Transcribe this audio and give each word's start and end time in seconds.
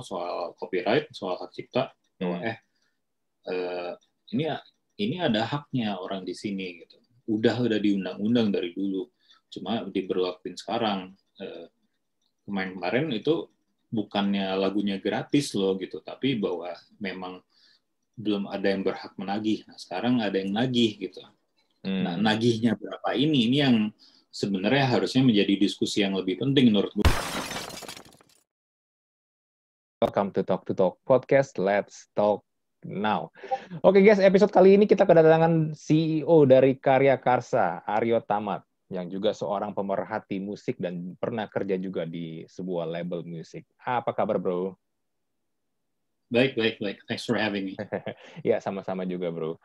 soal 0.00 0.56
copyright, 0.58 1.10
soal 1.14 1.38
hak 1.38 1.52
cipta, 1.54 1.92
bahwa 2.18 2.38
Hmm. 2.40 2.50
eh 2.50 2.58
eh, 3.50 3.92
ini 4.32 4.44
ini 4.98 5.16
ada 5.20 5.44
haknya 5.44 5.98
orang 5.98 6.24
di 6.24 6.32
sini 6.32 6.80
gitu. 6.80 6.96
Udah 7.28 7.60
udah 7.60 7.78
diundang-undang 7.78 8.54
dari 8.54 8.72
dulu, 8.72 9.10
cuma 9.52 9.84
diberlakuin 9.86 10.56
sekarang. 10.56 11.12
Eh, 11.38 11.66
kemarin-kemarin 12.44 13.08
itu 13.12 13.48
bukannya 13.94 14.52
lagunya 14.58 14.98
gratis 14.98 15.54
loh 15.54 15.78
gitu, 15.78 16.02
tapi 16.02 16.36
bahwa 16.36 16.74
memang 16.98 17.40
belum 18.14 18.46
ada 18.46 18.70
yang 18.70 18.86
berhak 18.86 19.14
menagih. 19.18 19.66
Nah 19.66 19.78
sekarang 19.78 20.22
ada 20.22 20.38
yang 20.38 20.54
nagih 20.54 20.98
gitu. 20.98 21.22
Hmm. 21.82 22.02
Nah 22.06 22.14
nagihnya 22.14 22.78
berapa 22.78 23.10
ini? 23.18 23.50
Ini 23.50 23.56
yang 23.58 23.76
sebenarnya 24.30 24.98
harusnya 24.98 25.22
menjadi 25.22 25.54
diskusi 25.58 26.02
yang 26.02 26.14
lebih 26.14 26.42
penting 26.42 26.70
menurut 26.70 26.94
gue. 26.94 27.33
Welcome 30.04 30.36
to 30.36 30.44
Talk 30.44 30.68
to 30.68 30.76
Talk 30.76 31.00
Podcast. 31.08 31.56
Let's 31.56 32.12
talk 32.12 32.44
now. 32.84 33.32
Oke 33.80 34.04
guys, 34.04 34.20
episode 34.20 34.52
kali 34.52 34.76
ini 34.76 34.84
kita 34.84 35.08
kedatangan 35.08 35.72
CEO 35.72 36.44
dari 36.44 36.76
Karya 36.76 37.16
Karsa, 37.16 37.80
Aryo 37.88 38.20
Tamat, 38.20 38.68
yang 38.92 39.08
juga 39.08 39.32
seorang 39.32 39.72
pemerhati 39.72 40.44
musik 40.44 40.76
dan 40.76 41.16
pernah 41.16 41.48
kerja 41.48 41.80
juga 41.80 42.04
di 42.04 42.44
sebuah 42.44 42.84
label 42.84 43.24
musik. 43.24 43.64
Apa 43.80 44.12
kabar 44.12 44.36
bro? 44.36 44.76
Baik, 46.28 46.52
baik, 46.52 46.76
baik. 46.84 47.00
Thanks 47.08 47.24
for 47.24 47.40
having 47.40 47.72
me. 47.72 47.74
ya 48.44 48.60
sama-sama 48.60 49.08
juga 49.08 49.32
bro. 49.32 49.56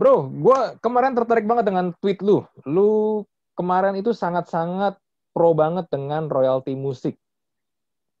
Bro, 0.00 0.32
gue 0.32 0.80
kemarin 0.80 1.12
tertarik 1.12 1.44
banget 1.44 1.68
dengan 1.68 1.92
tweet 2.00 2.24
lu. 2.24 2.40
Lu 2.64 3.20
kemarin 3.52 4.00
itu 4.00 4.16
sangat-sangat 4.16 4.96
pro 5.36 5.52
banget 5.52 5.92
dengan 5.92 6.24
royalti 6.32 6.72
musik. 6.72 7.20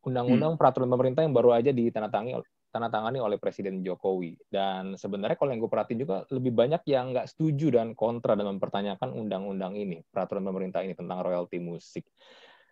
Undang-undang 0.08 0.56
peraturan 0.56 0.88
pemerintah 0.88 1.20
yang 1.20 1.36
baru 1.36 1.52
aja 1.52 1.70
ditandatangani 1.70 2.40
tandatangani 2.68 3.18
oleh 3.18 3.40
Presiden 3.40 3.80
Jokowi. 3.80 4.36
Dan 4.48 4.94
sebenarnya 4.94 5.36
kalau 5.40 5.50
yang 5.52 5.60
gue 5.60 5.72
perhatiin 5.72 6.00
juga 6.04 6.24
lebih 6.28 6.52
banyak 6.52 6.82
yang 6.88 7.16
nggak 7.16 7.26
setuju 7.32 7.80
dan 7.80 7.96
kontra 7.96 8.36
dan 8.36 8.46
mempertanyakan 8.56 9.16
undang-undang 9.16 9.74
ini, 9.74 10.04
peraturan 10.12 10.44
pemerintah 10.44 10.84
ini 10.84 10.92
tentang 10.92 11.24
royalti 11.24 11.58
musik. 11.58 12.04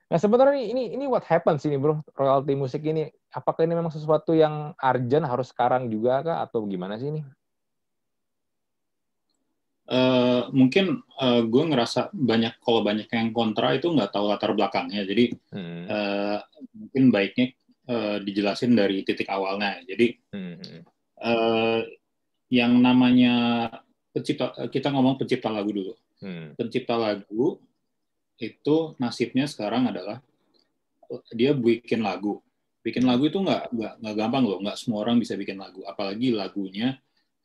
Nah 0.06 0.22
sebenarnya 0.22 0.62
ini 0.62 0.94
ini 0.94 1.04
what 1.10 1.26
happens 1.26 1.66
ini 1.66 1.80
bro, 1.80 1.98
royalti 2.14 2.54
musik 2.54 2.84
ini. 2.86 3.10
Apakah 3.34 3.66
ini 3.66 3.74
memang 3.74 3.90
sesuatu 3.90 4.32
yang 4.32 4.70
urgent 4.78 5.26
harus 5.26 5.50
sekarang 5.50 5.90
juga 5.90 6.22
kah 6.22 6.38
atau 6.46 6.62
gimana 6.64 6.94
sih 6.96 7.10
ini? 7.10 7.20
Eh, 9.86 10.42
mungkin 10.50 10.98
eh, 10.98 11.42
gue 11.46 11.62
ngerasa 11.70 12.10
banyak 12.10 12.58
kalau 12.58 12.82
banyak 12.82 13.06
yang 13.06 13.30
kontra 13.30 13.70
itu 13.78 13.86
nggak 13.86 14.10
tahu 14.10 14.26
latar 14.26 14.50
belakangnya. 14.50 15.06
Jadi 15.06 15.30
Hmm. 15.54 15.86
eh, 15.86 16.38
mungkin 16.74 17.14
baiknya 17.14 17.54
eh, 17.86 18.18
dijelasin 18.18 18.74
dari 18.74 19.06
titik 19.06 19.30
awalnya. 19.30 19.78
Jadi 19.86 20.18
Hmm. 20.34 20.82
eh, 21.22 21.80
yang 22.50 22.82
namanya 22.82 23.34
pencipta 24.10 24.66
kita 24.66 24.90
ngomong 24.90 25.22
pencipta 25.22 25.54
lagu 25.54 25.70
dulu. 25.70 25.94
Hmm. 26.18 26.58
Pencipta 26.58 26.98
lagu 26.98 27.62
itu 28.42 28.76
nasibnya 28.98 29.46
sekarang 29.46 29.86
adalah 29.86 30.18
dia 31.30 31.54
bikin 31.54 32.02
lagu. 32.02 32.42
Bikin 32.82 33.06
lagu 33.06 33.30
itu 33.30 33.38
nggak 33.38 33.70
nggak 34.02 34.14
gampang 34.18 34.50
loh. 34.50 34.58
Nggak 34.58 34.82
semua 34.82 35.06
orang 35.06 35.22
bisa 35.22 35.38
bikin 35.38 35.62
lagu. 35.62 35.86
Apalagi 35.86 36.34
lagunya 36.34 36.98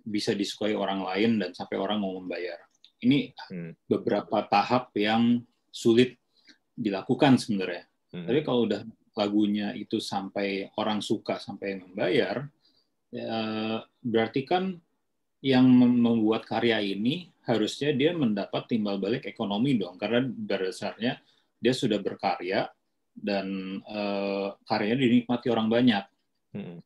bisa 0.04 0.36
disukai 0.36 0.74
orang 0.74 1.06
lain 1.06 1.38
dan 1.42 1.52
sampai 1.54 1.78
orang 1.78 2.02
mau 2.02 2.18
membayar. 2.18 2.58
Ini 3.02 3.34
Hmm. 3.50 3.74
beberapa 3.90 4.46
tahap 4.46 4.94
yang 4.94 5.42
sulit 5.74 6.22
dilakukan 6.78 7.42
sebenarnya. 7.42 7.90
Hmm. 8.14 8.28
Tapi 8.30 8.40
kalau 8.46 8.70
udah 8.70 8.82
lagunya 9.18 9.74
itu 9.74 9.98
sampai 10.00 10.72
orang 10.78 11.02
suka 11.02 11.42
sampai 11.42 11.82
membayar, 11.82 12.48
ya, 13.12 13.42
berarti 14.00 14.48
kan 14.48 14.78
yang 15.42 15.66
mem- 15.66 16.00
membuat 16.00 16.46
karya 16.46 16.80
ini 16.80 17.34
harusnya 17.44 17.92
dia 17.92 18.14
mendapat 18.14 18.70
timbal 18.70 19.02
balik 19.02 19.26
ekonomi 19.26 19.76
dong, 19.76 19.98
karena 19.98 20.22
pada 20.30 20.70
dasarnya 20.70 21.18
dia 21.58 21.74
sudah 21.74 21.98
berkarya 21.98 22.70
dan 23.12 23.78
eh, 23.82 24.48
karyanya 24.64 24.98
dinikmati 25.02 25.48
orang 25.50 25.68
banyak. 25.68 26.06
Hmm. 26.54 26.80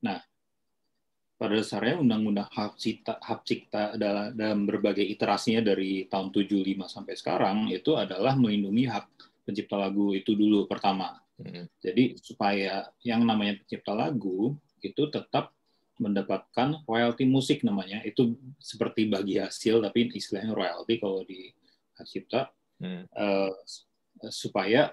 Pada 1.45 1.61
dasarnya 1.61 2.01
undang-undang 2.01 2.49
hak 2.49 2.73
cipta, 2.81 3.21
hak 3.21 3.45
cipta 3.45 3.93
dalam, 4.01 4.33
dalam 4.33 4.65
berbagai 4.65 5.05
iterasinya 5.05 5.61
dari 5.61 6.09
tahun 6.09 6.33
75 6.33 6.89
sampai 6.89 7.13
sekarang 7.13 7.69
itu 7.69 7.93
adalah 7.93 8.33
melindungi 8.33 8.89
hak 8.89 9.05
pencipta 9.45 9.77
lagu 9.77 10.09
itu 10.17 10.33
dulu 10.33 10.65
pertama. 10.65 11.21
Hmm. 11.37 11.69
Jadi 11.77 12.17
supaya 12.17 12.89
yang 13.05 13.21
namanya 13.21 13.61
pencipta 13.61 13.93
lagu 13.93 14.57
itu 14.81 15.05
tetap 15.13 15.53
mendapatkan 16.01 16.81
royalti 16.89 17.29
musik 17.29 17.61
namanya. 17.61 18.01
Itu 18.01 18.41
seperti 18.57 19.05
bagi 19.05 19.37
hasil 19.37 19.85
tapi 19.85 20.09
istilahnya 20.17 20.49
royalti 20.49 20.97
kalau 20.97 21.21
di 21.29 21.53
hak 21.93 22.09
cipta 22.09 22.49
Hmm. 22.81 23.05
eh, 23.07 23.53
supaya 24.33 24.89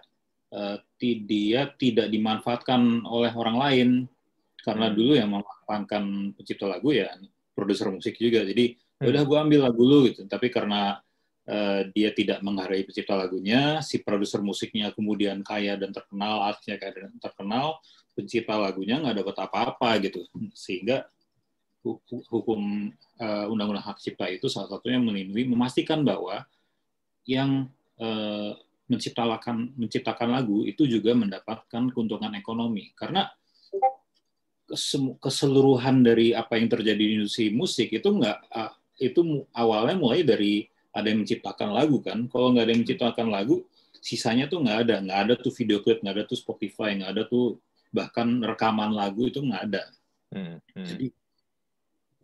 ti- 1.01 1.25
dia 1.25 1.65
tidak 1.81 2.13
dimanfaatkan 2.13 3.09
oleh 3.09 3.33
orang 3.33 3.57
lain 3.57 3.89
karena 4.63 4.89
Hmm. 4.89 4.97
dulu 4.97 5.13
yang 5.19 5.29
memanfaatkan 5.29 6.03
pencipta 6.39 6.67
lagu 6.71 6.95
ya 6.95 7.13
produser 7.53 7.91
musik 7.91 8.17
juga. 8.17 8.47
Jadi 8.47 8.79
Hmm. 9.03 9.11
udah 9.11 9.23
gue 9.27 9.39
ambil 9.39 9.61
lagu 9.67 9.83
lu 9.83 9.99
gitu. 10.09 10.25
Tapi 10.31 10.49
karena 10.49 11.03
eh, 11.43 11.91
dia 11.91 12.15
tidak 12.15 12.39
menghargai 12.39 12.87
pencipta 12.87 13.19
lagunya, 13.19 13.83
si 13.83 13.99
produser 13.99 14.39
musiknya 14.39 14.95
kemudian 14.95 15.43
kaya 15.43 15.75
dan 15.75 15.91
terkenal, 15.91 16.39
artisnya 16.47 16.79
kaya 16.79 16.95
dan 16.95 17.19
terkenal, 17.19 17.83
pencipta 18.15 18.55
lagunya 18.55 19.03
nggak 19.03 19.27
dapat 19.27 19.37
apa-apa 19.51 19.99
gitu. 20.07 20.23
Sehingga 20.55 21.03
hu- 21.83 21.99
hu- 22.07 22.27
hukum 22.31 22.95
eh, 23.19 23.47
undang-undang 23.51 23.83
hak 23.83 23.99
cipta 23.99 24.31
itu 24.31 24.47
salah 24.47 24.71
satunya 24.71 25.03
melindungi, 25.03 25.51
memastikan 25.51 26.07
bahwa 26.07 26.47
yang 27.27 27.67
eh, 27.99 28.53
menciptakan 28.87 29.75
menciptakan 29.79 30.29
lagu 30.31 30.63
itu 30.63 30.87
juga 30.87 31.11
mendapatkan 31.15 31.91
keuntungan 31.91 32.39
ekonomi 32.39 32.95
karena 32.95 33.27
keseluruhan 35.21 36.01
dari 36.01 36.33
apa 36.33 36.57
yang 36.57 36.69
terjadi 36.73 36.99
di 36.99 37.15
industri 37.21 37.53
musik 37.53 37.93
itu 37.93 38.09
nggak 38.09 38.39
ah, 38.53 38.73
itu 38.97 39.45
awalnya 39.53 39.97
mulai 39.97 40.25
dari 40.25 40.67
ada 40.93 41.09
yang 41.09 41.25
menciptakan 41.25 41.73
lagu 41.73 42.01
kan 42.01 42.29
kalau 42.29 42.53
nggak 42.53 42.65
ada 42.65 42.73
yang 42.73 42.83
menciptakan 42.85 43.29
lagu 43.29 43.65
sisanya 44.03 44.51
tuh 44.51 44.65
nggak 44.65 44.79
ada 44.89 44.95
nggak 45.05 45.19
ada 45.29 45.35
tuh 45.39 45.53
video 45.55 45.81
klip 45.81 46.01
nggak 46.01 46.15
ada 46.21 46.25
tuh 46.25 46.39
Spotify 46.41 46.97
nggak 46.99 47.11
ada 47.17 47.23
tuh 47.29 47.61
bahkan 47.93 48.41
rekaman 48.41 48.93
lagu 48.93 49.29
itu 49.29 49.41
nggak 49.41 49.65
ada 49.73 49.85
Hmm. 50.33 50.57
Hmm. 50.73 50.89
jadi 50.89 51.13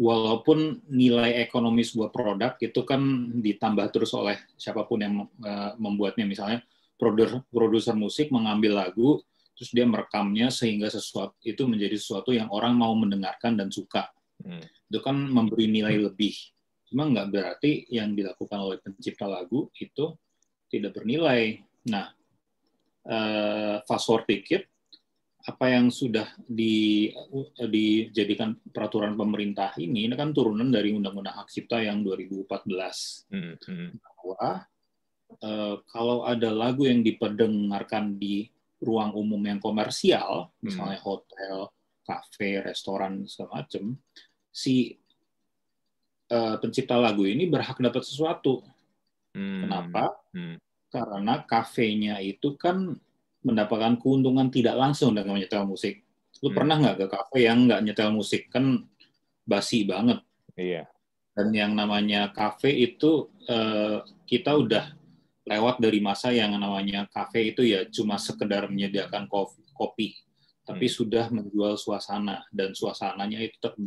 walaupun 0.00 0.80
nilai 0.88 1.44
ekonomi 1.44 1.84
sebuah 1.84 2.08
produk 2.08 2.56
itu 2.56 2.80
kan 2.88 3.04
ditambah 3.36 3.92
terus 3.92 4.16
oleh 4.16 4.40
siapa 4.56 4.88
pun 4.88 4.96
yang 5.04 5.14
eh, 5.44 5.76
membuatnya 5.76 6.24
misalnya 6.24 6.64
produser 6.96 7.44
produser 7.52 7.92
musik 7.92 8.32
mengambil 8.32 8.80
lagu 8.80 9.20
terus 9.58 9.74
dia 9.74 9.82
merekamnya 9.82 10.54
sehingga 10.54 10.86
sesuatu 10.86 11.34
itu 11.42 11.66
menjadi 11.66 11.98
sesuatu 11.98 12.30
yang 12.30 12.46
orang 12.54 12.78
mau 12.78 12.94
mendengarkan 12.94 13.58
dan 13.58 13.68
suka 13.74 14.06
Hmm. 14.38 14.62
itu 14.62 15.02
kan 15.02 15.18
memberi 15.18 15.66
nilai 15.66 15.98
lebih 15.98 16.30
cuma 16.86 17.10
nggak 17.10 17.26
berarti 17.26 17.90
yang 17.90 18.14
dilakukan 18.14 18.54
oleh 18.62 18.78
pencipta 18.78 19.26
lagu 19.26 19.66
itu 19.82 20.14
tidak 20.70 20.94
bernilai 20.94 21.58
nah 21.90 22.14
eh, 23.02 23.82
fast 23.82 24.06
forward 24.06 24.30
dikit 24.30 24.62
apa 25.42 25.74
yang 25.74 25.90
sudah 25.90 26.38
di, 26.44 27.08
dijadikan 27.56 28.52
peraturan 28.68 29.16
pemerintah 29.16 29.72
ini, 29.80 30.04
ini 30.04 30.12
kan 30.12 30.30
turunan 30.36 30.68
dari 30.68 30.92
Undang-Undang 30.92 31.40
Hak 31.40 31.48
Cipta 31.48 31.80
yang 31.82 32.04
2014 32.06 33.32
Hmm. 33.34 33.58
Hmm. 33.58 33.90
bahwa 33.98 34.68
eh, 35.40 35.74
kalau 35.88 36.22
ada 36.22 36.50
lagu 36.54 36.86
yang 36.86 37.02
diperdengarkan 37.02 38.20
di 38.22 38.46
ruang 38.78 39.14
umum 39.14 39.42
yang 39.42 39.58
komersial, 39.58 40.54
misalnya 40.62 41.02
hotel, 41.02 41.70
kafe, 42.06 42.62
restoran 42.62 43.26
segala 43.26 43.62
macam, 43.62 43.98
si 44.48 44.96
eh, 46.28 46.56
pencipta 46.60 46.96
lagu 47.00 47.24
ini 47.24 47.48
berhak 47.48 47.80
dapat 47.80 48.04
sesuatu. 48.04 48.60
Hmm. 49.32 49.64
Kenapa? 49.64 50.12
Hmm. 50.32 50.60
Karena 50.88 51.44
kafenya 51.44 52.20
itu 52.20 52.56
kan 52.56 52.96
mendapatkan 53.44 53.96
keuntungan 54.00 54.52
tidak 54.52 54.76
langsung 54.76 55.16
dengan 55.16 55.36
menyetel 55.40 55.64
musik. 55.64 56.04
Lu 56.44 56.52
Hmm. 56.52 56.56
pernah 56.56 56.76
nggak 56.80 56.96
ke 57.00 57.06
kafe 57.08 57.38
yang 57.48 57.64
nggak 57.66 57.80
nyetel 57.80 58.10
musik? 58.12 58.52
Kan 58.52 58.86
basi 59.48 59.88
banget. 59.88 60.20
Iya. 60.58 60.84
Dan 61.32 61.54
yang 61.54 61.72
namanya 61.78 62.34
kafe 62.34 62.74
itu 62.74 63.30
eh, 63.48 64.04
kita 64.28 64.52
udah 64.58 64.97
lewat 65.48 65.80
dari 65.80 65.98
masa 66.04 66.28
yang 66.30 66.52
namanya 66.52 67.08
kafe 67.08 67.56
itu 67.56 67.64
ya 67.64 67.88
cuma 67.88 68.20
sekedar 68.20 68.68
menyediakan 68.68 69.24
kopi, 69.26 69.64
kopi 69.72 70.08
tapi 70.68 70.84
Hmm. 70.84 70.96
sudah 71.00 71.32
menjual 71.32 71.80
suasana 71.80 72.44
dan 72.52 72.76
suasananya 72.76 73.40
itu 73.40 73.56
tetap 73.56 73.80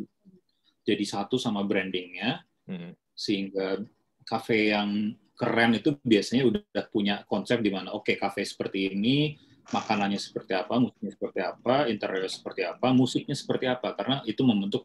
jadi 0.82 1.06
satu 1.06 1.38
sama 1.38 1.62
brandingnya 1.62 2.42
Hmm. 2.66 2.98
sehingga 3.14 3.86
kafe 4.26 4.74
yang 4.74 5.14
keren 5.38 5.74
itu 5.78 5.98
biasanya 6.02 6.46
udah 6.46 6.86
punya 6.90 7.26
konsep 7.26 7.62
di 7.62 7.70
mana 7.74 7.94
oke 7.94 8.14
kafe 8.18 8.46
seperti 8.46 8.94
ini 8.94 9.38
makanannya 9.72 10.20
seperti 10.20 10.52
apa, 10.58 10.74
musiknya 10.82 11.12
seperti 11.16 11.40
apa, 11.40 11.76
interior 11.88 12.28
seperti 12.28 12.62
apa, 12.68 12.88
musiknya 12.92 13.38
seperti 13.38 13.66
apa, 13.72 13.96
karena 13.96 14.20
itu 14.28 14.42
membentuk 14.44 14.84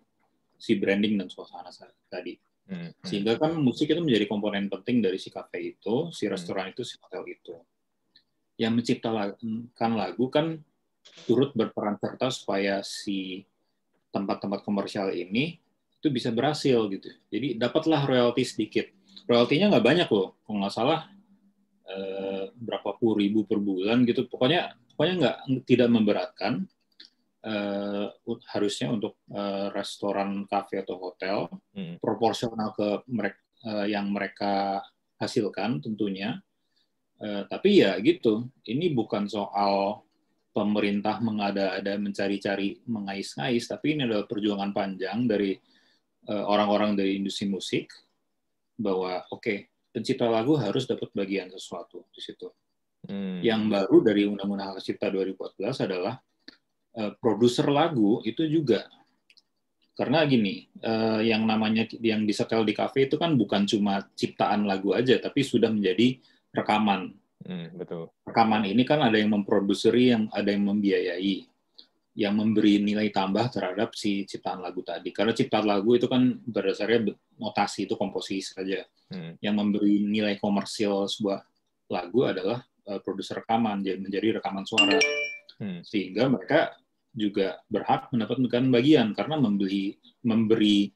si 0.56 0.78
branding 0.78 1.18
dan 1.18 1.28
suasana 1.32 1.72
tadi. 2.06 2.38
Hmm, 2.66 2.90
hmm. 2.90 3.06
Sehingga 3.06 3.38
kan 3.38 3.54
musik 3.62 3.86
itu 3.86 4.02
menjadi 4.02 4.26
komponen 4.26 4.66
penting 4.66 4.98
dari 4.98 5.22
si 5.22 5.30
cafe 5.30 5.78
itu, 5.78 6.10
si 6.10 6.26
hmm. 6.26 6.32
restoran 6.34 6.66
itu, 6.74 6.82
si 6.82 6.98
hotel 6.98 7.22
itu. 7.30 7.54
Yang 8.58 8.72
menciptakan 8.82 9.92
lagu 9.94 10.26
kan 10.32 10.58
turut 11.26 11.54
berperan 11.54 11.94
serta 12.02 12.34
supaya 12.34 12.82
si 12.82 13.46
tempat-tempat 14.10 14.66
komersial 14.66 15.14
ini 15.14 15.62
itu 16.00 16.08
bisa 16.10 16.34
berhasil 16.34 16.90
gitu. 16.90 17.08
Jadi 17.30 17.54
dapatlah 17.54 18.02
royalti 18.02 18.42
sedikit. 18.42 18.90
Royaltinya 19.26 19.76
nggak 19.76 19.86
banyak 19.86 20.08
loh, 20.10 20.38
kalau 20.42 20.58
nggak 20.62 20.74
salah 20.74 21.06
eh, 21.86 22.50
berapa 22.54 22.98
puluh 22.98 23.22
ribu 23.22 23.46
per 23.46 23.58
bulan 23.62 24.02
gitu. 24.06 24.26
Pokoknya 24.26 24.74
pokoknya 24.94 25.14
nggak 25.22 25.36
tidak 25.66 25.88
memberatkan. 25.90 26.52
Eh, 27.46 28.06
harusnya 28.50 28.90
untuk 28.90 29.22
eh, 29.30 29.70
restoran, 29.70 30.50
kafe 30.50 30.82
atau 30.82 30.98
hotel 30.98 31.46
hmm. 31.78 32.02
proporsional 32.02 32.74
ke 32.74 33.06
mereka 33.06 33.38
eh, 33.62 33.86
yang 33.94 34.10
mereka 34.10 34.82
hasilkan 35.22 35.78
tentunya. 35.78 36.42
Eh, 37.22 37.46
tapi 37.46 37.86
ya 37.86 37.94
gitu, 38.02 38.50
ini 38.66 38.90
bukan 38.90 39.30
soal 39.30 40.02
pemerintah 40.50 41.22
mengada-ada 41.22 41.94
mencari-cari 42.02 42.82
mengais-ngais, 42.82 43.70
tapi 43.70 43.94
ini 43.94 44.10
adalah 44.10 44.26
perjuangan 44.26 44.72
panjang 44.72 45.28
dari 45.28 45.52
uh, 46.32 46.44
orang-orang 46.48 46.96
dari 46.96 47.20
industri 47.20 47.44
musik 47.44 47.92
bahwa 48.72 49.20
oke 49.28 49.44
okay, 49.44 49.58
pencipta 49.92 50.24
lagu 50.24 50.56
harus 50.56 50.88
dapat 50.88 51.12
bagian 51.12 51.52
sesuatu 51.52 52.08
di 52.08 52.24
situ. 52.24 52.48
Hmm. 53.04 53.44
Yang 53.44 53.68
baru 53.68 53.96
dari 54.00 54.24
Undang-Undang 54.24 54.68
Hak 54.72 54.80
Cipta 54.80 55.12
2014 55.12 55.84
adalah 55.92 56.16
uh, 56.96 57.12
produser 57.20 57.68
lagu 57.68 58.24
itu 58.24 58.42
juga 58.48 58.88
karena 59.96 60.28
gini, 60.28 60.68
uh, 60.84 61.24
yang 61.24 61.48
namanya 61.48 61.88
yang 62.04 62.28
disetel 62.28 62.68
di 62.68 62.76
kafe 62.76 63.08
itu 63.08 63.16
kan 63.16 63.32
bukan 63.32 63.64
cuma 63.64 64.04
ciptaan 64.12 64.68
lagu 64.68 64.92
aja, 64.92 65.16
tapi 65.16 65.40
sudah 65.40 65.72
menjadi 65.72 66.20
rekaman 66.52 67.16
Hmm, 67.46 67.70
betul. 67.78 68.10
Rekaman 68.26 68.66
ini 68.66 68.82
kan 68.82 68.98
ada 69.06 69.14
yang 69.14 69.30
memproduseri, 69.30 70.10
yang 70.10 70.26
ada 70.34 70.50
yang 70.50 70.66
membiayai, 70.66 71.46
yang 72.18 72.34
memberi 72.34 72.82
nilai 72.82 73.14
tambah 73.14 73.46
terhadap 73.54 73.94
si 73.94 74.26
ciptaan 74.26 74.58
lagu 74.58 74.82
tadi. 74.82 75.14
Karena 75.14 75.30
ciptaan 75.30 75.62
lagu 75.62 75.94
itu 75.94 76.10
kan 76.10 76.42
berdasarnya 76.42 77.14
notasi 77.38 77.86
itu 77.86 77.94
komposisi 77.94 78.50
saja. 78.50 78.82
Hmm. 79.14 79.38
Yang 79.38 79.54
memberi 79.54 79.94
nilai 80.02 80.34
komersial 80.42 81.06
sebuah 81.06 81.38
lagu 81.86 82.26
adalah 82.26 82.66
uh, 82.90 82.98
produser 82.98 83.46
rekaman, 83.46 83.86
jadi 83.86 84.02
menjadi 84.02 84.42
rekaman 84.42 84.66
suara. 84.66 84.98
Hmm. 85.62 85.86
Sehingga 85.86 86.26
mereka 86.26 86.74
juga 87.16 87.64
berhak 87.72 88.12
mendapatkan 88.12 88.64
bagian 88.68 89.16
karena 89.16 89.40
membeli 89.40 89.96
memberi 90.20 90.92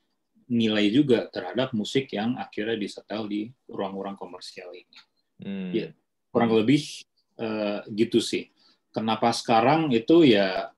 nilai 0.50 0.90
juga 0.92 1.30
terhadap 1.32 1.72
musik 1.72 2.12
yang 2.12 2.36
akhirnya 2.36 2.76
disetel 2.76 3.24
di 3.30 3.48
ruang-ruang 3.70 4.18
komersial 4.18 4.68
ini. 4.74 4.96
Hmm. 5.40 5.70
Ya, 5.72 5.88
kurang 6.28 6.52
lebih 6.52 7.06
uh, 7.40 7.80
gitu 7.88 8.20
sih. 8.20 8.52
Kenapa 8.90 9.30
sekarang 9.30 9.94
itu 9.94 10.26
ya 10.26 10.74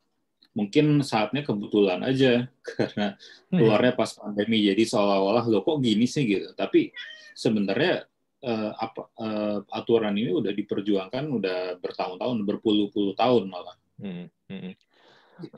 mungkin 0.52 1.00
saatnya 1.00 1.40
kebetulan 1.40 2.04
aja 2.04 2.46
karena 2.76 3.16
hmm. 3.48 3.56
keluarnya 3.56 3.92
pas 3.96 4.12
pandemi 4.12 4.60
jadi 4.68 4.84
seolah-olah 4.84 5.48
lo 5.48 5.64
kok 5.64 5.80
gini 5.80 6.04
sih 6.04 6.28
gitu. 6.28 6.52
Tapi 6.52 6.92
sebenarnya 7.32 8.04
uh, 8.44 8.70
apa 8.76 9.08
uh, 9.16 9.58
aturan 9.72 10.14
ini 10.20 10.36
udah 10.36 10.52
diperjuangkan 10.52 11.24
udah 11.32 11.58
bertahun-tahun, 11.80 12.38
berpuluh-puluh 12.44 13.16
tahun 13.16 13.48
malah. 13.48 13.76
Hmm. 13.96 14.28
Hmm. 14.52 14.76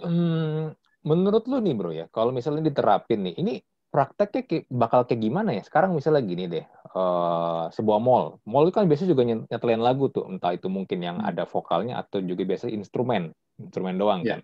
Hmm, 0.00 0.72
menurut 1.04 1.44
lu 1.50 1.60
nih 1.60 1.74
bro 1.76 1.90
ya, 1.92 2.06
kalau 2.08 2.32
misalnya 2.32 2.64
diterapin 2.66 3.24
nih, 3.28 3.34
ini 3.38 3.54
prakteknya 3.94 4.66
bakal 4.72 5.06
kayak 5.06 5.22
gimana 5.22 5.54
ya? 5.54 5.62
Sekarang 5.62 5.94
misalnya 5.94 6.22
gini 6.26 6.50
deh, 6.50 6.66
uh, 6.98 7.70
sebuah 7.70 8.00
mall. 8.02 8.42
Mall 8.42 8.66
itu 8.66 8.74
kan 8.74 8.90
biasanya 8.90 9.10
juga 9.14 9.22
nyetelin 9.22 9.82
lagu 9.82 10.10
tuh, 10.10 10.26
entah 10.26 10.50
itu 10.50 10.66
mungkin 10.66 10.98
yang 10.98 11.22
hmm. 11.22 11.30
ada 11.30 11.46
vokalnya 11.46 12.02
atau 12.02 12.18
juga 12.24 12.42
biasa 12.42 12.66
instrumen, 12.72 13.30
instrumen 13.62 13.94
doang 13.94 14.26
yeah. 14.26 14.38
kan. 14.38 14.40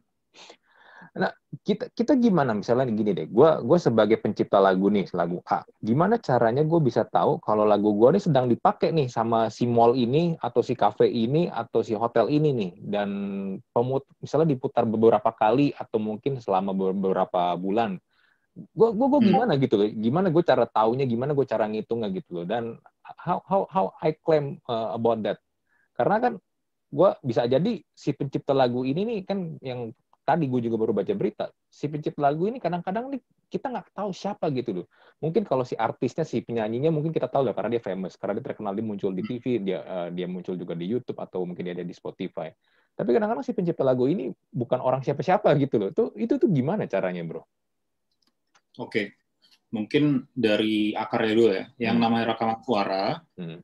Nah, 1.17 1.33
kita 1.67 1.91
kita 1.91 2.13
gimana? 2.15 2.55
Misalnya 2.55 2.87
gini 2.87 3.11
deh, 3.17 3.27
gue 3.27 3.51
gue 3.65 3.79
sebagai 3.81 4.21
pencipta 4.21 4.63
lagu 4.63 4.87
nih, 4.93 5.11
lagu 5.17 5.43
A, 5.49 5.67
gimana 5.83 6.21
caranya 6.21 6.63
gue 6.63 6.81
bisa 6.81 7.03
tahu 7.03 7.43
kalau 7.43 7.67
lagu 7.67 7.91
gue 7.97 8.15
nih 8.15 8.23
sedang 8.23 8.47
dipakai 8.47 8.95
nih 8.95 9.11
sama 9.11 9.51
si 9.51 9.67
mall 9.67 9.99
ini 9.99 10.39
atau 10.39 10.63
si 10.63 10.79
cafe 10.79 11.11
ini 11.11 11.51
atau 11.51 11.83
si 11.83 11.99
hotel 11.99 12.31
ini 12.31 12.51
nih, 12.55 12.73
dan 12.85 13.11
pemut 13.75 14.07
misalnya 14.23 14.55
diputar 14.55 14.87
beberapa 14.87 15.33
kali 15.35 15.75
atau 15.75 15.99
mungkin 15.99 16.39
selama 16.39 16.71
beberapa 16.77 17.59
bulan. 17.59 17.99
Gue 18.55 18.93
gue 18.95 19.07
gue 19.07 19.21
hmm. 19.25 19.29
gimana 19.35 19.53
gitu? 19.59 19.75
Loh 19.81 19.89
gimana 19.89 20.27
gue 20.31 20.43
cara 20.47 20.65
taunya? 20.69 21.05
Gimana 21.09 21.33
gue 21.35 21.47
cara 21.49 21.65
ngitungnya 21.67 22.09
gitu 22.13 22.31
loh? 22.41 22.45
Dan 22.47 22.77
how 23.03 23.43
how 23.47 23.63
how 23.67 23.87
I 23.99 24.15
claim 24.15 24.63
uh, 24.69 24.95
about 24.95 25.23
that. 25.27 25.39
Karena 25.97 26.17
kan 26.23 26.33
gue 26.91 27.11
bisa 27.23 27.47
jadi 27.47 27.83
si 27.95 28.11
pencipta 28.11 28.51
lagu 28.51 28.83
ini 28.83 29.07
nih 29.07 29.19
kan 29.23 29.59
yang 29.63 29.95
tadi 30.23 30.47
gue 30.47 30.61
juga 30.63 30.77
baru 30.79 30.93
baca 30.95 31.15
berita 31.17 31.51
si 31.67 31.91
pencipta 31.91 32.23
lagu 32.23 32.47
ini 32.47 32.63
kadang-kadang 32.63 33.11
nih 33.11 33.21
kita 33.51 33.73
nggak 33.73 33.91
tahu 33.97 34.11
siapa 34.15 34.47
gitu 34.55 34.83
loh 34.83 34.87
mungkin 35.19 35.43
kalau 35.43 35.67
si 35.67 35.75
artisnya 35.75 36.23
si 36.23 36.45
penyanyinya 36.45 36.95
mungkin 36.95 37.11
kita 37.11 37.27
tahu 37.27 37.51
lah 37.51 37.55
karena 37.57 37.79
dia 37.79 37.83
famous 37.83 38.15
karena 38.15 38.39
dia 38.39 38.45
terkenal 38.53 38.73
dia 38.77 38.87
muncul 38.87 39.11
di 39.11 39.23
TV 39.27 39.59
dia 39.65 39.81
uh, 39.83 40.09
dia 40.13 40.31
muncul 40.31 40.55
juga 40.55 40.79
di 40.79 40.87
YouTube 40.87 41.19
atau 41.19 41.43
mungkin 41.43 41.67
dia 41.67 41.75
ada 41.75 41.87
di 41.87 41.95
Spotify 41.97 42.53
tapi 42.95 43.17
kadang-kadang 43.17 43.43
si 43.43 43.53
pencipta 43.57 43.83
lagu 43.83 44.07
ini 44.07 44.31
bukan 44.53 44.79
orang 44.79 45.03
siapa-siapa 45.03 45.51
gitu 45.59 45.77
loh 45.81 45.89
itu 45.91 46.05
itu 46.17 46.35
tuh 46.39 46.49
gimana 46.53 46.87
caranya 46.87 47.27
bro 47.27 47.43
Oke, 48.79 49.19
mungkin 49.75 50.31
dari 50.31 50.95
akarnya 50.95 51.35
dulu 51.35 51.51
ya. 51.51 51.65
Yang 51.91 51.97
hmm. 51.99 52.05
namanya 52.07 52.25
rekaman 52.33 52.59
suara, 52.63 53.05
hmm. 53.35 53.59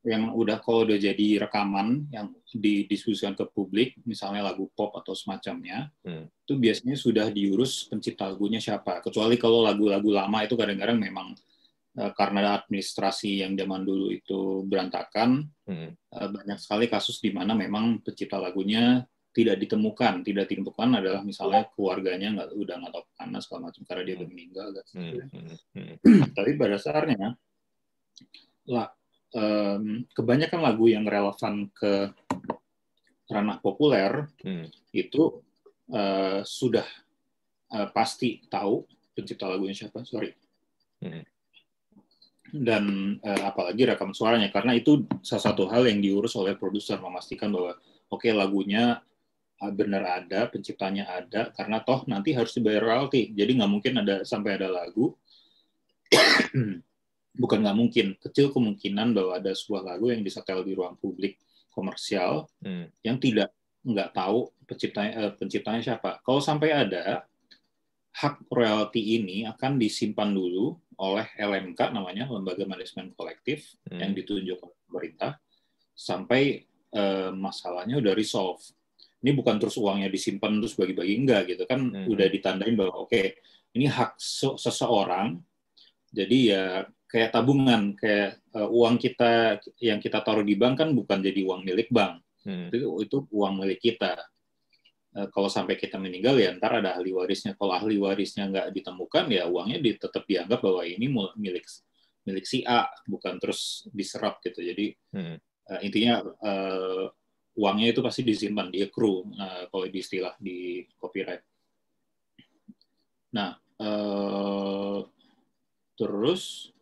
Yang 0.00 0.32
udah 0.32 0.64
kalau 0.64 0.88
udah 0.88 0.96
jadi 0.96 1.44
rekaman 1.44 2.08
yang 2.08 2.32
didiskusikan 2.48 3.36
ke 3.36 3.44
publik, 3.52 4.00
misalnya 4.08 4.48
lagu 4.48 4.72
pop 4.72 4.96
atau 4.96 5.12
semacamnya, 5.12 5.92
hmm. 6.00 6.24
itu 6.48 6.54
biasanya 6.56 6.96
sudah 6.96 7.26
diurus 7.28 7.84
pencipta 7.84 8.32
lagunya 8.32 8.56
siapa. 8.56 9.04
Kecuali 9.04 9.36
kalau 9.36 9.60
lagu-lagu 9.60 10.08
lama 10.08 10.40
itu 10.40 10.56
kadang-kadang 10.56 10.96
memang 10.96 11.36
uh, 12.00 12.12
karena 12.16 12.56
administrasi 12.56 13.44
yang 13.44 13.52
zaman 13.52 13.84
dulu 13.84 14.08
itu 14.08 14.64
berantakan, 14.64 15.44
hmm. 15.68 15.90
uh, 16.16 16.28
banyak 16.32 16.56
sekali 16.56 16.88
kasus 16.88 17.20
di 17.20 17.36
mana 17.36 17.52
memang 17.52 18.00
pencipta 18.00 18.40
lagunya 18.40 19.04
tidak 19.30 19.62
ditemukan 19.62 20.26
tidak 20.26 20.50
ditemukan 20.50 20.98
adalah 20.98 21.22
misalnya 21.22 21.62
keluarganya 21.70 22.34
nggak 22.34 22.48
udah 22.50 22.76
nggak 22.82 22.92
tahu 22.98 23.04
panas 23.14 23.46
segala 23.46 23.70
macam 23.70 23.82
karena 23.86 24.02
dia 24.02 24.14
udah 24.18 24.28
meninggal. 24.32 24.66
Hmm, 24.90 25.12
hmm, 25.28 25.56
hmm. 25.76 25.94
Tapi 26.40 26.50
pada 26.58 26.74
dasarnya 26.74 27.36
lah 28.70 28.88
um, 29.34 30.06
kebanyakan 30.14 30.60
lagu 30.62 30.86
yang 30.90 31.06
relevan 31.06 31.70
ke 31.74 32.10
ranah 33.30 33.62
populer 33.62 34.26
hmm. 34.42 34.66
itu 34.90 35.38
uh, 35.94 36.42
sudah 36.42 36.86
uh, 37.70 37.88
pasti 37.94 38.42
tahu 38.50 38.82
pencipta 39.14 39.46
lagunya 39.46 39.74
siapa. 39.74 40.02
Sorry. 40.02 40.34
Hmm. 41.02 41.22
Dan 42.50 42.84
uh, 43.22 43.42
apalagi 43.46 43.86
rekam 43.86 44.10
suaranya 44.10 44.50
karena 44.50 44.74
itu 44.74 45.06
salah 45.22 45.54
satu 45.54 45.70
hal 45.70 45.86
yang 45.86 46.02
diurus 46.02 46.34
oleh 46.34 46.58
produser 46.58 46.98
memastikan 46.98 47.54
bahwa 47.54 47.78
oke 48.10 48.26
okay, 48.26 48.34
lagunya 48.34 48.98
benar 49.60 50.24
ada, 50.24 50.48
penciptanya 50.48 51.04
ada, 51.04 51.52
karena 51.52 51.84
toh 51.84 52.08
nanti 52.08 52.32
harus 52.32 52.56
dibayar 52.56 52.80
royalti. 52.80 53.28
Jadi 53.36 53.60
nggak 53.60 53.68
mungkin 53.68 54.00
ada 54.00 54.24
sampai 54.24 54.56
ada 54.56 54.72
lagu, 54.72 55.12
bukan 57.34 57.62
nggak 57.62 57.78
mungkin, 57.78 58.06
kecil 58.18 58.50
kemungkinan 58.50 59.14
bahwa 59.14 59.38
ada 59.38 59.54
sebuah 59.54 59.94
lagu 59.94 60.10
yang 60.10 60.22
disetel 60.24 60.66
di 60.66 60.74
ruang 60.74 60.98
publik 60.98 61.38
komersial 61.70 62.50
hmm. 62.62 62.90
yang 63.06 63.16
tidak 63.22 63.54
nggak 63.86 64.12
tahu 64.12 64.50
penciptanya 64.66 65.12
eh, 65.16 65.32
penciptanya 65.38 65.82
siapa. 65.82 66.20
Kalau 66.20 66.42
sampai 66.42 66.74
ada, 66.74 67.24
hak 68.10 68.50
royalti 68.50 69.22
ini 69.22 69.46
akan 69.46 69.78
disimpan 69.78 70.34
dulu 70.34 70.74
oleh 71.00 71.26
LMK 71.38 71.94
namanya 71.94 72.28
Lembaga 72.28 72.66
Manajemen 72.66 73.14
Kolektif 73.14 73.78
hmm. 73.88 73.98
yang 74.02 74.12
ditunjuk 74.12 74.58
oleh 74.60 74.78
pemerintah 74.90 75.38
sampai 75.94 76.66
eh, 76.90 77.30
masalahnya 77.32 78.02
udah 78.02 78.12
resolve 78.12 78.60
ini 79.20 79.36
bukan 79.36 79.60
terus 79.60 79.76
uangnya 79.76 80.08
disimpan 80.08 80.58
terus 80.60 80.74
bagi-bagi 80.74 81.14
enggak 81.16 81.42
gitu 81.52 81.64
kan 81.68 81.80
hmm. 81.92 82.08
udah 82.08 82.26
ditandain 82.28 82.74
bahwa 82.76 83.04
oke 83.04 83.12
okay, 83.12 83.36
ini 83.76 83.86
hak 83.86 84.16
seseorang 84.56 85.38
jadi 86.10 86.38
ya 86.40 86.64
kayak 87.10 87.34
tabungan 87.34 87.98
kayak 87.98 88.38
uh, 88.54 88.70
uang 88.70 88.96
kita 88.96 89.58
yang 89.82 89.98
kita 89.98 90.22
taruh 90.22 90.46
di 90.46 90.54
bank 90.54 90.86
kan 90.86 90.88
bukan 90.94 91.18
jadi 91.18 91.42
uang 91.42 91.66
milik 91.66 91.90
bank 91.90 92.22
hmm. 92.46 92.70
itu 92.70 92.86
itu 93.02 93.16
uang 93.34 93.54
milik 93.58 93.82
kita 93.82 94.14
uh, 95.18 95.26
kalau 95.34 95.50
sampai 95.50 95.74
kita 95.74 95.98
meninggal 95.98 96.38
ya 96.38 96.54
ntar 96.54 96.78
ada 96.78 96.94
ahli 96.94 97.10
warisnya 97.10 97.58
kalau 97.58 97.74
ahli 97.74 97.98
warisnya 97.98 98.46
nggak 98.46 98.70
ditemukan 98.70 99.26
ya 99.26 99.50
uangnya 99.50 99.82
tetap 99.98 100.22
dianggap 100.24 100.62
bahwa 100.62 100.86
ini 100.86 101.10
milik 101.34 101.66
milik 102.24 102.46
si 102.46 102.62
A 102.62 102.86
bukan 103.10 103.42
terus 103.42 103.90
diserap 103.90 104.38
gitu 104.46 104.62
jadi 104.62 104.94
hmm. 105.10 105.36
uh, 105.66 105.80
intinya 105.82 106.22
uh, 106.22 107.10
uangnya 107.58 107.92
itu 107.92 108.00
pasti 108.00 108.22
disimpan 108.22 108.70
di 108.70 108.80
accrue 108.80 109.26
uh, 109.34 109.66
kalau 109.68 109.84
di 109.84 109.98
istilah 109.98 110.34
di 110.38 110.86
copyright. 110.96 111.42
Nah, 113.34 113.54
uh, 113.82 115.04
terus 115.98 116.72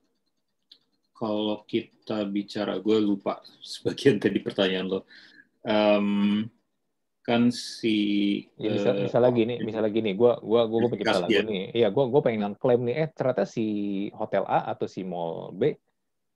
kalau 1.18 1.66
kita 1.66 2.22
bicara, 2.30 2.78
gue 2.78 2.98
lupa 3.02 3.42
sebagian 3.58 4.16
tadi 4.22 4.38
pertanyaan 4.38 4.86
lo. 4.86 5.00
Um, 5.66 6.46
kan 7.28 7.52
si 7.52 8.40
ya, 8.56 8.72
bisa 8.72 8.96
uh, 8.96 9.04
misalnya 9.04 9.30
gini 9.36 9.54
misalnya 9.60 9.92
gini 9.92 10.16
gue 10.16 10.32
gua 10.40 10.64
gua, 10.64 10.88
gua 10.88 10.88
pencipta 10.88 11.28
lagu 11.28 11.28
nih. 11.28 11.76
Iya 11.76 11.92
gue 11.92 12.04
gue 12.08 12.20
pengen 12.24 12.56
klaim 12.56 12.88
nih. 12.88 13.04
Eh 13.04 13.08
ternyata 13.12 13.44
si 13.44 13.66
hotel 14.16 14.48
A 14.48 14.64
atau 14.72 14.88
si 14.88 15.04
mall 15.04 15.52
B 15.52 15.76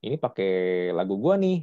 ini 0.04 0.20
pakai 0.20 0.92
lagu 0.92 1.16
gue 1.16 1.34
nih. 1.40 1.58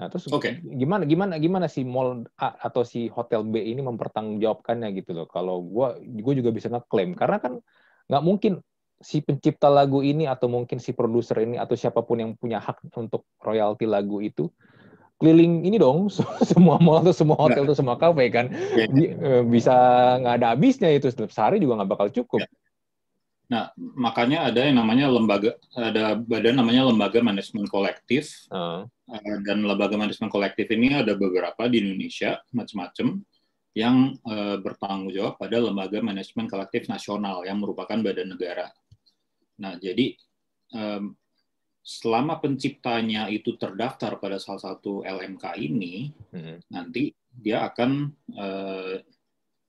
Nah 0.00 0.08
terus 0.08 0.32
okay. 0.32 0.64
gimana 0.64 1.04
gimana 1.04 1.36
gimana 1.36 1.66
si 1.68 1.84
mall 1.84 2.24
A 2.40 2.56
atau 2.56 2.80
si 2.80 3.12
hotel 3.12 3.44
B 3.44 3.60
ini 3.60 3.84
mempertanggungjawabkannya 3.84 4.88
gitu 5.04 5.12
loh. 5.12 5.28
Kalau 5.28 5.60
gue 5.60 6.00
gue 6.16 6.34
juga 6.40 6.48
bisa 6.48 6.72
ngeklaim. 6.72 7.12
Karena 7.12 7.36
kan 7.36 7.60
nggak 8.08 8.24
mungkin 8.24 8.64
si 9.00 9.20
pencipta 9.20 9.68
lagu 9.68 10.00
ini 10.00 10.24
atau 10.24 10.48
mungkin 10.48 10.80
si 10.80 10.96
produser 10.96 11.44
ini 11.44 11.60
atau 11.60 11.76
siapa 11.76 12.00
pun 12.00 12.16
yang 12.16 12.32
punya 12.32 12.60
hak 12.60 12.80
untuk 12.96 13.28
royalti 13.44 13.84
lagu 13.84 14.24
itu 14.24 14.48
keliling 15.16 15.64
ini 15.64 15.76
dong 15.80 16.12
semua 16.50 16.76
mall 16.80 17.00
atau 17.00 17.12
semua 17.12 17.36
hotel 17.40 17.64
atau 17.64 17.76
semua 17.76 17.96
kafe 17.96 18.28
kan 18.28 18.52
ya. 18.76 18.88
bisa 19.44 19.74
nggak 20.20 20.34
ada 20.40 20.46
habisnya 20.52 20.92
itu 20.92 21.08
sehari 21.28 21.60
juga 21.60 21.80
nggak 21.82 21.90
bakal 21.92 22.08
cukup. 22.12 22.44
Ya. 22.44 22.48
Nah 23.46 23.64
makanya 23.76 24.50
ada 24.50 24.60
yang 24.60 24.76
namanya 24.82 25.06
lembaga 25.08 25.56
ada 25.72 26.18
badan 26.18 26.58
namanya 26.58 26.88
lembaga 26.90 27.22
manajemen 27.22 27.64
kolektif 27.70 28.48
uh. 28.50 28.84
dan 29.46 29.62
lembaga 29.62 29.94
manajemen 29.94 30.28
kolektif 30.28 30.66
ini 30.74 30.98
ada 30.98 31.14
beberapa 31.14 31.70
di 31.70 31.80
Indonesia 31.80 32.42
macam-macam 32.52 33.22
yang 33.76 34.16
uh, 34.24 34.56
bertanggung 34.56 35.12
jawab 35.12 35.36
pada 35.36 35.60
lembaga 35.60 36.00
manajemen 36.00 36.48
kolektif 36.48 36.88
nasional 36.88 37.44
yang 37.44 37.60
merupakan 37.60 38.00
badan 38.00 38.32
negara. 38.32 38.72
Nah 39.60 39.76
jadi 39.80 40.16
um, 40.76 41.16
selama 41.86 42.42
penciptanya 42.42 43.30
itu 43.30 43.54
terdaftar 43.54 44.18
pada 44.18 44.42
salah 44.42 44.74
satu 44.74 45.06
LMK 45.06 45.54
ini, 45.62 46.10
hmm. 46.34 46.66
nanti 46.74 47.14
dia 47.30 47.62
akan 47.62 48.10
uh, 48.34 48.98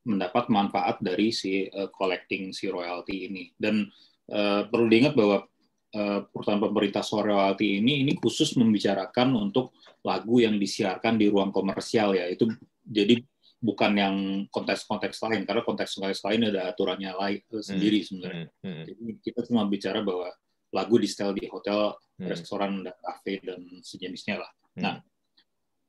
mendapat 0.07 0.49
manfaat 0.49 0.97
dari 1.03 1.29
si 1.29 1.69
uh, 1.69 1.93
collecting 1.93 2.49
si 2.49 2.73
royalti 2.73 3.29
ini. 3.29 3.53
Dan 3.53 3.85
uh, 4.33 4.65
perlu 4.65 4.89
diingat 4.89 5.13
bahwa 5.13 5.45
uh, 5.93 6.19
perusahaan 6.25 6.63
pemerintah 6.63 7.05
soal 7.05 7.29
royalti 7.29 7.77
ini 7.77 8.01
ini 8.01 8.17
khusus 8.17 8.57
membicarakan 8.57 9.37
untuk 9.37 9.77
lagu 10.01 10.41
yang 10.41 10.57
disiarkan 10.57 11.21
di 11.21 11.29
ruang 11.29 11.53
komersial 11.53 12.17
ya. 12.17 12.25
Itu 12.25 12.49
jadi 12.81 13.21
bukan 13.57 13.91
yang 13.97 14.15
konteks-konteks 14.53 15.17
lain 15.25 15.41
karena 15.49 15.65
konteks-konteks 15.65 16.21
lain 16.29 16.53
ada 16.53 16.69
aturannya 16.69 17.11
lain 17.17 17.41
sendiri 17.57 17.99
hmm. 18.01 18.07
sebenarnya. 18.07 18.47
Hmm. 18.61 18.69
Hmm. 18.69 18.83
Jadi 18.85 19.03
kita 19.25 19.39
cuma 19.49 19.65
bicara 19.65 20.05
bahwa 20.05 20.29
lagu 20.73 20.95
di 20.99 21.07
setel 21.09 21.33
di 21.33 21.49
hotel, 21.49 21.95
hmm. 22.21 22.27
restoran, 22.27 22.85
dan 22.85 22.95
kafe 23.01 23.41
dan 23.41 23.61
sejenisnya 23.81 24.43
lah. 24.43 24.51
Hmm. 24.77 24.81
Nah, 24.83 24.95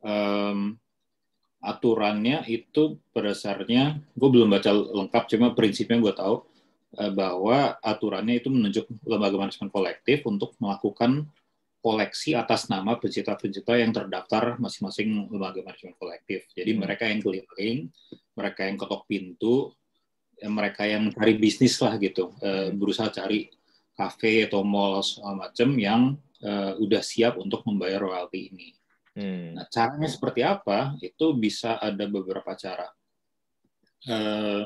um, 0.00 0.58
aturannya 1.58 2.46
itu 2.46 3.02
berdasarnya, 3.10 4.00
gue 4.14 4.28
belum 4.30 4.48
baca 4.48 4.70
lengkap, 4.72 5.22
cuma 5.34 5.52
prinsipnya 5.52 5.98
gue 5.98 6.14
tahu 6.14 6.34
uh, 6.96 7.12
bahwa 7.12 7.76
aturannya 7.82 8.38
itu 8.38 8.48
menunjuk 8.48 8.86
lembaga 9.04 9.36
manajemen 9.36 9.68
kolektif 9.68 10.24
untuk 10.24 10.54
melakukan 10.62 11.26
koleksi 11.78 12.34
atas 12.34 12.66
nama 12.66 12.98
pencipta-pencipta 12.98 13.78
yang 13.78 13.94
terdaftar 13.94 14.58
masing-masing 14.58 15.30
lembaga 15.30 15.62
manajemen 15.62 15.94
kolektif. 15.94 16.44
Jadi 16.52 16.74
hmm. 16.74 16.80
mereka 16.82 17.04
yang 17.06 17.20
keliling, 17.22 17.78
mereka 18.34 18.60
yang 18.66 18.76
ketok 18.76 19.02
pintu, 19.06 19.72
mereka 20.38 20.86
yang 20.86 21.10
cari 21.10 21.34
bisnis 21.38 21.78
lah 21.82 21.98
gitu, 21.98 22.34
uh, 22.42 22.70
berusaha 22.74 23.10
cari 23.10 23.50
kafe 23.98 24.46
atau 24.46 24.62
mall 24.62 25.02
segala 25.02 25.50
macam 25.50 25.74
yang 25.74 26.14
uh, 26.46 26.72
udah 26.78 27.02
siap 27.02 27.34
untuk 27.38 27.66
membayar 27.66 27.98
royalti 28.02 28.50
ini. 28.54 28.68
Hmm. 29.18 29.58
Nah, 29.58 29.66
caranya 29.66 30.06
seperti 30.06 30.46
apa? 30.46 30.94
Itu 31.02 31.34
bisa 31.34 31.82
ada 31.82 32.06
beberapa 32.06 32.54
cara. 32.54 32.86
Uh, 34.06 34.62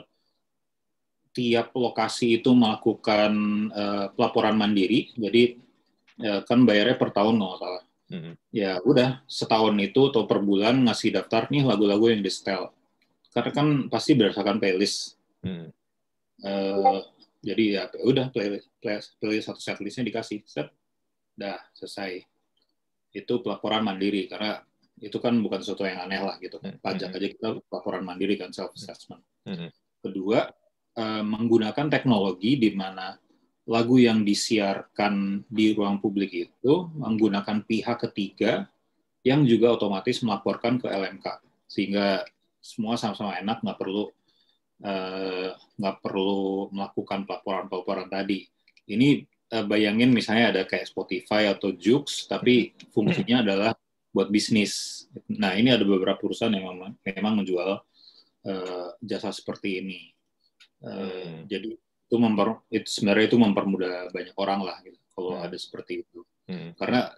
tiap 1.32 1.72
lokasi 1.72 2.36
itu 2.36 2.52
melakukan 2.52 3.32
uh, 3.72 4.06
pelaporan 4.12 4.52
mandiri, 4.52 5.08
jadi 5.16 5.56
uh, 6.22 6.40
kan 6.46 6.62
bayarnya 6.62 6.96
per 6.96 7.10
tahun 7.10 7.38
nggak 7.38 7.58
salah. 7.58 7.84
Hmm. 8.12 8.34
Ya 8.52 8.78
udah 8.84 9.24
setahun 9.24 9.74
itu 9.80 10.00
atau 10.12 10.28
per 10.28 10.44
bulan 10.44 10.84
ngasih 10.84 11.16
daftar 11.16 11.48
nih 11.48 11.64
lagu-lagu 11.64 12.12
yang 12.12 12.22
di 12.22 12.30
setel. 12.32 12.70
Karena 13.32 13.50
kan 13.50 13.68
pasti 13.88 14.12
berdasarkan 14.14 14.60
playlist. 14.60 15.16
Hmm. 15.42 15.72
Uh, 16.42 17.02
jadi 17.42 17.64
ya 17.74 17.82
udah 18.06 18.30
playlist, 18.30 18.70
playlist, 18.78 19.08
playlist 19.18 19.46
satu 19.50 19.60
setlistnya 19.60 20.06
dikasih 20.06 20.46
set 20.46 20.70
dah 21.34 21.58
selesai 21.74 22.22
itu 23.12 23.34
pelaporan 23.44 23.84
mandiri 23.84 24.28
karena 24.28 24.60
itu 25.02 25.18
kan 25.18 25.34
bukan 25.42 25.60
sesuatu 25.60 25.84
yang 25.84 26.06
aneh 26.06 26.22
lah 26.22 26.36
gitu 26.38 26.62
pajak 26.80 27.10
hmm. 27.12 27.16
aja 27.18 27.28
kita 27.28 27.48
pelaporan 27.66 28.04
mandiri 28.06 28.38
kan 28.38 28.54
self 28.54 28.72
assessment 28.76 29.20
hmm. 29.44 29.68
kedua 30.00 30.48
eh, 30.96 31.24
menggunakan 31.24 31.88
teknologi 31.90 32.56
di 32.56 32.70
mana 32.72 33.16
lagu 33.68 33.96
yang 33.98 34.26
disiarkan 34.26 35.46
di 35.46 35.70
ruang 35.76 36.02
publik 36.02 36.34
itu 36.34 36.74
menggunakan 36.98 37.62
pihak 37.62 38.02
ketiga 38.10 38.66
yang 39.22 39.46
juga 39.46 39.70
otomatis 39.74 40.18
melaporkan 40.26 40.82
ke 40.82 40.90
LMK 40.90 41.26
sehingga 41.70 42.26
semua 42.58 42.98
sama-sama 42.98 43.38
enak 43.38 43.62
nggak 43.62 43.78
perlu 43.78 44.10
Eh, 44.82 45.48
nggak 45.78 45.94
uh, 45.94 46.00
perlu 46.02 46.66
melakukan 46.74 47.22
pelaporan-pelaporan 47.22 48.10
tadi. 48.10 48.42
Ini 48.90 49.22
uh, 49.54 49.62
bayangin 49.62 50.10
misalnya 50.10 50.50
ada 50.50 50.62
kayak 50.66 50.90
Spotify 50.90 51.46
atau 51.46 51.70
Joox, 51.70 52.26
tapi 52.26 52.74
fungsinya 52.90 53.46
adalah 53.46 53.78
buat 54.10 54.26
bisnis. 54.26 55.06
Nah 55.30 55.54
ini 55.54 55.70
ada 55.70 55.86
beberapa 55.86 56.18
perusahaan 56.18 56.50
yang 56.50 56.66
memang, 56.66 56.98
memang 57.06 57.34
menjual 57.38 57.78
uh, 58.42 58.88
jasa 58.98 59.30
seperti 59.30 59.86
ini. 59.86 60.00
Uh, 60.82 60.98
hmm. 60.98 61.38
Jadi 61.46 61.70
itu, 62.12 62.20
memper, 62.20 62.60
itu 62.68 62.88
sebenarnya 62.92 63.24
itu 63.32 63.38
mempermudah 63.40 64.12
banyak 64.12 64.36
orang 64.36 64.60
lah 64.60 64.76
gitu, 64.84 65.00
kalau 65.16 65.40
hmm. 65.40 65.48
ada 65.48 65.56
seperti 65.56 66.04
itu. 66.04 66.20
Hmm. 66.44 66.76
Karena 66.76 67.08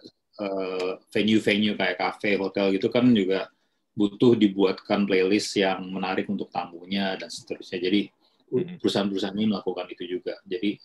venue-venue 1.11 1.75
uh, 1.75 1.77
kayak 1.79 1.99
kafe, 1.99 2.39
hotel 2.39 2.71
gitu 2.71 2.87
kan 2.87 3.03
juga 3.11 3.51
butuh 3.91 4.39
dibuatkan 4.39 5.03
playlist 5.03 5.55
yang 5.59 5.83
menarik 5.91 6.31
untuk 6.31 6.47
tamunya 6.47 7.19
dan 7.19 7.27
seterusnya. 7.27 7.83
Jadi 7.83 8.07
hmm. 8.55 8.79
perusahaan-perusahaan 8.79 9.35
ini 9.35 9.51
melakukan 9.51 9.87
itu 9.91 10.19
juga. 10.19 10.39
Jadi 10.47 10.79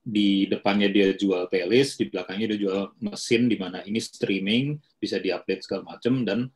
di 0.00 0.48
depannya 0.48 0.88
dia 0.88 1.12
jual 1.12 1.44
playlist, 1.52 2.00
di 2.00 2.08
belakangnya 2.08 2.56
dia 2.56 2.60
jual 2.64 2.80
mesin 3.04 3.52
di 3.52 3.60
mana 3.60 3.84
ini 3.84 4.00
streaming 4.00 4.80
bisa 4.96 5.20
diupdate 5.20 5.60
segala 5.60 5.92
macam 5.92 6.24
dan 6.24 6.48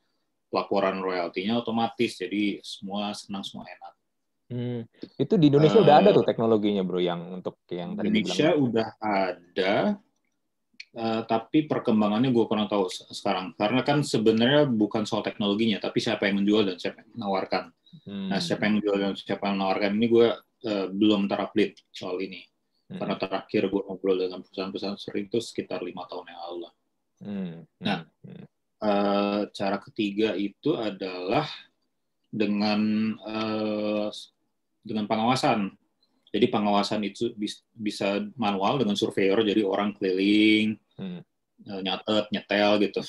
laporan 0.48 1.04
royaltinya 1.04 1.60
otomatis. 1.60 2.16
Jadi 2.16 2.64
semua 2.64 3.12
senang, 3.12 3.44
semua 3.44 3.68
enak. 3.68 3.99
Hmm. 4.50 4.82
Itu 5.14 5.38
di 5.38 5.46
Indonesia 5.46 5.78
uh, 5.78 5.84
udah 5.86 5.94
ada 6.02 6.10
tuh 6.10 6.26
teknologinya, 6.26 6.82
bro, 6.82 6.98
yang 6.98 7.38
untuk 7.38 7.62
yang 7.70 7.94
tadi 7.94 8.10
Indonesia 8.10 8.50
udah 8.58 8.88
ada, 8.98 9.74
Uh, 10.90 11.22
tapi 11.22 11.70
perkembangannya 11.70 12.34
gue 12.34 12.50
kurang 12.50 12.66
tahu 12.66 12.90
sekarang 12.90 13.54
karena 13.54 13.86
kan 13.86 14.02
sebenarnya 14.02 14.66
bukan 14.66 15.06
soal 15.06 15.22
teknologinya 15.22 15.78
tapi 15.78 16.02
siapa 16.02 16.26
yang 16.26 16.42
menjual 16.42 16.66
dan 16.66 16.82
siapa 16.82 17.06
yang 17.06 17.14
menawarkan 17.14 17.70
hmm. 18.10 18.26
nah 18.26 18.42
siapa 18.42 18.66
yang 18.66 18.82
menjual 18.82 18.98
dan 18.98 19.14
siapa 19.14 19.46
yang 19.46 19.62
menawarkan 19.62 19.90
ini 19.94 20.06
gue 20.10 20.28
uh, 20.66 20.86
belum 20.90 21.30
terupdate 21.30 21.86
soal 21.94 22.18
ini 22.18 22.42
hmm. 22.90 22.98
karena 22.98 23.14
terakhir 23.22 23.70
gue 23.70 23.82
ngobrol 23.86 24.18
dengan 24.18 24.42
perusahaan-perusahaan 24.42 24.98
sering 24.98 25.30
itu 25.30 25.38
sekitar 25.38 25.78
lima 25.78 26.10
tahun 26.10 26.26
yang 26.26 26.40
lalu 26.42 26.58
hmm. 27.22 27.56
nah 27.86 27.98
uh, 28.82 29.40
cara 29.46 29.78
ketiga 29.86 30.34
itu 30.34 30.74
adalah 30.74 31.46
dengan 32.34 33.14
uh, 33.30 34.10
dengan 34.84 35.04
pengawasan 35.04 35.76
jadi 36.30 36.46
pengawasan 36.46 37.02
itu 37.02 37.34
bisa 37.74 38.22
manual 38.38 38.78
dengan 38.78 38.94
surveyor, 38.94 39.42
jadi 39.42 39.66
orang 39.66 39.94
keliling, 39.98 40.78
hmm. 40.96 41.22
Eh, 41.60 41.80
nyatet, 41.84 42.24
nyetel 42.32 42.80
gitu, 42.88 43.04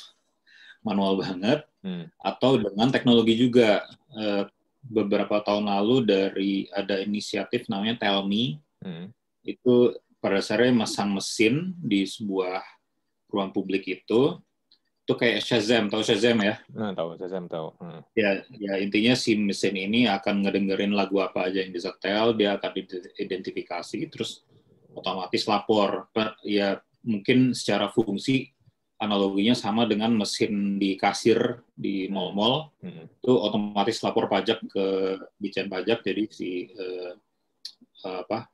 manual 0.84 1.16
banget. 1.16 1.64
Hmm. 1.80 2.12
Atau 2.20 2.60
dengan 2.60 2.92
teknologi 2.92 3.38
juga. 3.38 3.86
Eh, 4.12 4.46
beberapa 4.82 5.38
tahun 5.46 5.70
lalu 5.70 6.10
dari 6.10 6.66
ada 6.74 6.98
inisiatif 6.98 7.70
namanya 7.70 8.02
Telmi, 8.02 8.58
hmm. 8.82 9.14
itu 9.46 9.94
pada 10.18 10.42
dasarnya 10.42 10.74
masang 10.74 11.14
mesin 11.14 11.78
di 11.78 12.02
sebuah 12.02 12.66
ruang 13.30 13.54
publik 13.54 13.86
itu 13.86 14.42
itu 15.02 15.14
kayak 15.18 15.42
Shazam, 15.42 15.90
tahu 15.90 16.06
Shazam 16.06 16.38
ya? 16.46 16.62
Nah, 16.72 16.94
tahu 16.94 17.18
Shazam 17.18 17.50
tahu. 17.50 17.74
Hmm. 17.82 18.02
Ya, 18.14 18.46
ya 18.54 18.74
intinya 18.78 19.18
si 19.18 19.34
mesin 19.34 19.74
ini 19.74 20.06
akan 20.06 20.46
ngedengerin 20.46 20.94
lagu 20.94 21.20
apa 21.20 21.50
aja 21.50 21.66
yang 21.66 21.74
disetel, 21.74 22.38
dia 22.38 22.56
akan 22.56 22.72
identifikasi, 23.18 24.00
terus 24.14 24.46
otomatis 24.94 25.50
lapor. 25.50 26.08
Ya 26.46 26.80
mungkin 27.02 27.58
secara 27.58 27.90
fungsi 27.90 28.54
analoginya 29.02 29.58
sama 29.58 29.90
dengan 29.90 30.14
mesin 30.14 30.78
di 30.78 30.94
kasir 30.94 31.66
di 31.74 32.06
mall-mall 32.06 32.70
hmm. 32.86 33.26
itu 33.26 33.34
otomatis 33.34 33.98
lapor 34.06 34.30
pajak 34.30 34.62
ke 34.70 34.86
Dijen 35.42 35.66
Pajak 35.66 36.06
jadi 36.06 36.30
si 36.30 36.70
uh, 36.78 37.18
apa 38.06 38.46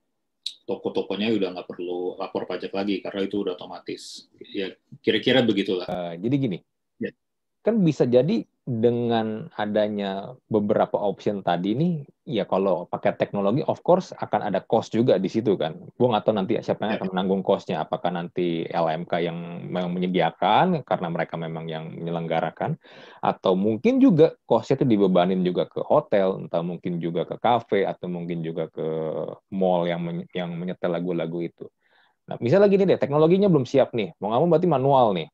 toko-tokonya 0.67 1.31
udah 1.31 1.50
nggak 1.55 1.67
perlu 1.71 2.19
lapor 2.19 2.43
pajak 2.43 2.75
lagi 2.75 3.00
karena 3.00 3.24
itu 3.24 3.39
udah 3.39 3.55
otomatis 3.55 4.27
ya 4.51 4.75
kira-kira 5.00 5.39
begitulah 5.41 5.88
uh, 5.88 6.13
jadi 6.19 6.36
gini. 6.36 6.59
Kan 7.67 7.83
bisa 7.83 8.07
jadi 8.07 8.47
dengan 8.63 9.51
adanya 9.59 10.36
beberapa 10.47 10.95
option 10.95 11.43
tadi 11.43 11.75
nih, 11.75 11.93
ya 12.24 12.47
kalau 12.47 12.88
pakai 12.88 13.15
teknologi, 13.19 13.63
of 13.63 13.83
course 13.83 14.15
akan 14.15 14.47
ada 14.47 14.63
cost 14.63 14.95
juga 14.95 15.19
di 15.19 15.27
situ 15.27 15.59
kan. 15.59 15.75
Gue 15.95 16.07
nggak 16.07 16.24
tahu 16.24 16.36
nanti 16.36 16.55
siapa 16.63 16.88
yang 16.88 16.95
akan 17.00 17.12
menanggung 17.12 17.43
costnya. 17.43 17.83
Apakah 17.83 18.12
nanti 18.12 18.63
LMK 18.67 19.13
yang 19.19 19.67
memang 19.67 19.95
menyediakan 19.95 20.88
karena 20.88 21.07
mereka 21.12 21.36
memang 21.36 21.67
yang 21.67 21.91
menyelenggarakan, 21.91 22.79
atau 23.19 23.55
mungkin 23.55 24.00
juga 24.00 24.36
costnya 24.47 24.83
itu 24.83 24.88
dibebanin 24.88 25.43
juga 25.43 25.67
ke 25.67 25.83
hotel, 25.83 26.47
entah 26.47 26.63
mungkin 26.63 27.03
juga 27.03 27.27
ke 27.27 27.36
cafe, 27.39 27.83
atau 27.83 28.07
mungkin 28.07 28.47
juga 28.47 28.71
ke 28.71 28.88
mall 29.51 29.88
yang 29.88 30.03
men 30.03 30.24
yang 30.31 30.55
menyetel 30.55 30.91
lagu-lagu 30.91 31.39
itu. 31.43 31.67
Nah, 32.27 32.36
misalnya 32.43 32.67
gini 32.67 32.83
deh, 32.83 33.00
teknologinya 33.00 33.47
belum 33.47 33.63
siap 33.63 33.95
nih. 33.95 34.12
Mau 34.19 34.31
nggak 34.31 34.39
mau 34.43 34.50
berarti 34.51 34.67
manual 34.67 35.07
nih 35.15 35.27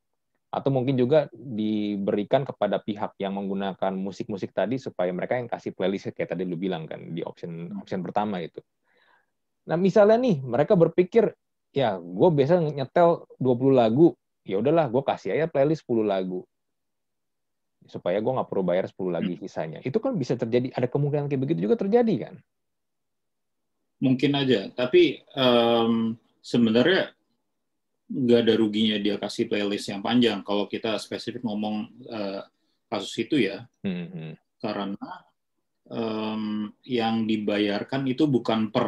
atau 0.54 0.70
mungkin 0.70 0.94
juga 0.94 1.26
diberikan 1.34 2.46
kepada 2.46 2.78
pihak 2.78 3.18
yang 3.18 3.34
menggunakan 3.34 3.90
musik-musik 3.98 4.54
tadi 4.54 4.78
supaya 4.78 5.10
mereka 5.10 5.42
yang 5.42 5.50
kasih 5.50 5.74
playlist 5.74 6.14
kayak 6.14 6.38
tadi 6.38 6.46
lu 6.46 6.54
bilang 6.62 6.86
kan 6.86 7.10
di 7.10 7.26
option 7.26 7.74
option 7.82 8.06
pertama 8.06 8.38
itu. 8.38 8.62
Nah, 9.66 9.82
misalnya 9.82 10.22
nih 10.22 10.46
mereka 10.46 10.78
berpikir 10.78 11.34
ya 11.74 11.98
gue 11.98 12.30
biasa 12.30 12.62
nyetel 12.62 13.26
20 13.42 13.74
lagu, 13.74 14.14
ya 14.46 14.62
udahlah 14.62 14.94
gue 14.94 15.02
kasih 15.02 15.34
aja 15.34 15.50
playlist 15.50 15.90
10 15.90 16.06
lagu. 16.06 16.46
Supaya 17.90 18.22
gue 18.22 18.32
nggak 18.32 18.50
perlu 18.54 18.62
bayar 18.62 18.86
10 18.86 19.10
lagi 19.10 19.34
hmm. 19.34 19.42
sisanya. 19.42 19.80
Itu 19.82 19.98
kan 19.98 20.14
bisa 20.14 20.38
terjadi, 20.38 20.70
ada 20.70 20.86
kemungkinan 20.86 21.34
kayak 21.34 21.42
begitu 21.42 21.66
juga 21.66 21.82
terjadi 21.82 22.30
kan? 22.30 22.36
Mungkin 24.04 24.32
aja, 24.38 24.70
tapi 24.76 25.24
um, 25.34 26.14
sebenarnya 26.44 27.16
nggak 28.10 28.40
ada 28.46 28.54
ruginya 28.60 28.98
dia 29.00 29.16
kasih 29.16 29.48
playlist 29.48 29.88
yang 29.90 30.04
panjang 30.04 30.44
kalau 30.44 30.68
kita 30.68 31.00
spesifik 31.00 31.42
ngomong 31.48 31.88
uh, 32.12 32.44
kasus 32.92 33.16
itu 33.26 33.42
ya 33.42 33.64
hmm. 33.82 34.36
karena 34.60 35.10
um, 35.90 36.70
yang 36.86 37.26
dibayarkan 37.26 38.06
itu 38.06 38.30
bukan 38.30 38.70
per 38.70 38.86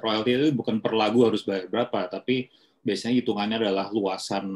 royalti 0.00 0.30
itu 0.32 0.48
bukan 0.54 0.80
per 0.80 0.94
lagu 0.96 1.26
harus 1.26 1.44
bayar 1.44 1.68
berapa 1.68 2.08
tapi 2.08 2.48
biasanya 2.80 3.20
hitungannya 3.20 3.56
adalah 3.68 3.88
luasan 3.92 4.46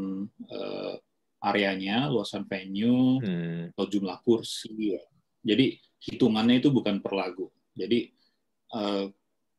uh, 0.48 0.94
areanya 1.42 2.08
luasan 2.10 2.48
venue 2.48 3.22
hmm. 3.22 3.76
atau 3.76 3.86
jumlah 3.86 4.18
kursi 4.22 4.94
ya. 4.94 5.02
jadi 5.42 5.74
hitungannya 5.98 6.62
itu 6.62 6.70
bukan 6.70 7.02
per 7.02 7.12
lagu 7.14 7.50
jadi 7.74 8.10
uh, 8.74 9.10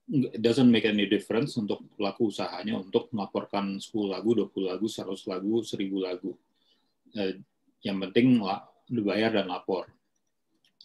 it 0.09 0.41
doesn't 0.41 0.69
make 0.69 0.89
any 0.89 1.05
difference 1.05 1.53
untuk 1.55 1.85
pelaku 1.93 2.33
usahanya 2.33 2.81
untuk 2.81 3.13
melaporkan 3.13 3.77
10 3.77 4.09
lagu, 4.09 4.33
20 4.33 4.65
lagu, 4.65 4.85
100 4.89 5.29
lagu, 5.29 5.61
1000 5.61 6.01
lagu. 6.01 6.31
Eh, 7.13 7.41
yang 7.85 8.01
penting 8.09 8.41
dibayar 8.89 9.29
dan 9.29 9.53
lapor. 9.53 9.87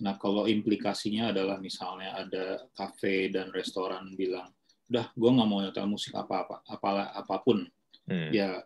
Nah, 0.04 0.20
kalau 0.20 0.44
implikasinya 0.44 1.32
adalah 1.32 1.56
misalnya 1.56 2.18
ada 2.18 2.68
kafe 2.76 3.32
dan 3.32 3.48
restoran 3.54 4.12
bilang, 4.12 4.52
udah 4.90 5.08
gue 5.16 5.30
nggak 5.30 5.48
mau 5.48 5.62
nyetel 5.64 5.88
musik 5.88 6.12
apa-apa, 6.12 6.66
apalah 6.68 7.14
apa 7.16 7.36
pun, 7.40 7.64
hmm. 8.10 8.30
ya 8.34 8.60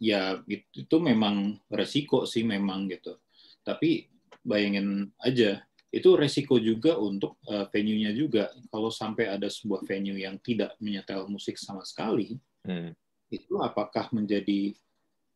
ya 0.00 0.40
itu, 0.48 0.88
itu 0.88 0.96
memang 0.98 1.58
resiko 1.68 2.24
sih 2.24 2.46
memang 2.46 2.88
gitu. 2.88 3.18
Tapi 3.60 4.08
bayangin 4.40 5.10
aja 5.20 5.60
itu 5.90 6.14
resiko 6.14 6.54
juga 6.62 6.94
untuk 7.02 7.42
uh, 7.50 7.66
venue-nya 7.66 8.14
juga. 8.14 8.54
Kalau 8.70 8.94
sampai 8.94 9.26
ada 9.26 9.50
sebuah 9.50 9.82
venue 9.82 10.22
yang 10.22 10.38
tidak 10.38 10.78
menyetel 10.78 11.26
musik 11.26 11.58
sama 11.58 11.82
sekali, 11.82 12.38
hmm. 12.62 12.94
itu 13.34 13.58
apakah 13.58 14.06
menjadi 14.14 14.70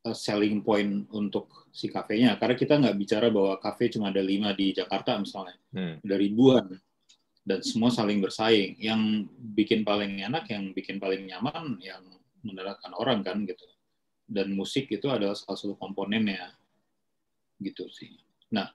uh, 0.06 0.14
selling 0.14 0.62
point 0.62 1.10
untuk 1.10 1.50
si 1.74 1.90
kafenya? 1.90 2.38
Karena 2.38 2.54
kita 2.54 2.78
nggak 2.78 2.96
bicara 2.96 3.26
bahwa 3.34 3.58
kafe 3.58 3.90
cuma 3.90 4.14
ada 4.14 4.22
lima 4.22 4.54
di 4.54 4.70
Jakarta 4.70 5.18
misalnya, 5.18 5.58
hmm. 5.74 6.06
ada 6.06 6.16
ribuan 6.16 6.66
dan 7.42 7.58
semua 7.66 7.90
saling 7.90 8.22
bersaing. 8.22 8.78
Yang 8.78 9.26
bikin 9.58 9.82
paling 9.82 10.22
enak, 10.22 10.46
yang 10.54 10.70
bikin 10.70 11.02
paling 11.02 11.26
nyaman, 11.26 11.82
yang 11.82 12.02
mendaratkan 12.46 12.94
orang 12.94 13.26
kan 13.26 13.42
gitu. 13.42 13.66
Dan 14.24 14.54
musik 14.54 14.86
itu 14.86 15.10
adalah 15.10 15.34
salah 15.34 15.58
satu 15.58 15.74
komponennya, 15.74 16.54
gitu 17.58 17.90
sih. 17.90 18.14
Nah, 18.54 18.70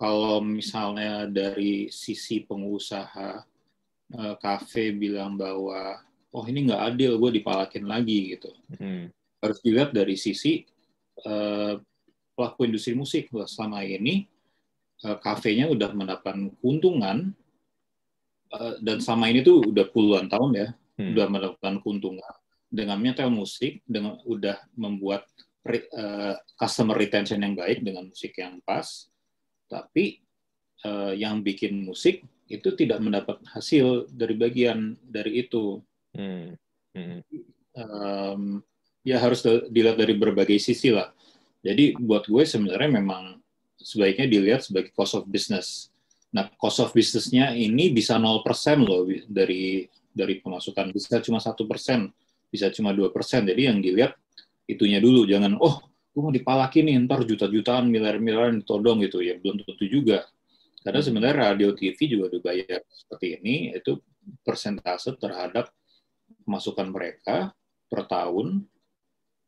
kalau 0.00 0.40
misalnya 0.40 1.28
dari 1.28 1.92
sisi 1.92 2.40
pengusaha 2.48 3.44
uh, 4.16 4.34
kafe 4.40 4.96
bilang 4.96 5.36
bahwa 5.36 6.00
oh 6.32 6.44
ini 6.48 6.72
nggak 6.72 6.96
adil 6.96 7.20
gue 7.20 7.36
dipalakin 7.36 7.84
lagi 7.84 8.32
gitu 8.32 8.50
hmm. 8.80 9.12
harus 9.44 9.58
dilihat 9.60 9.92
dari 9.92 10.16
sisi 10.16 10.64
uh, 11.28 11.76
pelaku 12.32 12.64
industri 12.64 12.96
musik 12.96 13.28
selama 13.44 13.84
ini 13.84 14.24
uh, 15.04 15.20
kafenya 15.20 15.68
udah 15.68 15.92
mendapatkan 15.92 16.48
keuntungan 16.64 17.36
uh, 18.56 18.74
dan 18.80 19.04
selama 19.04 19.28
ini 19.28 19.44
tuh 19.44 19.68
udah 19.68 19.84
puluhan 19.92 20.32
tahun 20.32 20.50
ya 20.56 20.68
hmm. 20.96 21.12
udah 21.12 21.26
mendapatkan 21.28 21.76
keuntungan 21.84 22.34
dengan 22.72 22.96
nyetel 23.04 23.28
musik 23.28 23.84
dengan 23.84 24.16
udah 24.24 24.56
membuat 24.80 25.28
uh, 25.68 26.40
customer 26.56 26.96
retention 26.96 27.44
yang 27.44 27.52
baik 27.52 27.84
dengan 27.84 28.08
musik 28.08 28.32
yang 28.40 28.62
pas 28.64 29.10
tapi 29.70 30.18
uh, 30.82 31.14
yang 31.14 31.40
bikin 31.46 31.86
musik 31.86 32.26
itu 32.50 32.74
tidak 32.74 32.98
mendapat 32.98 33.38
hasil 33.54 34.10
dari 34.10 34.34
bagian 34.34 34.98
dari 35.06 35.46
itu. 35.46 35.78
Hmm. 36.10 36.58
Hmm. 36.90 37.22
Um, 37.78 38.42
ya 39.06 39.22
harus 39.22 39.46
dilihat 39.70 39.94
dari 39.94 40.18
berbagai 40.18 40.58
sisi 40.58 40.90
lah. 40.90 41.14
Jadi 41.62 41.94
buat 41.94 42.26
gue 42.26 42.42
sebenarnya 42.42 42.90
memang 42.90 43.38
sebaiknya 43.78 44.26
dilihat 44.26 44.66
sebagai 44.66 44.90
cost 44.90 45.14
of 45.14 45.30
business. 45.30 45.88
Nah, 46.34 46.50
cost 46.58 46.82
of 46.82 46.90
business-nya 46.90 47.54
ini 47.54 47.90
bisa 47.94 48.18
0% 48.18 48.42
loh 48.82 49.06
dari 49.30 49.86
dari 50.10 50.42
pemasukan. 50.42 50.90
Bisa 50.90 51.22
cuma 51.22 51.38
satu 51.38 51.70
persen, 51.70 52.10
bisa 52.50 52.66
cuma 52.74 52.90
dua 52.90 53.14
persen. 53.14 53.46
Jadi 53.46 53.70
yang 53.70 53.78
dilihat 53.78 54.18
itunya 54.66 54.98
dulu, 54.98 55.26
jangan 55.26 55.54
oh 55.58 55.89
gue 56.10 56.20
mau 56.20 56.34
dipalakin 56.34 56.84
nih 56.90 56.96
ntar 57.06 57.22
juta-jutaan 57.22 57.86
miliar-miliaran 57.86 58.62
ditodong 58.62 59.06
gitu. 59.06 59.22
Ya 59.22 59.38
belum 59.38 59.62
tentu 59.62 59.86
juga. 59.86 60.26
Karena 60.80 61.00
sebenarnya 61.04 61.36
radio 61.52 61.70
TV 61.76 61.98
juga 62.08 62.32
dibayar 62.32 62.80
seperti 62.88 63.38
ini 63.38 63.76
itu 63.76 64.00
persentase 64.42 65.14
terhadap 65.20 65.70
masukan 66.48 66.88
mereka 66.88 67.52
per 67.86 68.08
tahun 68.08 68.64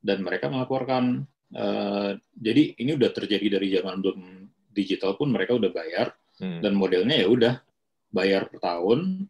dan 0.03 0.19
mereka 0.21 0.51
melaporkan 0.51 1.25
uh, 1.57 2.13
jadi 2.35 2.77
ini 2.77 2.99
udah 2.99 3.11
terjadi 3.15 3.59
dari 3.59 3.71
zaman 3.73 4.03
belum 4.03 4.19
digital 4.75 5.15
pun 5.15 5.31
mereka 5.31 5.57
udah 5.57 5.71
bayar 5.73 6.13
hmm. 6.43 6.61
dan 6.61 6.73
modelnya 6.75 7.17
ya 7.17 7.29
udah 7.31 7.55
bayar 8.13 8.51
per 8.53 8.61
tahun 8.61 9.25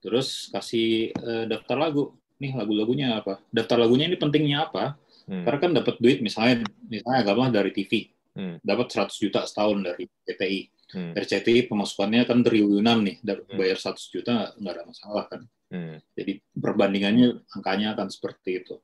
terus 0.00 0.48
kasih 0.50 1.12
uh, 1.22 1.44
daftar 1.44 1.76
lagu. 1.76 2.16
Nih 2.40 2.50
lagu-lagunya 2.50 3.20
apa? 3.20 3.38
Daftar 3.52 3.84
lagunya 3.84 4.10
ini 4.10 4.18
pentingnya 4.18 4.66
apa 4.66 4.98
Hmm. 5.24 5.44
Karena 5.44 5.58
kan 5.60 5.72
dapat 5.72 5.94
duit 6.00 6.18
misalnya 6.20 6.64
misalnya 6.84 7.18
agama 7.24 7.48
dari 7.48 7.70
TV, 7.72 8.12
hmm. 8.36 8.60
dapat 8.60 8.86
100 8.92 9.12
juta 9.16 9.40
setahun 9.48 9.78
dari 9.80 10.04
CTI. 10.24 10.60
Hmm. 10.94 11.10
RCTI 11.16 11.66
pemasukannya 11.66 12.22
kan 12.28 12.44
triliunan 12.44 13.02
nih, 13.02 13.16
hmm. 13.24 13.58
bayar 13.58 13.78
100 13.80 14.14
juta 14.14 14.52
nggak 14.54 14.72
ada 14.72 14.84
masalah 14.84 15.24
kan. 15.26 15.42
Hmm. 15.72 15.96
Jadi 16.14 16.38
perbandingannya 16.54 17.42
angkanya 17.50 17.98
akan 17.98 18.08
seperti 18.12 18.62
itu. 18.62 18.76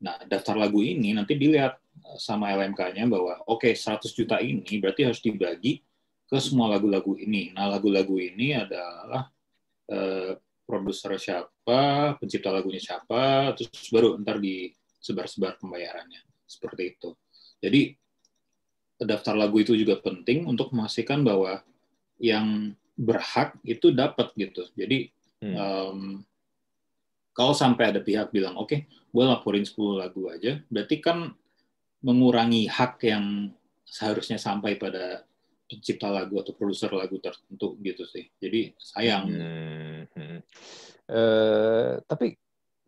Nah, 0.00 0.16
daftar 0.24 0.56
lagu 0.56 0.80
ini 0.80 1.12
nanti 1.12 1.36
dilihat 1.36 1.76
sama 2.16 2.54
LMK-nya 2.56 3.04
bahwa 3.04 3.44
oke 3.44 3.68
okay, 3.68 3.72
100 3.76 4.16
juta 4.16 4.40
ini 4.40 4.80
berarti 4.80 5.04
harus 5.04 5.20
dibagi 5.20 5.84
ke 6.24 6.38
semua 6.38 6.70
lagu-lagu 6.72 7.18
ini. 7.18 7.52
Nah, 7.52 7.68
lagu-lagu 7.68 8.16
ini 8.16 8.56
adalah 8.56 9.28
eh, 9.90 10.38
produser 10.64 11.18
siapa, 11.18 12.14
pencipta 12.16 12.54
lagunya 12.54 12.78
siapa, 12.78 13.52
terus 13.58 13.90
baru 13.90 14.14
ntar 14.22 14.38
di 14.38 14.70
sebar-sebar 15.00 15.56
pembayarannya. 15.58 16.22
Seperti 16.44 16.96
itu. 16.96 17.16
Jadi 17.60 17.96
daftar 19.00 19.32
lagu 19.32 19.56
itu 19.60 19.72
juga 19.72 19.96
penting 20.00 20.44
untuk 20.44 20.76
memastikan 20.76 21.24
bahwa 21.24 21.64
yang 22.20 22.76
berhak 23.00 23.56
itu 23.64 23.88
dapat 23.96 24.28
gitu. 24.36 24.68
Jadi 24.76 25.08
hmm. 25.40 25.56
um, 25.56 26.00
kalau 27.32 27.56
sampai 27.56 27.96
ada 27.96 28.04
pihak 28.04 28.28
bilang, 28.28 28.60
oke, 28.60 28.68
okay, 28.68 28.80
gue 28.84 29.24
laporin 29.24 29.64
10 29.64 29.96
lagu 29.96 30.28
aja, 30.28 30.60
berarti 30.68 31.00
kan 31.00 31.32
mengurangi 32.04 32.68
hak 32.68 33.00
yang 33.08 33.48
seharusnya 33.88 34.36
sampai 34.36 34.76
pada 34.76 35.24
pencipta 35.64 36.10
lagu 36.10 36.36
atau 36.42 36.52
produser 36.52 36.92
lagu 36.92 37.16
tertentu 37.22 37.80
gitu 37.80 38.04
sih. 38.04 38.28
Jadi 38.36 38.76
sayang. 38.76 39.24
Hmm. 39.32 40.40
Uh, 41.10 41.98
tapi 42.04 42.36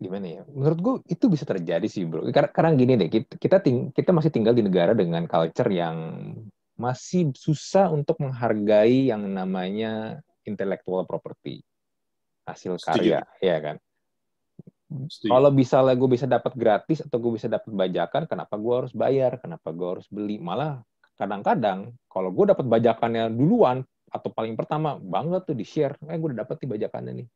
gimana 0.03 0.27
ya? 0.27 0.41
Menurut 0.51 0.79
gue 0.83 0.93
itu 1.07 1.25
bisa 1.31 1.47
terjadi 1.47 1.87
sih 1.87 2.03
bro. 2.03 2.27
Karena, 2.27 2.51
karena 2.51 2.71
gini 2.75 2.93
deh, 2.99 3.09
kita 3.09 3.39
kita, 3.39 3.57
ting, 3.63 3.95
kita 3.95 4.11
masih 4.11 4.29
tinggal 4.29 4.51
di 4.51 4.67
negara 4.67 4.91
dengan 4.91 5.23
culture 5.23 5.71
yang 5.71 5.97
masih 6.75 7.31
susah 7.31 7.87
untuk 7.87 8.19
menghargai 8.19 9.07
yang 9.07 9.23
namanya 9.23 10.19
intellectual 10.43 11.07
property, 11.07 11.63
hasil 12.43 12.75
karya, 12.83 13.23
Setuju. 13.23 13.47
ya 13.47 13.57
kan? 13.63 13.75
Setuju. 15.07 15.31
Kalau 15.31 15.49
bisa 15.55 15.77
lah 15.79 15.95
gue 15.95 16.09
bisa 16.11 16.27
dapat 16.27 16.53
gratis 16.53 16.99
atau 17.01 17.17
gue 17.17 17.39
bisa 17.39 17.47
dapat 17.47 17.71
bajakan, 17.71 18.27
kenapa 18.27 18.55
gue 18.59 18.75
harus 18.83 18.93
bayar? 18.93 19.39
Kenapa 19.39 19.71
gue 19.71 19.87
harus 19.87 20.07
beli? 20.11 20.37
Malah 20.37 20.83
kadang-kadang 21.15 21.95
kalau 22.11 22.29
gue 22.35 22.51
dapat 22.51 22.65
bajakannya 22.67 23.31
duluan 23.31 23.81
atau 24.11 24.29
paling 24.29 24.53
pertama 24.53 24.99
banget 25.01 25.47
tuh 25.47 25.57
di 25.57 25.65
share, 25.65 25.97
eh 26.05 26.17
gue 26.19 26.27
udah 26.33 26.45
dapat 26.45 26.61
di 26.61 26.67
bajakannya 26.69 27.13
nih 27.23 27.27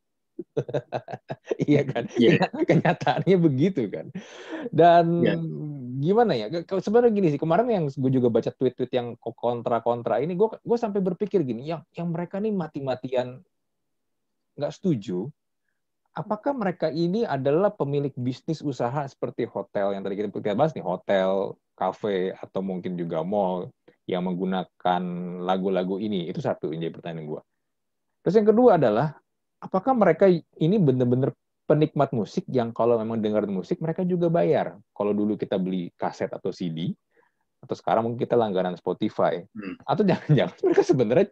iya 1.70 1.82
kan? 1.86 2.04
Yeah. 2.16 2.48
Kenyataannya 2.52 3.36
begitu 3.38 3.88
kan. 3.90 4.10
Dan 4.70 5.04
yeah. 5.22 5.38
gimana 6.02 6.32
ya? 6.34 6.46
Sebenarnya 6.64 7.12
gini 7.14 7.28
sih, 7.34 7.40
kemarin 7.40 7.68
yang 7.70 7.84
gue 7.90 8.10
juga 8.12 8.28
baca 8.30 8.50
tweet-tweet 8.50 8.92
yang 8.94 9.14
kontra-kontra 9.20 10.22
ini, 10.22 10.34
gue 10.34 10.48
gue 10.58 10.78
sampai 10.78 11.00
berpikir 11.02 11.42
gini, 11.42 11.66
yang 11.66 11.82
yang 11.94 12.10
mereka 12.10 12.38
nih 12.38 12.54
mati-matian 12.54 13.42
nggak 14.58 14.74
setuju. 14.74 15.30
Apakah 16.18 16.50
mereka 16.50 16.90
ini 16.90 17.22
adalah 17.22 17.70
pemilik 17.70 18.10
bisnis 18.18 18.58
usaha 18.58 19.06
seperti 19.06 19.46
hotel 19.46 19.94
yang 19.94 20.02
tadi 20.02 20.18
kita 20.18 20.58
bahas 20.58 20.74
nih, 20.74 20.82
hotel, 20.82 21.54
kafe, 21.78 22.34
atau 22.34 22.58
mungkin 22.58 22.98
juga 22.98 23.22
mall 23.22 23.70
yang 24.10 24.26
menggunakan 24.26 25.02
lagu-lagu 25.46 26.02
ini? 26.02 26.26
Itu 26.26 26.42
satu 26.42 26.74
jadi 26.74 26.90
pertanyaan 26.90 27.38
gue. 27.38 27.42
Terus 28.26 28.34
yang 28.34 28.48
kedua 28.50 28.82
adalah 28.82 29.14
apakah 29.58 29.92
mereka 29.94 30.30
ini 30.58 30.76
benar-benar 30.78 31.34
penikmat 31.68 32.16
musik 32.16 32.48
yang 32.48 32.72
kalau 32.72 32.96
memang 32.96 33.20
dengar 33.20 33.44
musik 33.44 33.82
mereka 33.84 34.00
juga 34.06 34.32
bayar. 34.32 34.80
Kalau 34.96 35.12
dulu 35.12 35.36
kita 35.36 35.60
beli 35.60 35.92
kaset 36.00 36.32
atau 36.32 36.48
CD, 36.48 36.96
atau 37.60 37.74
sekarang 37.76 38.08
mungkin 38.08 38.24
kita 38.24 38.38
langganan 38.38 38.78
Spotify, 38.80 39.44
hmm. 39.44 39.84
atau 39.84 40.02
jangan-jangan 40.08 40.56
mereka 40.64 40.82
sebenarnya 40.86 41.26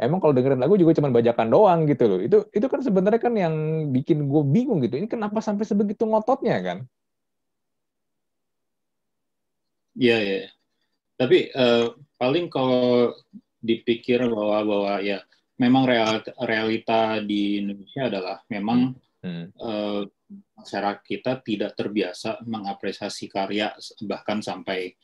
emang 0.00 0.18
kalau 0.24 0.32
dengerin 0.32 0.64
lagu 0.64 0.80
juga 0.80 0.96
cuma 0.96 1.12
bajakan 1.12 1.48
doang 1.52 1.80
gitu 1.84 2.04
loh. 2.08 2.20
Itu 2.24 2.38
itu 2.56 2.66
kan 2.66 2.80
sebenarnya 2.80 3.20
kan 3.20 3.34
yang 3.36 3.54
bikin 3.92 4.24
gue 4.24 4.42
bingung 4.48 4.80
gitu. 4.80 4.96
Ini 4.96 5.08
kenapa 5.10 5.44
sampai 5.44 5.68
sebegitu 5.68 6.08
ngototnya 6.08 6.56
kan? 6.64 6.78
Iya 9.98 10.18
ya. 10.22 10.42
Tapi 11.18 11.50
uh, 11.52 11.98
paling 12.16 12.46
kalau 12.48 13.12
dipikir 13.58 14.22
bahwa 14.30 14.58
bahwa 14.62 14.92
ya 15.02 15.18
memang 15.58 15.84
realita, 15.84 16.30
realita 16.38 17.00
di 17.20 17.58
Indonesia 17.60 18.06
adalah 18.06 18.38
memang 18.46 18.94
hmm. 19.26 19.44
uh, 19.58 20.02
masyarakat 20.58 21.02
kita 21.02 21.42
tidak 21.42 21.74
terbiasa 21.74 22.42
mengapresiasi 22.46 23.26
karya 23.26 23.74
bahkan 24.06 24.38
sampai 24.38 24.94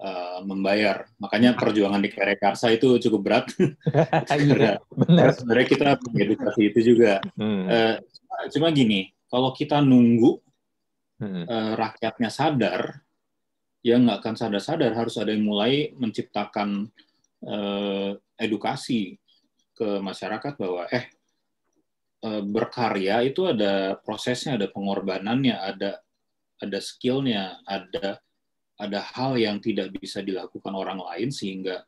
uh, 0.00 0.40
membayar. 0.42 1.04
Makanya 1.20 1.54
perjuangan 1.60 2.00
di 2.00 2.10
karya 2.10 2.36
karsa 2.40 2.72
itu 2.72 2.96
cukup 2.96 3.20
berat. 3.20 3.46
iya, 4.40 4.80
benar. 4.88 5.32
Sebenarnya 5.36 5.68
kita 5.68 5.88
mengedukasi 6.00 6.60
itu 6.72 6.80
juga. 6.96 7.20
Hmm. 7.36 7.68
Uh, 7.68 7.96
cuma 8.48 8.72
gini, 8.72 9.12
kalau 9.28 9.52
kita 9.52 9.84
nunggu 9.84 10.40
hmm. 11.20 11.44
uh, 11.44 11.72
rakyatnya 11.76 12.32
sadar, 12.32 13.04
ya 13.84 13.96
nggak 14.00 14.24
akan 14.24 14.34
sadar-sadar 14.36 14.92
harus 14.96 15.16
ada 15.20 15.32
yang 15.32 15.44
mulai 15.44 15.92
menciptakan 15.96 16.88
uh, 17.44 18.12
edukasi 18.40 19.19
ke 19.80 19.88
masyarakat 20.04 20.60
bahwa 20.60 20.84
eh, 20.92 21.08
eh 22.20 22.42
berkarya 22.44 23.24
itu 23.24 23.48
ada 23.48 23.96
prosesnya, 23.96 24.60
ada 24.60 24.68
pengorbanannya, 24.68 25.56
ada 25.56 26.04
ada 26.60 26.78
skillnya, 26.84 27.64
ada 27.64 28.20
ada 28.76 29.00
hal 29.16 29.40
yang 29.40 29.56
tidak 29.56 29.96
bisa 29.96 30.20
dilakukan 30.20 30.76
orang 30.76 31.00
lain 31.00 31.32
sehingga 31.32 31.84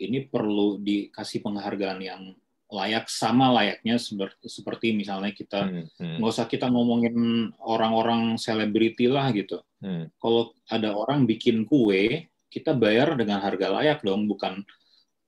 ini 0.00 0.28
perlu 0.28 0.80
dikasih 0.80 1.40
penghargaan 1.44 2.00
yang 2.00 2.22
layak 2.70 3.10
sama 3.10 3.50
layaknya 3.50 3.98
seperti, 3.98 4.46
seperti 4.46 4.86
misalnya 4.94 5.34
kita 5.34 5.66
hmm, 5.66 5.86
hmm. 5.98 6.16
nggak 6.22 6.32
usah 6.32 6.46
kita 6.46 6.70
ngomongin 6.70 7.50
orang-orang 7.58 8.38
selebriti 8.38 9.10
lah 9.10 9.34
gitu. 9.34 9.58
Hmm. 9.82 10.06
Kalau 10.22 10.54
ada 10.70 10.94
orang 10.94 11.26
bikin 11.26 11.66
kue, 11.66 12.30
kita 12.46 12.72
bayar 12.78 13.18
dengan 13.18 13.42
harga 13.42 13.74
layak 13.74 14.06
dong, 14.06 14.30
bukan 14.30 14.62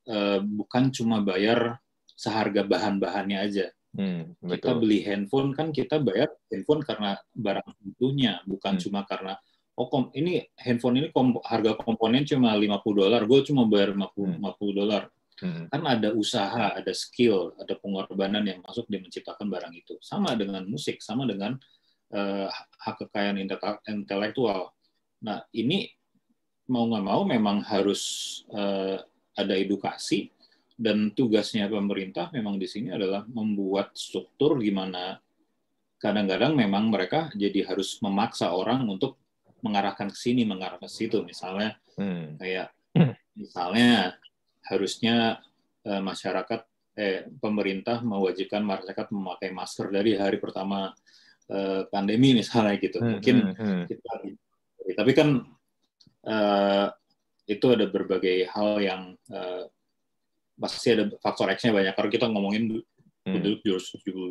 uh, 0.07 0.39
bukan 0.39 0.95
cuma 0.95 1.19
bayar 1.19 1.82
seharga 2.23 2.63
bahan-bahannya 2.63 3.39
aja. 3.43 3.67
Hmm, 3.93 4.33
Kita 4.41 4.73
beli 4.79 5.05
handphone 5.05 5.53
kan 5.53 5.69
kita 5.69 6.01
bayar 6.01 6.33
handphone 6.49 6.81
karena 6.81 7.19
barang 7.35 7.77
tentunya, 7.77 8.41
bukan 8.49 8.79
hmm. 8.79 8.83
cuma 8.89 9.05
karena 9.05 9.37
oh 9.77 9.91
kom, 9.91 10.09
ini 10.15 10.47
handphone 10.57 11.03
ini 11.03 11.09
kom, 11.11 11.37
harga 11.45 11.77
komponen 11.77 12.23
cuma 12.25 12.55
50 12.55 13.03
dolar, 13.03 13.21
gue 13.27 13.41
cuma 13.45 13.69
bayar 13.69 13.93
50 13.93 13.99
hmm. 13.99 14.41
50 14.41 14.79
dolar. 14.81 15.03
Hmm. 15.43 15.67
Kan 15.69 15.83
ada 15.83 16.15
usaha, 16.15 16.71
ada 16.73 16.93
skill, 16.95 17.59
ada 17.59 17.75
pengorbanan 17.75 18.47
yang 18.47 18.63
masuk 18.63 18.87
di 18.87 19.03
menciptakan 19.03 19.51
barang 19.51 19.75
itu. 19.75 19.99
Sama 19.99 20.39
dengan 20.39 20.63
musik, 20.71 21.03
sama 21.03 21.27
dengan 21.27 21.59
uh, 22.15 22.49
hak 22.53 22.97
kekayaan 23.03 23.43
intelektual. 23.91 24.71
Nah, 25.27 25.43
ini 25.51 25.91
mau 26.71 26.87
nggak 26.87 27.05
mau 27.05 27.27
memang 27.27 27.59
harus 27.67 28.01
uh, 28.55 29.03
ada 29.35 29.55
edukasi 29.57 30.31
dan 30.77 31.13
tugasnya 31.13 31.69
pemerintah 31.69 32.33
memang 32.33 32.57
di 32.57 32.67
sini 32.67 32.91
adalah 32.91 33.25
membuat 33.29 33.93
struktur 33.97 34.59
gimana 34.59 35.21
kadang-kadang 36.03 36.59
memang 36.59 36.91
mereka 36.91 37.31
jadi 37.39 37.63
harus 37.71 38.03
memaksa 38.03 38.51
orang 38.51 38.83
untuk 38.91 39.23
mengarahkan 39.63 40.11
ke 40.11 40.19
sini, 40.19 40.43
mengarahkan 40.43 40.91
ke 40.91 40.91
situ. 40.91 41.23
Misalnya 41.23 41.79
hmm. 41.95 42.43
kayak 42.43 42.75
misalnya 43.39 44.19
harusnya 44.67 45.39
eh, 45.87 46.03
masyarakat 46.03 46.61
eh 46.93 47.25
pemerintah 47.41 48.05
mewajibkan 48.05 48.61
masyarakat 48.61 49.07
memakai 49.15 49.49
masker 49.55 49.89
dari 49.95 50.19
hari 50.19 50.43
pertama 50.43 50.91
eh, 51.47 51.87
pandemi 51.87 52.35
misalnya 52.35 52.75
gitu. 52.83 52.99
Hmm, 52.99 53.23
Mungkin 53.23 53.37
hmm, 53.55 53.55
hmm. 53.63 53.83
kita 53.87 54.13
tapi 54.99 55.13
kan 55.15 55.29
eh, 56.27 56.87
itu 57.47 57.67
ada 57.71 57.87
berbagai 57.87 58.51
hal 58.51 58.83
yang 58.83 59.03
eh, 59.31 59.71
pasti 60.63 60.95
ada 60.95 61.11
faktor 61.19 61.51
X-nya 61.51 61.75
banyak 61.75 61.95
karena 61.99 62.11
kita 62.15 62.27
ngomongin 62.31 62.63
hmm. 62.79 63.27
penduduk 63.27 63.61
hmm. 63.67 64.31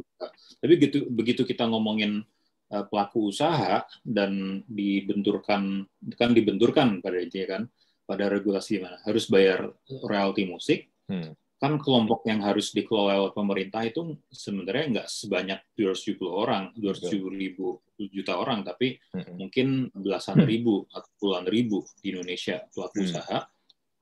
Tapi 0.63 0.73
begitu 0.79 0.97
begitu 1.11 1.41
kita 1.43 1.67
ngomongin 1.67 2.23
uh, 2.71 2.85
pelaku 2.87 3.35
usaha 3.35 3.83
dan 4.07 4.63
dibenturkan 4.71 5.83
kan 6.15 6.31
dibenturkan 6.31 7.03
pada 7.03 7.19
intinya 7.19 7.59
kan 7.59 7.63
pada 8.07 8.31
regulasi 8.31 8.79
mana 8.79 9.03
harus 9.03 9.27
bayar 9.27 9.67
royalti 10.07 10.47
musik. 10.47 10.87
Hmm. 11.11 11.35
Kan 11.61 11.77
kelompok 11.77 12.25
yang 12.25 12.41
harus 12.41 12.73
dikelola 12.73 13.21
oleh 13.21 13.33
pemerintah 13.37 13.85
itu 13.85 14.17
sebenarnya 14.33 14.85
nggak 14.97 15.07
sebanyak 15.13 15.59
270 15.77 16.17
orang, 16.25 16.73
270 16.73 17.37
ribu 17.37 17.77
juta 18.09 18.33
orang, 18.41 18.65
tapi 18.65 18.97
hmm. 19.13 19.37
mungkin 19.37 19.67
belasan 19.93 20.41
hmm. 20.41 20.49
ribu 20.49 20.89
atau 20.89 21.09
puluhan 21.21 21.45
ribu 21.45 21.85
di 22.01 22.17
Indonesia 22.17 22.65
pelaku 22.73 22.97
hmm. 22.97 23.07
usaha 23.13 23.37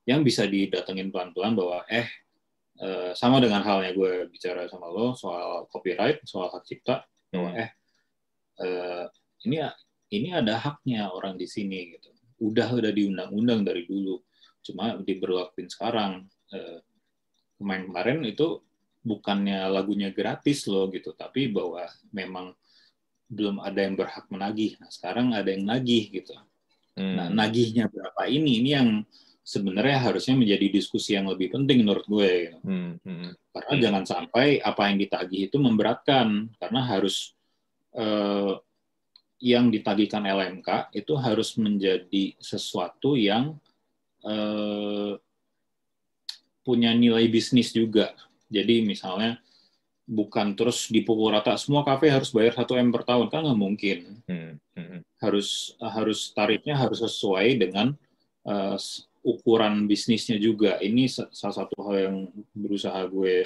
yang 0.08 0.24
bisa 0.24 0.48
didatengin 0.48 1.12
pelan-pelan 1.12 1.52
bahwa 1.56 1.84
eh, 1.90 2.08
eh 2.80 3.12
sama 3.12 3.42
dengan 3.42 3.60
halnya 3.60 3.92
gue 3.92 4.28
bicara 4.32 4.64
sama 4.68 4.88
lo 4.88 5.12
soal 5.12 5.68
copyright, 5.68 6.24
soal 6.24 6.48
hak 6.48 6.64
cipta, 6.64 7.04
bahwa 7.30 7.50
hmm. 7.52 7.60
eh, 7.60 7.70
eh 8.64 9.04
ini 9.48 9.56
ini 10.10 10.28
ada 10.34 10.58
haknya 10.58 11.12
orang 11.12 11.38
di 11.38 11.46
sini 11.46 11.96
gitu. 11.96 12.10
Udah 12.40 12.72
udah 12.72 12.90
diundang-undang 12.90 13.62
dari 13.62 13.84
dulu, 13.84 14.20
cuma 14.64 14.96
diberlakuin 14.98 15.68
sekarang. 15.68 16.26
Eh, 16.50 16.80
kemarin-kemarin 17.60 18.24
itu 18.24 18.64
bukannya 19.04 19.68
lagunya 19.68 20.12
gratis 20.12 20.64
loh 20.68 20.88
gitu, 20.88 21.12
tapi 21.12 21.52
bahwa 21.52 21.84
memang 22.12 22.56
belum 23.30 23.62
ada 23.62 23.86
yang 23.86 23.94
berhak 23.94 24.26
menagih. 24.32 24.74
Nah 24.82 24.90
sekarang 24.90 25.30
ada 25.30 25.46
yang 25.54 25.62
nagih 25.62 26.10
gitu. 26.10 26.34
Hmm. 26.98 27.14
Nah 27.14 27.28
nagihnya 27.30 27.86
berapa 27.86 28.26
ini? 28.26 28.64
Ini 28.64 28.70
yang 28.74 28.88
sebenarnya 29.40 29.98
harusnya 29.98 30.36
menjadi 30.36 30.66
diskusi 30.70 31.16
yang 31.16 31.26
lebih 31.26 31.50
penting 31.50 31.82
menurut 31.82 32.06
gue. 32.06 32.30
Gitu. 32.46 32.58
Hmm, 32.62 32.92
hmm. 33.02 33.30
Karena 33.50 33.74
hmm. 33.74 33.82
jangan 33.82 34.04
sampai 34.06 34.46
apa 34.60 34.82
yang 34.88 34.96
ditagih 35.00 35.40
itu 35.50 35.56
memberatkan, 35.58 36.52
karena 36.60 36.80
harus 36.86 37.34
eh, 37.96 38.54
yang 39.40 39.72
ditagihkan 39.72 40.28
LMK 40.28 40.92
itu 40.92 41.12
harus 41.16 41.56
menjadi 41.56 42.36
sesuatu 42.36 43.16
yang 43.16 43.56
eh, 44.22 45.16
punya 46.60 46.92
nilai 46.92 47.24
bisnis 47.26 47.72
juga. 47.72 48.12
Jadi 48.52 48.84
misalnya 48.84 49.40
bukan 50.10 50.58
terus 50.58 50.90
dipukul 50.90 51.30
rata 51.30 51.54
semua 51.54 51.86
kafe 51.86 52.10
harus 52.10 52.34
bayar 52.34 52.58
satu 52.58 52.74
m 52.74 52.90
per 52.90 53.06
tahun 53.06 53.30
kan 53.32 53.46
nggak 53.46 53.60
mungkin. 53.60 53.98
Hmm, 54.28 54.52
hmm. 54.76 55.00
Harus 55.22 55.74
harus 55.80 56.34
tarifnya 56.36 56.76
harus 56.76 57.00
sesuai 57.00 57.48
dengan 57.62 57.96
uh, 58.44 58.76
ukuran 59.20 59.84
bisnisnya 59.84 60.40
juga. 60.40 60.80
Ini 60.80 61.08
salah 61.08 61.56
satu 61.64 61.76
hal 61.88 61.96
yang 62.10 62.16
berusaha 62.56 63.04
gue 63.08 63.44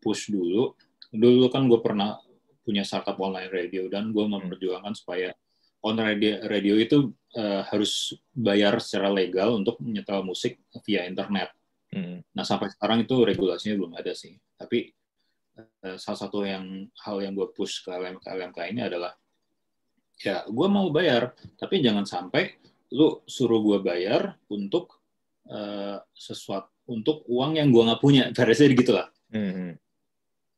push 0.00 0.28
dulu. 0.28 0.76
Dulu 1.14 1.48
kan 1.48 1.64
gue 1.68 1.80
pernah 1.80 2.20
punya 2.64 2.84
startup 2.84 3.20
online 3.20 3.52
radio 3.52 3.88
dan 3.92 4.12
gue 4.12 4.24
memperjuangkan 4.24 4.96
supaya 4.96 5.36
online 5.84 6.16
radio, 6.16 6.34
radio 6.48 6.74
itu 6.80 6.98
uh, 7.36 7.62
harus 7.68 8.16
bayar 8.32 8.80
secara 8.80 9.12
legal 9.12 9.60
untuk 9.60 9.76
menyetel 9.84 10.24
musik 10.24 10.56
via 10.88 11.04
internet. 11.04 11.52
Hmm. 11.92 12.24
Nah 12.32 12.44
sampai 12.44 12.72
sekarang 12.72 13.04
itu 13.04 13.20
regulasinya 13.20 13.76
belum 13.76 13.92
ada 14.00 14.16
sih. 14.16 14.32
Tapi 14.56 14.88
uh, 15.60 15.96
salah 16.00 16.18
satu 16.24 16.40
yang 16.48 16.88
hal 17.04 17.20
yang 17.20 17.36
gue 17.36 17.52
push 17.52 17.84
ke 17.84 17.92
LMK 17.92 18.24
LMK 18.24 18.58
ini 18.72 18.80
adalah 18.80 19.12
ya 20.16 20.48
gue 20.48 20.68
mau 20.72 20.88
bayar, 20.88 21.36
tapi 21.60 21.84
jangan 21.84 22.08
sampai 22.08 22.56
lu 22.96 23.20
suruh 23.28 23.60
gue 23.60 23.78
bayar 23.84 24.40
untuk 24.48 25.03
uh, 25.50 25.98
sesuatu 26.12 26.70
untuk 26.84 27.24
uang 27.28 27.56
yang 27.56 27.72
gue 27.72 27.82
nggak 27.82 28.02
punya, 28.02 28.22
Pada 28.32 28.52
gitu 28.52 28.92
lah. 28.92 29.08
Hmm. 29.32 29.76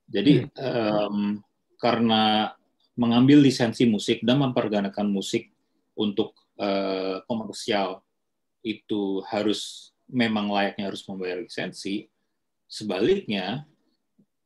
Jadi 0.07 0.47
um, 0.59 1.43
karena 1.79 2.55
mengambil 2.97 3.43
lisensi 3.43 3.85
musik 3.85 4.23
dan 4.23 4.41
mempergunakan 4.43 5.07
musik 5.07 5.51
untuk 5.99 6.35
uh, 6.59 7.23
komersial 7.27 8.03
itu 8.67 9.23
harus 9.31 9.93
memang 10.11 10.51
layaknya 10.51 10.91
harus 10.91 11.03
membayar 11.07 11.39
lisensi. 11.43 12.07
Sebaliknya, 12.67 13.67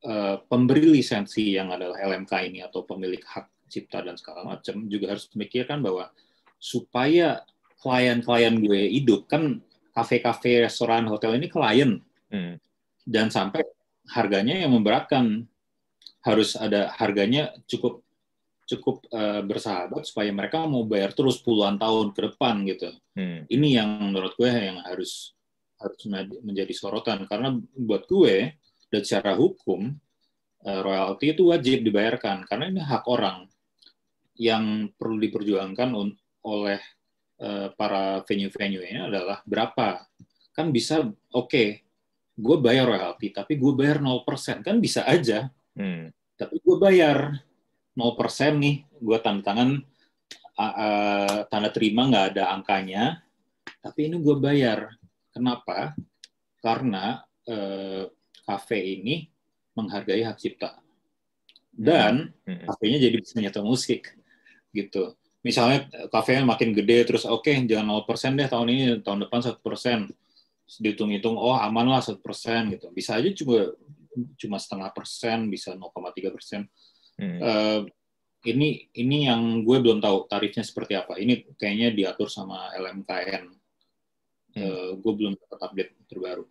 uh, 0.04 0.36
pemberi 0.48 1.00
lisensi 1.00 1.56
yang 1.56 1.72
adalah 1.72 1.96
LMK 1.96 2.32
ini 2.52 2.60
atau 2.60 2.84
pemilik 2.84 3.20
hak 3.24 3.48
cipta 3.70 4.02
dan 4.02 4.18
segala 4.18 4.44
macam 4.44 4.84
juga 4.90 5.14
harus 5.16 5.30
memikirkan 5.32 5.80
bahwa 5.80 6.10
supaya 6.60 7.46
klien-klien 7.80 8.60
gue 8.60 8.92
hidup 8.92 9.24
kan 9.30 9.62
kafe-kafe, 10.00 10.64
restoran, 10.64 11.04
hotel 11.12 11.36
ini 11.36 11.52
klien 11.52 12.00
hmm. 12.32 12.56
dan 13.04 13.28
sampai 13.28 13.60
harganya 14.08 14.56
yang 14.56 14.72
memberatkan 14.72 15.44
harus 16.24 16.56
ada 16.56 16.92
harganya 16.96 17.52
cukup 17.68 18.00
cukup 18.64 19.02
uh, 19.10 19.42
bersahabat 19.42 20.06
supaya 20.06 20.30
mereka 20.30 20.62
mau 20.64 20.86
bayar 20.86 21.10
terus 21.10 21.42
puluhan 21.42 21.74
tahun 21.76 22.14
ke 22.14 22.20
depan 22.32 22.62
gitu. 22.70 22.94
Hmm. 23.18 23.42
Ini 23.50 23.82
yang 23.82 23.90
menurut 24.14 24.38
gue 24.38 24.46
yang 24.46 24.78
harus 24.86 25.34
harus 25.80 26.00
menjadi 26.44 26.70
sorotan 26.76 27.24
karena 27.26 27.56
buat 27.74 28.06
gue 28.06 28.54
dan 28.92 29.02
secara 29.02 29.34
hukum 29.34 29.90
uh, 30.64 30.80
royalti 30.86 31.34
itu 31.34 31.50
wajib 31.50 31.82
dibayarkan 31.82 32.46
karena 32.46 32.64
ini 32.70 32.80
hak 32.84 33.04
orang 33.10 33.50
yang 34.38 34.88
perlu 34.94 35.18
diperjuangkan 35.18 35.88
oleh 36.46 36.80
para 37.72 38.20
venue-venue 38.28 38.84
ini 38.84 39.00
adalah 39.00 39.40
berapa 39.48 40.04
kan 40.52 40.68
bisa 40.68 41.08
oke 41.32 41.48
okay, 41.48 41.80
gue 42.36 42.56
bayar 42.60 42.84
royalti 42.84 43.32
tapi 43.32 43.56
gue 43.56 43.72
bayar 43.72 44.04
0% 44.04 44.60
kan 44.60 44.76
bisa 44.76 45.08
aja 45.08 45.48
hmm. 45.72 46.36
tapi 46.36 46.60
gue 46.60 46.76
bayar 46.76 47.40
0% 48.00 48.56
nih, 48.56 48.86
gue 48.86 49.18
tanda 49.20 49.42
tangan 49.44 49.70
uh, 50.56 51.38
tanda 51.52 51.68
terima 51.68 52.08
nggak 52.08 52.26
ada 52.34 52.44
angkanya, 52.54 53.04
tapi 53.84 54.08
ini 54.08 54.16
gue 54.22 54.36
bayar. 54.40 54.94
Kenapa? 55.30 55.94
Karena 56.64 57.22
uh, 57.46 58.08
kafe 58.48 58.78
ini 58.78 59.28
menghargai 59.76 60.26
hak 60.26 60.38
cipta 60.40 60.80
dan 61.70 62.34
hmm. 62.44 62.66
kafenya 62.66 62.98
jadi 62.98 63.16
bisa 63.20 63.38
nyetel 63.38 63.64
musik 63.68 64.10
gitu. 64.74 65.14
Misalnya 65.40 65.88
kafenya 66.12 66.44
makin 66.44 66.76
gede 66.76 67.08
terus 67.08 67.24
oke 67.24 67.48
okay, 67.48 67.56
jangan 67.64 68.04
0% 68.04 68.36
deh 68.36 68.48
tahun 68.48 68.66
ini 68.68 68.84
tahun 69.00 69.24
depan 69.24 69.40
satu 69.40 69.60
persen 69.64 70.12
dihitung-hitung 70.68 71.34
oh 71.34 71.56
aman 71.56 71.88
lah 71.88 72.04
satu 72.04 72.20
persen 72.20 72.76
gitu 72.76 72.92
bisa 72.94 73.18
aja 73.18 73.26
cuma 73.34 73.74
cuma 74.36 74.60
setengah 74.60 74.92
persen 74.92 75.48
bisa 75.50 75.74
0,3 75.74 76.30
persen 76.30 76.68
Hmm. 77.20 77.38
Uh, 77.38 77.80
ini 78.48 78.88
ini 78.96 79.28
yang 79.28 79.60
gue 79.60 79.76
belum 79.76 80.00
tahu 80.00 80.24
tarifnya 80.24 80.64
seperti 80.64 80.96
apa. 80.96 81.20
Ini 81.20 81.52
kayaknya 81.60 81.92
diatur 81.92 82.32
sama 82.32 82.72
LMKN. 82.72 83.44
Hmm. 84.56 84.64
Uh, 84.64 84.90
gue 84.96 85.12
belum 85.12 85.36
dapat 85.36 85.58
update 85.60 85.92
terbaru. 86.08 86.48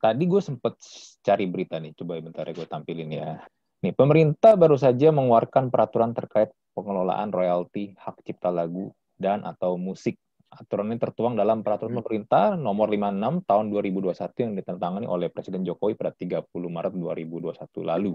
Tadi 0.00 0.24
gue 0.24 0.40
sempet 0.40 0.74
cari 1.20 1.44
berita 1.48 1.76
nih, 1.80 1.92
coba 1.96 2.20
bentar 2.20 2.44
ya 2.48 2.52
gue 2.56 2.68
tampilin 2.68 3.10
ya. 3.12 3.40
Nih, 3.80 3.92
pemerintah 3.96 4.56
baru 4.56 4.76
saja 4.76 5.12
mengeluarkan 5.12 5.68
peraturan 5.72 6.12
terkait 6.16 6.52
pengelolaan 6.76 7.32
royalti 7.32 7.96
hak 7.96 8.20
cipta 8.20 8.52
lagu 8.52 8.92
dan 9.16 9.40
atau 9.48 9.80
musik. 9.80 10.20
Aturan 10.46 10.94
ini 10.94 11.00
tertuang 11.02 11.34
dalam 11.34 11.64
peraturan 11.64 11.96
hmm. 11.96 12.00
pemerintah 12.04 12.44
nomor 12.54 12.86
56 12.92 13.48
tahun 13.50 13.64
2021 13.72 14.44
yang 14.46 14.52
ditandatangani 14.54 15.06
oleh 15.10 15.28
Presiden 15.32 15.66
Jokowi 15.66 15.98
pada 15.98 16.14
30 16.14 16.46
Maret 16.46 16.94
2021 16.94 17.82
lalu. 17.82 18.14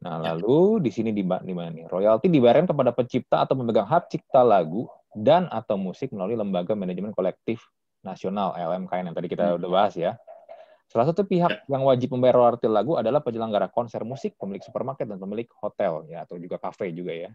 Nah, 0.00 0.20
ya. 0.20 0.32
lalu 0.32 0.84
di 0.84 0.90
sini 0.92 1.10
di, 1.12 1.24
di 1.24 1.54
mana 1.56 1.70
nih? 1.72 1.88
Royalti 1.88 2.28
dibayarkan 2.28 2.68
kepada 2.68 2.90
pencipta 2.92 3.36
atau 3.44 3.56
pemegang 3.56 3.88
hak 3.88 4.12
cipta 4.12 4.44
lagu 4.44 4.88
dan 5.16 5.48
atau 5.48 5.80
musik 5.80 6.12
melalui 6.12 6.36
lembaga 6.36 6.76
manajemen 6.76 7.16
kolektif 7.16 7.64
nasional 8.00 8.56
LMKN 8.56 9.12
yang 9.12 9.16
tadi 9.16 9.28
kita 9.28 9.44
hmm. 9.50 9.58
udah 9.60 9.70
bahas 9.72 9.94
ya. 9.96 10.16
Salah 10.90 11.06
satu 11.06 11.22
pihak 11.22 11.70
ya. 11.70 11.78
yang 11.78 11.86
wajib 11.86 12.10
membayar 12.10 12.42
royalti 12.42 12.66
lagu 12.66 12.98
adalah 12.98 13.22
penyelenggara 13.22 13.70
konser 13.70 14.02
musik, 14.02 14.34
pemilik 14.34 14.58
supermarket 14.58 15.06
dan 15.06 15.22
pemilik 15.22 15.46
hotel 15.62 16.02
ya 16.10 16.26
atau 16.26 16.34
juga 16.34 16.58
kafe 16.58 16.90
juga 16.90 17.14
ya. 17.14 17.30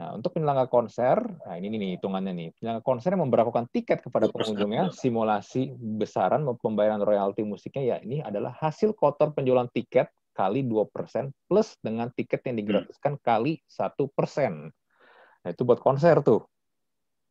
Nah, 0.00 0.16
untuk 0.16 0.32
penyelenggara 0.32 0.72
konser, 0.72 1.20
nah 1.20 1.54
ini 1.60 1.68
nih 1.68 2.00
hitungannya 2.00 2.32
nih. 2.32 2.48
Penyelenggara 2.56 2.80
konser 2.80 3.12
yang 3.12 3.28
memperlakukan 3.28 3.68
tiket 3.68 4.00
kepada 4.00 4.32
pengunjungnya, 4.32 4.88
simulasi 4.88 5.76
besaran 5.76 6.48
pembayaran 6.56 7.04
royalti 7.04 7.44
musiknya 7.44 7.84
ya 7.84 7.96
ini 8.00 8.24
adalah 8.24 8.56
hasil 8.56 8.96
kotor 8.96 9.36
penjualan 9.36 9.68
tiket 9.68 10.08
kali 10.32 10.64
2% 10.64 11.28
plus 11.44 11.76
dengan 11.84 12.08
tiket 12.08 12.40
yang 12.48 12.56
digratiskan 12.56 13.20
hmm. 13.20 13.22
kali 13.22 13.52
satu 13.68 14.08
persen. 14.08 14.72
Nah, 15.44 15.50
itu 15.52 15.60
buat 15.68 15.76
konser 15.76 16.24
tuh. 16.24 16.40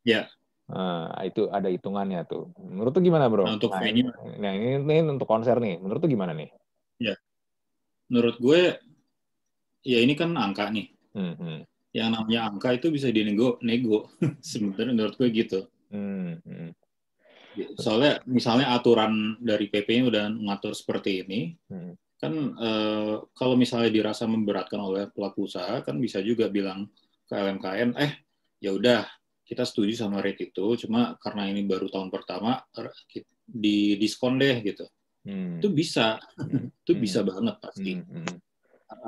Ya. 0.05 0.29
Nah, 0.71 1.11
itu 1.27 1.51
ada 1.51 1.67
hitungannya 1.67 2.23
tuh. 2.25 2.49
Menurut 2.55 2.91
tuh 2.95 3.03
gimana, 3.03 3.27
Bro? 3.27 3.43
Nah, 3.43 3.55
untuk 3.59 3.75
nah, 3.75 3.83
venue. 3.83 4.07
Nah, 4.39 4.51
ini, 4.55 4.79
ini 4.79 5.11
untuk 5.11 5.27
konser 5.27 5.59
nih. 5.59 5.83
Menurut 5.83 5.99
tuh 5.99 6.11
gimana 6.11 6.31
nih? 6.31 6.49
Ya. 7.03 7.15
Menurut 8.07 8.39
gue 8.39 8.79
ya 9.83 9.99
ini 9.99 10.15
kan 10.15 10.31
angka 10.39 10.71
nih. 10.71 10.87
Hmm, 11.11 11.35
hmm. 11.35 11.59
Yang 11.91 12.09
namanya 12.15 12.39
angka 12.47 12.69
itu 12.71 12.87
bisa 12.87 13.11
dinego 13.11 13.59
nego. 13.59 14.07
Sebenarnya 14.39 14.95
menurut 14.95 15.15
gue 15.19 15.27
gitu. 15.35 15.67
Hmm, 15.91 16.39
hmm. 16.47 16.71
Soalnya 17.75 18.23
misalnya 18.23 18.71
aturan 18.71 19.35
dari 19.43 19.67
PP-nya 19.67 20.07
udah 20.07 20.25
ngatur 20.31 20.71
seperti 20.71 21.27
ini, 21.27 21.51
hmm 21.67 21.99
kan 22.21 22.33
eh, 22.53 23.15
kalau 23.33 23.57
misalnya 23.57 23.89
dirasa 23.89 24.29
memberatkan 24.29 24.77
oleh 24.77 25.09
pelaku 25.09 25.49
usaha 25.49 25.81
kan 25.81 25.97
bisa 25.97 26.21
juga 26.21 26.45
bilang 26.53 26.85
ke 27.25 27.33
LMKN 27.33 27.97
eh 27.97 28.21
ya 28.61 28.77
udah 28.77 29.09
kita 29.51 29.67
setuju 29.67 30.07
sama 30.07 30.23
rate 30.23 30.47
itu 30.47 30.87
cuma 30.87 31.19
karena 31.19 31.51
ini 31.51 31.67
baru 31.67 31.91
tahun 31.91 32.07
pertama 32.07 32.63
di 33.43 33.99
diskon 33.99 34.39
deh 34.39 34.63
gitu 34.63 34.87
hmm. 35.27 35.59
itu 35.59 35.67
bisa 35.75 36.23
hmm. 36.39 36.71
itu 36.87 36.93
bisa 36.95 37.19
hmm. 37.19 37.27
banget 37.27 37.55
pasti 37.59 37.91
hmm. 37.99 38.07
hmm. 38.07 38.37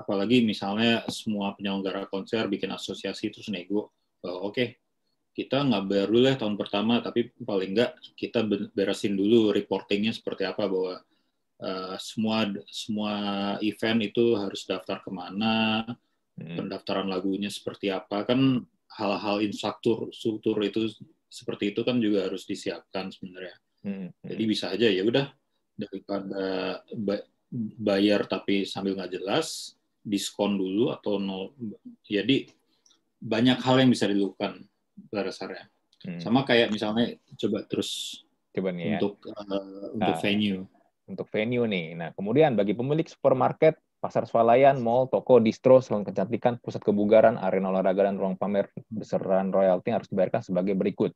apalagi 0.04 0.44
misalnya 0.44 1.08
semua 1.08 1.56
penyelenggara 1.56 2.12
konser 2.12 2.52
bikin 2.52 2.76
asosiasi 2.76 3.32
terus 3.32 3.48
nego 3.48 3.96
oh, 4.28 4.52
oke 4.52 4.52
okay, 4.52 4.68
kita 5.32 5.64
nggak 5.64 5.84
bayar 5.88 6.08
dulu 6.12 6.28
ya 6.28 6.36
tahun 6.36 6.60
pertama 6.60 7.00
tapi 7.00 7.32
paling 7.40 7.72
nggak 7.72 7.92
kita 8.20 8.44
beresin 8.76 9.16
dulu 9.16 9.56
reportingnya 9.56 10.12
seperti 10.12 10.44
apa 10.44 10.68
bahwa 10.68 11.00
uh, 11.64 11.96
semua 12.04 12.52
semua 12.68 13.14
event 13.64 14.00
itu 14.04 14.36
harus 14.36 14.68
daftar 14.68 15.00
ke 15.02 15.10
mana, 15.10 15.88
hmm. 16.38 16.58
pendaftaran 16.60 17.08
lagunya 17.08 17.48
seperti 17.48 17.90
apa 17.90 18.28
kan 18.28 18.62
hal-hal 18.98 19.42
infrastruktur 19.42 20.14
struktur 20.14 20.58
itu 20.62 20.90
seperti 21.28 21.74
itu 21.74 21.82
kan 21.82 21.98
juga 21.98 22.30
harus 22.30 22.46
disiapkan 22.46 23.10
sebenarnya. 23.10 23.56
Hmm. 23.84 24.08
Jadi 24.22 24.44
bisa 24.46 24.70
aja 24.70 24.88
ya 24.88 25.02
udah 25.04 25.28
daripada 25.74 26.46
bayar 27.82 28.30
tapi 28.30 28.70
sambil 28.70 28.94
nggak 28.96 29.18
jelas 29.18 29.74
diskon 30.06 30.56
dulu 30.56 30.94
atau 30.94 31.18
nol. 31.18 31.58
Jadi 32.06 32.48
banyak 33.18 33.58
hal 33.60 33.82
yang 33.82 33.90
bisa 33.90 34.06
dilakukan 34.06 34.62
pada 35.10 35.34
dasarnya. 35.34 35.66
Hmm. 36.06 36.22
Sama 36.22 36.46
kayak 36.46 36.70
misalnya 36.70 37.18
coba 37.40 37.66
terus 37.66 38.22
coba 38.54 38.70
nih 38.70 38.86
ya. 38.86 38.92
untuk 39.02 39.16
uh, 39.34 39.90
untuk 39.98 40.14
nah. 40.14 40.22
venue 40.22 40.64
untuk 41.08 41.28
venue 41.30 41.68
nih. 41.68 41.86
Nah, 42.00 42.10
kemudian 42.16 42.56
bagi 42.56 42.72
pemilik 42.76 43.04
supermarket, 43.08 43.76
pasar 44.04 44.28
swalayan, 44.28 44.84
mall, 44.84 45.08
toko, 45.08 45.40
distro, 45.40 45.80
salon 45.80 46.04
kecantikan, 46.04 46.60
pusat 46.60 46.84
kebugaran, 46.84 47.40
arena 47.40 47.72
olahraga, 47.72 48.12
dan 48.12 48.20
ruang 48.20 48.36
pamer 48.36 48.68
besaran 48.92 49.56
royalti 49.56 49.96
harus 49.96 50.12
dibayarkan 50.12 50.44
sebagai 50.44 50.76
berikut. 50.76 51.16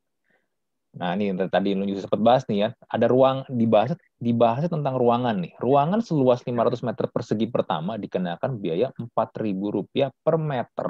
Nah, 0.96 1.12
ini 1.12 1.36
tadi 1.52 1.76
lu 1.76 1.84
juga 1.84 2.08
sempat 2.08 2.20
bahas 2.24 2.42
nih 2.48 2.58
ya. 2.64 2.68
Ada 2.88 3.12
ruang 3.12 3.44
dibahas 3.52 3.92
dibahas 4.16 4.64
tentang 4.72 4.96
ruangan 4.96 5.36
nih. 5.36 5.52
Ruangan 5.60 6.00
seluas 6.00 6.40
500 6.42 6.80
meter 6.80 7.06
persegi 7.12 7.46
pertama 7.52 8.00
dikenakan 8.00 8.56
biaya 8.56 8.88
Rp4.000 8.96 10.08
per 10.24 10.36
meter 10.40 10.88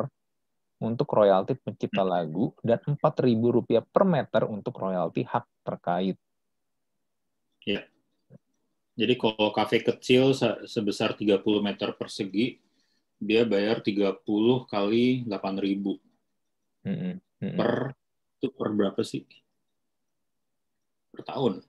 untuk 0.79 1.11
royalti 1.11 1.59
pencipta 1.59 2.07
lagu 2.07 2.55
dan 2.63 2.79
Rp4.000 2.79 3.83
per 3.91 4.05
meter 4.07 4.47
untuk 4.47 4.79
royalti 4.79 5.27
hak 5.27 5.45
terkait. 5.67 6.15
Jadi 8.99 9.15
kalau 9.15 9.55
kafe 9.55 9.79
kecil 9.79 10.35
sebesar 10.67 11.15
30 11.15 11.63
meter 11.63 11.95
persegi 11.95 12.59
dia 13.19 13.47
bayar 13.47 13.79
30 13.79 14.67
kali 14.67 15.23
8 15.23 15.57
ribu. 15.63 16.03
Mm-mm. 16.83 17.19
per 17.55 17.95
itu 18.39 18.47
per 18.55 18.69
berapa 18.75 19.03
sih? 19.07 19.23
Per 21.15 21.23
tahun. 21.23 21.63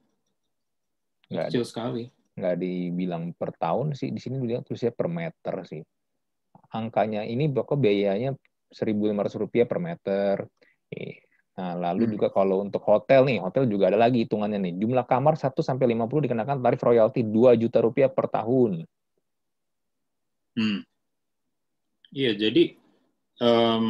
Nggak 1.30 1.48
Kecil 1.54 1.66
sekali. 1.66 2.04
nggak 2.40 2.56
dibilang 2.56 3.36
per 3.36 3.52
tahun 3.52 4.00
sih 4.00 4.16
di 4.16 4.20
sini 4.24 4.40
bilang 4.40 4.64
tulisnya 4.64 4.96
per 4.96 5.12
meter 5.12 5.60
sih 5.68 5.84
angkanya 6.70 7.26
ini 7.26 7.50
pokok 7.50 7.78
biayanya 7.82 8.38
1.500 8.70 9.34
rupiah 9.42 9.66
per 9.66 9.80
meter. 9.82 10.36
Nah 11.60 11.76
lalu 11.76 12.08
Hmm. 12.08 12.14
juga 12.16 12.28
kalau 12.32 12.64
untuk 12.64 12.80
hotel 12.88 13.28
nih 13.28 13.44
hotel 13.44 13.68
juga 13.68 13.92
ada 13.92 14.00
lagi 14.00 14.24
hitungannya 14.24 14.64
nih 14.64 14.74
jumlah 14.80 15.04
kamar 15.04 15.36
1 15.36 15.60
sampai 15.60 15.92
50 15.92 16.24
dikenakan 16.24 16.64
tarif 16.64 16.80
royalti 16.80 17.20
2 17.28 17.60
juta 17.60 17.84
rupiah 17.84 18.08
per 18.08 18.32
tahun 18.32 18.88
Hmm. 20.56 20.84
Iya, 22.10 22.36
jadi 22.36 22.76
em, 23.40 23.86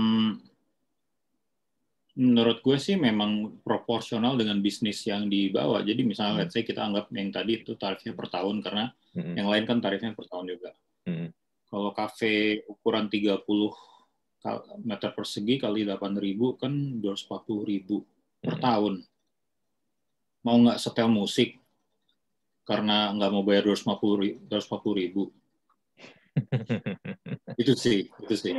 menurut 2.20 2.60
gue 2.60 2.78
sih 2.78 3.00
memang 3.00 3.64
proporsional 3.64 4.36
dengan 4.36 4.60
bisnis 4.60 5.02
yang 5.08 5.32
dibawa. 5.32 5.82
Jadi 5.82 6.04
misalnya, 6.04 6.34
Hmm. 6.36 6.42
let's 6.46 6.54
say 6.54 6.68
kita 6.68 6.84
anggap 6.84 7.08
yang 7.16 7.32
tadi 7.32 7.64
itu 7.64 7.74
tarifnya 7.80 8.12
per 8.12 8.28
tahun 8.28 8.60
karena 8.60 8.92
Mm-mm. 9.16 9.34
yang 9.40 9.48
lain 9.48 9.64
kan 9.66 9.80
tarifnya 9.80 10.12
per 10.14 10.28
tahun 10.28 10.46
juga. 10.52 10.76
Mm-mm. 11.08 11.32
Kalau 11.72 11.90
kafe 11.96 12.62
ukuran 12.68 13.08
30 13.08 13.72
kal- 13.72 13.99
meter 14.82 15.12
persegi 15.12 15.60
kali 15.60 15.84
8.000 15.84 16.56
kan 16.56 16.72
240.000 16.72 18.00
per 18.40 18.56
Mm. 18.56 18.64
tahun. 18.64 18.94
Mau 20.48 20.56
nggak 20.64 20.80
setel 20.80 21.12
musik 21.12 21.60
karena 22.64 23.12
nggak 23.12 23.32
mau 23.36 23.44
bayar 23.44 23.68
250 23.68 24.96
ribu. 24.96 25.24
Itu 27.60 27.76
sih, 27.76 28.08
itu 28.08 28.36
sih. 28.40 28.54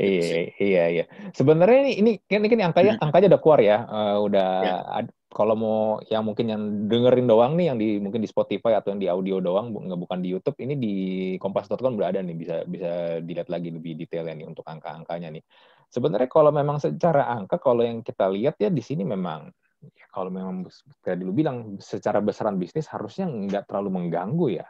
iya 0.00 0.48
iya 0.56 0.84
iya 0.88 1.04
sebenarnya 1.36 1.84
ini 1.84 1.92
ini 2.00 2.12
kan 2.24 2.40
ini 2.40 2.64
angkanya 2.64 2.96
Hmm. 2.96 3.04
angkanya 3.04 3.36
udah 3.36 3.40
keluar 3.44 3.60
ya 3.60 3.78
Eh, 3.84 4.16
udah 4.24 4.48
Ya. 4.64 4.76
ad- 5.04 5.16
kalau 5.28 5.54
mau 5.54 5.78
yang 6.08 6.24
mungkin 6.24 6.46
yang 6.48 6.62
dengerin 6.88 7.28
doang 7.28 7.52
nih 7.60 7.68
yang 7.68 7.76
di 7.76 8.00
mungkin 8.00 8.24
di 8.24 8.28
Spotify 8.28 8.80
atau 8.80 8.96
yang 8.96 9.00
di 9.00 9.08
audio 9.12 9.44
doang 9.44 9.76
nggak 9.76 10.00
bukan 10.00 10.24
di 10.24 10.32
YouTube 10.32 10.56
ini 10.64 10.74
di 10.80 10.94
kompas.com 11.36 12.00
udah 12.00 12.08
ada 12.08 12.24
nih 12.24 12.32
bisa 12.32 12.64
bisa 12.64 13.20
dilihat 13.20 13.52
lagi 13.52 13.68
lebih 13.68 13.92
detailnya 14.00 14.40
nih 14.40 14.46
untuk 14.48 14.64
angka-angkanya 14.64 15.28
nih. 15.36 15.44
Sebenarnya 15.92 16.28
kalau 16.32 16.48
memang 16.48 16.80
secara 16.80 17.28
angka 17.28 17.60
kalau 17.60 17.84
yang 17.84 18.00
kita 18.00 18.24
lihat 18.32 18.56
ya 18.56 18.72
di 18.72 18.80
sini 18.80 19.04
memang 19.04 19.52
ya 19.92 20.06
kalau 20.08 20.32
memang 20.32 20.64
tadi 21.04 21.22
lu 21.22 21.36
bilang 21.36 21.76
secara 21.76 22.24
besaran 22.24 22.56
bisnis 22.56 22.88
harusnya 22.88 23.28
nggak 23.28 23.68
terlalu 23.68 24.00
mengganggu 24.00 24.64
ya. 24.64 24.66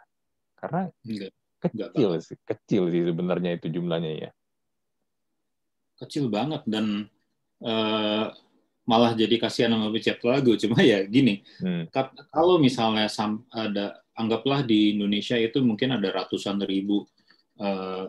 Karena. 0.59 0.91
Nggak 1.07 1.33
kecil 1.59 2.11
sih 2.23 2.39
kecil 2.47 2.87
sih 2.91 3.03
sebenarnya 3.03 3.59
itu 3.59 3.67
jumlahnya 3.71 4.13
ya. 4.15 4.31
Kecil 5.99 6.31
banget 6.31 6.63
dan 6.71 7.11
eh, 7.63 8.27
malah 8.89 9.13
jadi 9.13 9.37
kasihan 9.37 9.77
sama 9.77 9.93
pencipta 9.93 10.33
lagu. 10.33 10.57
Cuma 10.57 10.81
ya 10.81 11.05
gini, 11.05 11.45
Hmm. 11.61 11.85
ka- 11.93 12.17
kalau 12.33 12.57
misalnya 12.57 13.05
sam- 13.13 13.45
ada 13.53 14.01
anggaplah 14.17 14.65
di 14.65 14.97
Indonesia 14.97 15.37
itu 15.37 15.61
mungkin 15.61 15.93
ada 15.95 16.09
ratusan 16.09 16.65
ribu 16.65 17.05
eh, 17.59 18.07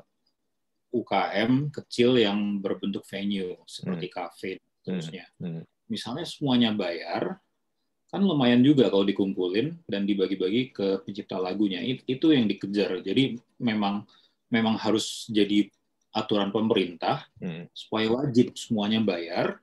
UKM 0.89 1.69
kecil 1.69 2.17
yang 2.17 2.61
berbentuk 2.61 3.01
venue 3.05 3.57
seperti 3.65 4.07
kafe 4.09 4.51
dan 4.85 5.01
seterusnya. 5.01 5.25
Hmm. 5.37 5.61
Misalnya 5.89 6.25
semuanya 6.25 6.69
bayar, 6.73 7.37
kan 8.09 8.21
lumayan 8.21 8.61
juga 8.61 8.89
kalau 8.89 9.05
dikumpulin 9.05 9.73
dan 9.85 10.05
dibagi-bagi 10.05 10.69
ke 10.73 11.01
pencipta 11.05 11.37
lagunya. 11.37 11.81
It- 11.81 12.05
Itu 12.05 12.29
yang 12.33 12.45
dikejar. 12.45 13.01
Jadi 13.01 13.37
memang 13.61 14.05
memang 14.49 14.81
harus 14.81 15.29
jadi 15.29 15.69
aturan 16.09 16.49
pemerintah 16.49 17.25
Hmm. 17.37 17.69
supaya 17.69 18.09
wajib 18.09 18.57
semuanya 18.57 18.97
bayar 19.01 19.61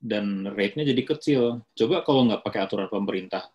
dan 0.00 0.48
rate-nya 0.48 0.88
jadi 0.88 1.02
kecil. 1.04 1.42
Coba 1.76 2.00
kalau 2.02 2.24
nggak 2.26 2.40
pakai 2.40 2.60
aturan 2.64 2.88
pemerintah, 2.88 3.52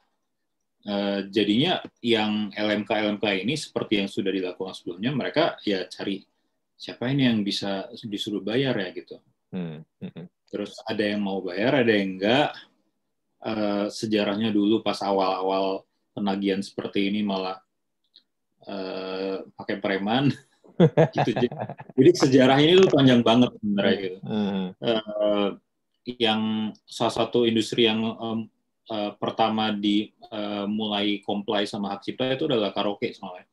eh, 0.85 1.25
jadinya 1.33 1.81
yang 2.05 2.53
LMK-LMK 2.53 3.25
ini 3.41 3.57
seperti 3.57 4.05
yang 4.05 4.09
sudah 4.09 4.29
dilakukan 4.29 4.77
sebelumnya, 4.77 5.11
mereka 5.11 5.57
ya 5.65 5.89
cari 5.89 6.21
siapa 6.77 7.09
ini 7.09 7.25
yang 7.25 7.41
bisa 7.41 7.89
disuruh 8.05 8.45
bayar 8.45 8.77
ya 8.77 8.89
gitu. 8.93 9.17
Hmm. 9.49 9.81
Hmm. 9.97 10.29
Terus 10.45 10.77
ada 10.85 11.01
yang 11.01 11.25
mau 11.25 11.41
bayar, 11.41 11.81
ada 11.81 11.91
yang 11.91 12.21
enggak. 12.21 12.53
Eh, 13.41 13.87
sejarahnya 13.89 14.53
dulu 14.53 14.85
pas 14.85 15.01
awal-awal 15.01 15.83
penagihan 16.13 16.61
seperti 16.61 17.09
ini 17.09 17.25
malah 17.25 17.57
eh, 18.69 19.41
pakai 19.57 19.81
preman. 19.81 20.29
gitu. 21.15 21.47
Jadi, 21.95 22.09
sejarah 22.19 22.59
ini 22.59 22.83
tuh 22.83 22.91
panjang 22.91 23.23
banget 23.23 23.49
sebenarnya 23.57 23.95
gitu. 23.95 24.19
Hmm. 24.27 24.65
Yang 26.05 26.41
salah 26.85 27.13
satu 27.25 27.49
industri 27.49 27.89
yang 27.89 28.01
em, 28.01 28.39
eh, 28.93 29.11
pertama 29.17 29.73
di 29.73 30.13
eh, 30.29 30.65
mulai 30.69 31.19
comply 31.25 31.65
sama 31.65 31.97
hak 31.97 32.05
cipta 32.05 32.37
itu 32.37 32.45
adalah 32.45 32.69
karaoke 32.69 33.09
soalnya. 33.11 33.49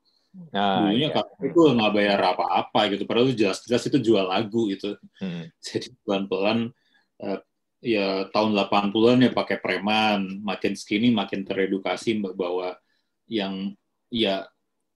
Ah, 0.53 0.89
Dulunya 0.89 1.13
iya. 1.13 1.17
karaoke 1.17 1.53
itu 1.53 1.61
nggak 1.73 1.93
bayar 1.93 2.21
apa-apa 2.37 2.81
gitu, 2.93 3.05
padahal 3.05 3.29
itu 3.33 3.45
jelas-jelas 3.45 3.85
itu 3.89 3.99
jual 4.01 4.25
lagu 4.29 4.69
gitu. 4.69 4.97
Hmm. 5.21 5.49
Jadi 5.61 5.93
pelan-pelan 6.05 6.73
eh, 7.25 7.41
ya 7.83 8.31
tahun 8.31 8.55
80-an 8.55 9.27
ya 9.27 9.31
pakai 9.35 9.59
preman, 9.59 10.41
makin 10.41 10.73
skinny 10.79 11.11
makin 11.11 11.43
teredukasi 11.43 12.21
bahwa 12.37 12.79
yang 13.27 13.75
ya 14.13 14.47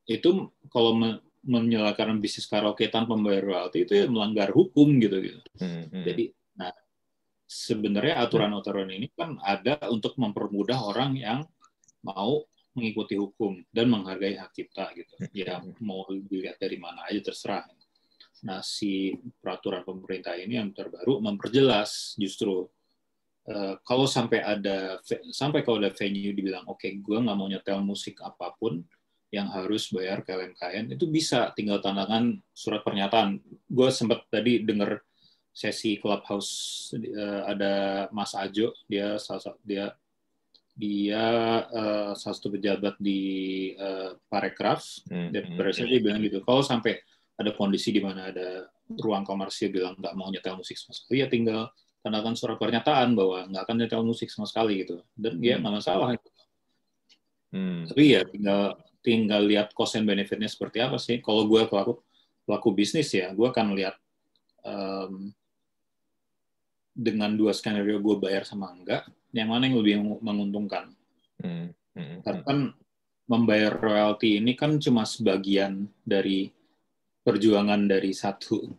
itu 0.07 0.53
kalau 0.71 0.95
me- 0.95 1.25
menyelenggarakan 1.47 2.19
bisnis 2.19 2.47
karaoke 2.51 2.90
tanpa 2.90 3.14
membayar 3.14 3.42
royalti 3.42 3.87
itu 3.87 3.92
ya 3.95 4.07
melanggar 4.11 4.51
hukum 4.51 4.99
gitu 4.99 5.19
gitu. 5.23 5.40
Hmm. 5.62 5.87
Hmm. 5.90 6.05
Jadi, 6.07 6.25
nah 6.31 6.46
sebenarnya 7.47 8.19
aturan-aturan 8.27 8.91
ini 8.91 9.07
kan 9.15 9.39
ada 9.39 9.79
untuk 9.87 10.19
mempermudah 10.19 10.79
orang 10.83 11.15
yang 11.15 11.41
mau 12.03 12.43
mengikuti 12.77 13.17
hukum 13.17 13.57
dan 13.73 13.89
menghargai 13.89 14.37
hak 14.37 14.53
cipta 14.53 14.93
gitu. 14.93 15.15
Ya 15.33 15.63
mau 15.81 16.05
dilihat 16.11 16.61
dari 16.61 16.77
mana 16.77 17.09
aja 17.09 17.33
terserah. 17.33 17.65
Nah 18.45 18.61
si 18.61 19.17
peraturan 19.41 19.81
pemerintah 19.87 20.37
ini 20.37 20.61
yang 20.61 20.75
terbaru 20.77 21.25
memperjelas 21.25 22.19
justru 22.21 22.69
eh, 23.49 23.81
kalau 23.81 24.05
sampai 24.05 24.45
ada 24.45 25.01
sampai 25.33 25.65
kalau 25.65 25.81
ada 25.81 25.95
venue 25.97 26.37
dibilang 26.37 26.69
oke 26.69 26.85
gue 26.85 27.17
nggak 27.17 27.37
mau 27.39 27.49
nyetel 27.49 27.81
musik 27.81 28.21
apa 28.21 28.53
pun 28.61 28.85
yang 29.33 29.51
harus 29.51 29.91
bayar 29.91 30.23
ke 30.23 30.37
LMKN 30.37 30.95
itu 30.95 31.09
bisa 31.11 31.51
tinggal 31.57 31.81
tandangan 31.81 32.37
surat 32.53 32.85
pernyataan. 32.85 33.41
Gue 33.67 33.89
sempat 33.91 34.29
tadi 34.29 34.63
dengar 34.63 35.03
sesi 35.57 35.97
clubhouse 35.97 36.53
eh, 36.92 37.40
ada 37.49 37.73
Mas 38.12 38.37
Ajo 38.37 38.77
dia 38.85 39.16
salah 39.16 39.57
dia 39.64 39.97
dia 40.77 41.25
eh, 41.73 42.12
salah 42.12 42.37
satu 42.37 42.53
pejabat 42.53 43.01
di 43.01 43.21
eh, 43.73 44.12
Parekraf 44.29 45.01
Hmm. 45.09 45.33
dan 45.33 45.57
Hmm. 45.57 45.73
saat 45.73 45.88
dia 45.88 46.01
bilang 46.05 46.21
gitu 46.21 46.45
kalau 46.45 46.61
sampai 46.61 47.01
ada 47.40 47.57
kondisi 47.57 47.88
di 47.88 48.05
mana 48.05 48.29
ada 48.29 48.69
ruang 49.01 49.25
komersil 49.25 49.73
bilang 49.73 49.97
nggak 49.97 50.12
mau 50.12 50.29
nyetel 50.29 50.61
musik 50.61 50.77
sama 50.77 50.92
sekali 50.92 51.25
ya 51.25 51.29
tinggal 51.33 51.73
tandakan 52.05 52.37
surat 52.37 52.61
pernyataan 52.61 53.16
bahwa 53.16 53.49
nggak 53.49 53.62
akan 53.64 53.77
nyetel 53.81 54.05
musik 54.05 54.29
sama 54.29 54.45
sekali 54.45 54.85
gitu 54.85 55.01
dan 55.16 55.40
dia 55.40 55.57
Hmm. 55.57 55.64
nggak 55.64 55.75
masalah 55.81 56.07
Hmm. 57.49 57.88
tapi 57.88 58.12
ya 58.12 58.23
tinggal 58.29 58.77
tinggal 59.01 59.42
lihat 59.47 59.71
cost 59.73 59.97
and 59.97 60.05
benefitnya 60.05 60.51
seperti 60.51 60.83
apa 60.83 60.99
sih 61.01 61.23
kalau 61.25 61.47
gue 61.49 61.62
pelaku 61.64 62.03
pelaku 62.45 62.69
bisnis 62.75 63.09
ya 63.14 63.31
gue 63.33 63.47
akan 63.49 63.73
lihat 63.73 63.95
em, 64.66 65.31
dengan 66.97 67.37
dua 67.37 67.53
skenario 67.53 68.01
gue 68.01 68.17
bayar 68.17 68.49
sama 68.49 68.73
enggak 68.73 69.05
yang 69.37 69.53
mana 69.53 69.69
yang 69.69 69.77
lebih 69.85 70.01
menguntungkan 70.25 70.97
Hmm. 71.37 71.69
Hmm. 71.93 72.25
karena 72.25 72.43
kan 72.49 72.59
membayar 73.29 73.77
royalti 73.77 74.41
ini 74.41 74.57
kan 74.57 74.81
cuma 74.81 75.05
sebagian 75.05 75.85
dari 76.01 76.49
perjuangan 77.21 77.85
dari 77.85 78.17
satu 78.17 78.73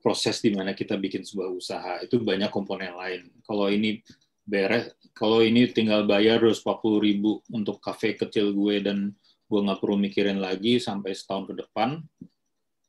proses 0.00 0.40
di 0.40 0.54
mana 0.54 0.72
kita 0.72 0.96
bikin 0.96 1.20
sebuah 1.20 1.50
usaha 1.52 1.92
itu 2.00 2.16
banyak 2.22 2.48
komponen 2.48 2.96
lain 2.96 3.28
kalau 3.44 3.68
ini 3.68 4.00
beres 4.48 4.96
kalau 5.12 5.44
ini 5.44 5.68
tinggal 5.68 6.08
bayar 6.08 6.40
240 6.40 6.64
ribu 7.04 7.44
untuk 7.52 7.76
kafe 7.82 8.16
kecil 8.16 8.56
gue 8.56 8.80
dan 8.80 9.12
gue 9.44 9.60
nggak 9.60 9.80
perlu 9.82 10.00
mikirin 10.00 10.40
lagi 10.40 10.80
sampai 10.80 11.12
setahun 11.12 11.52
ke 11.52 11.54
depan 11.60 12.00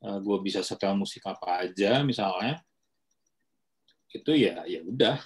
eh, 0.06 0.20
gue 0.24 0.38
bisa 0.39 0.64
setel 0.64 0.95
musik 0.95 1.28
apa 1.28 1.68
aja 1.68 1.99
misalnya 2.08 2.64
itu 4.12 4.32
ya 4.36 4.64
ya 4.66 4.82
udah 4.84 5.18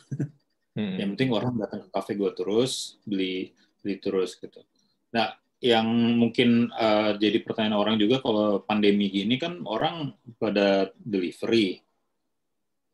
Hmm. 0.74 0.98
yang 0.98 1.14
penting 1.14 1.30
orang 1.30 1.54
datang 1.54 1.86
ke 1.86 1.90
kafe 1.94 2.18
gue 2.18 2.34
terus 2.34 2.98
beli 3.06 3.54
beli 3.86 4.02
terus 4.02 4.34
gitu 4.42 4.66
nah 5.14 5.38
yang 5.62 5.86
mungkin 6.18 6.66
eh, 6.74 7.14
jadi 7.22 7.46
pertanyaan 7.46 7.78
orang 7.78 7.96
juga 8.02 8.18
kalau 8.18 8.58
pandemi 8.66 9.06
gini 9.14 9.38
kan 9.38 9.62
orang 9.70 10.18
pada 10.42 10.90
delivery 10.98 11.78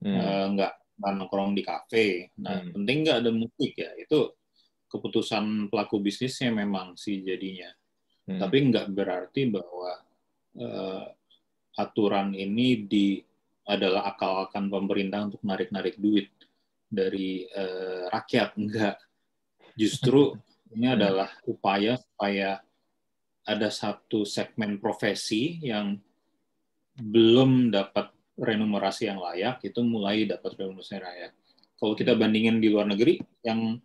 Hmm. 0.03 0.11
eh, 0.11 0.45
nggak 0.59 0.73
nongkrong 0.99 1.55
di 1.55 1.63
kafe 1.63 2.35
nah 2.35 2.59
Hmm. 2.59 2.75
penting 2.75 2.97
nggak 3.07 3.17
ada 3.23 3.31
musik 3.31 3.71
ya 3.79 3.95
itu 3.95 4.27
keputusan 4.91 5.71
pelaku 5.71 6.03
bisnisnya 6.03 6.51
memang 6.51 6.99
sih 6.99 7.23
jadinya 7.23 7.71
Hmm. 8.27 8.43
tapi 8.43 8.59
nggak 8.67 8.91
berarti 8.91 9.47
bahwa 9.47 9.91
eh, 10.59 11.03
aturan 11.79 12.35
ini 12.35 12.83
di 12.83 13.23
adalah 13.69 14.09
akal-akan 14.09 14.73
pemerintah 14.73 15.29
untuk 15.29 15.41
narik-narik 15.45 16.01
duit 16.01 16.33
dari 16.89 17.45
uh, 17.53 18.09
rakyat. 18.09 18.57
Enggak. 18.57 18.97
Justru 19.77 20.33
ini 20.73 20.89
adalah 20.89 21.29
upaya 21.45 22.01
supaya 22.01 22.57
ada 23.45 23.69
satu 23.69 24.25
segmen 24.25 24.81
profesi 24.81 25.61
yang 25.61 25.97
belum 26.99 27.69
dapat 27.69 28.11
remunerasi 28.35 29.07
yang 29.07 29.21
layak 29.21 29.63
itu 29.63 29.79
mulai 29.85 30.25
dapat 30.25 30.57
remunerasi 30.57 30.97
yang 30.97 31.05
layak. 31.05 31.31
Kalau 31.79 31.93
kita 31.95 32.11
bandingin 32.17 32.59
di 32.59 32.67
luar 32.67 32.89
negeri 32.89 33.21
yang 33.45 33.79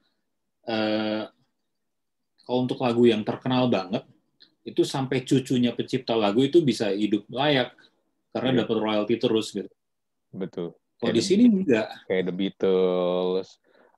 uh, 0.66 1.24
kalau 2.44 2.58
untuk 2.64 2.80
lagu 2.82 3.06
yang 3.06 3.22
terkenal 3.22 3.70
banget 3.70 4.04
itu 4.64 4.80
sampai 4.82 5.24
cucunya 5.24 5.76
pencipta 5.76 6.16
lagu 6.16 6.40
itu 6.40 6.64
bisa 6.64 6.88
hidup 6.92 7.28
layak 7.28 7.76
karena 8.34 8.50
yeah. 8.50 8.60
dapat 8.66 8.76
royalti 8.82 9.14
terus 9.22 9.54
gitu. 9.54 9.70
Betul. 10.34 10.74
Kalau 10.98 11.14
di 11.14 11.22
sini 11.22 11.46
enggak. 11.46 11.86
Kayak 12.10 12.24
The 12.26 12.34
Beatles 12.34 13.48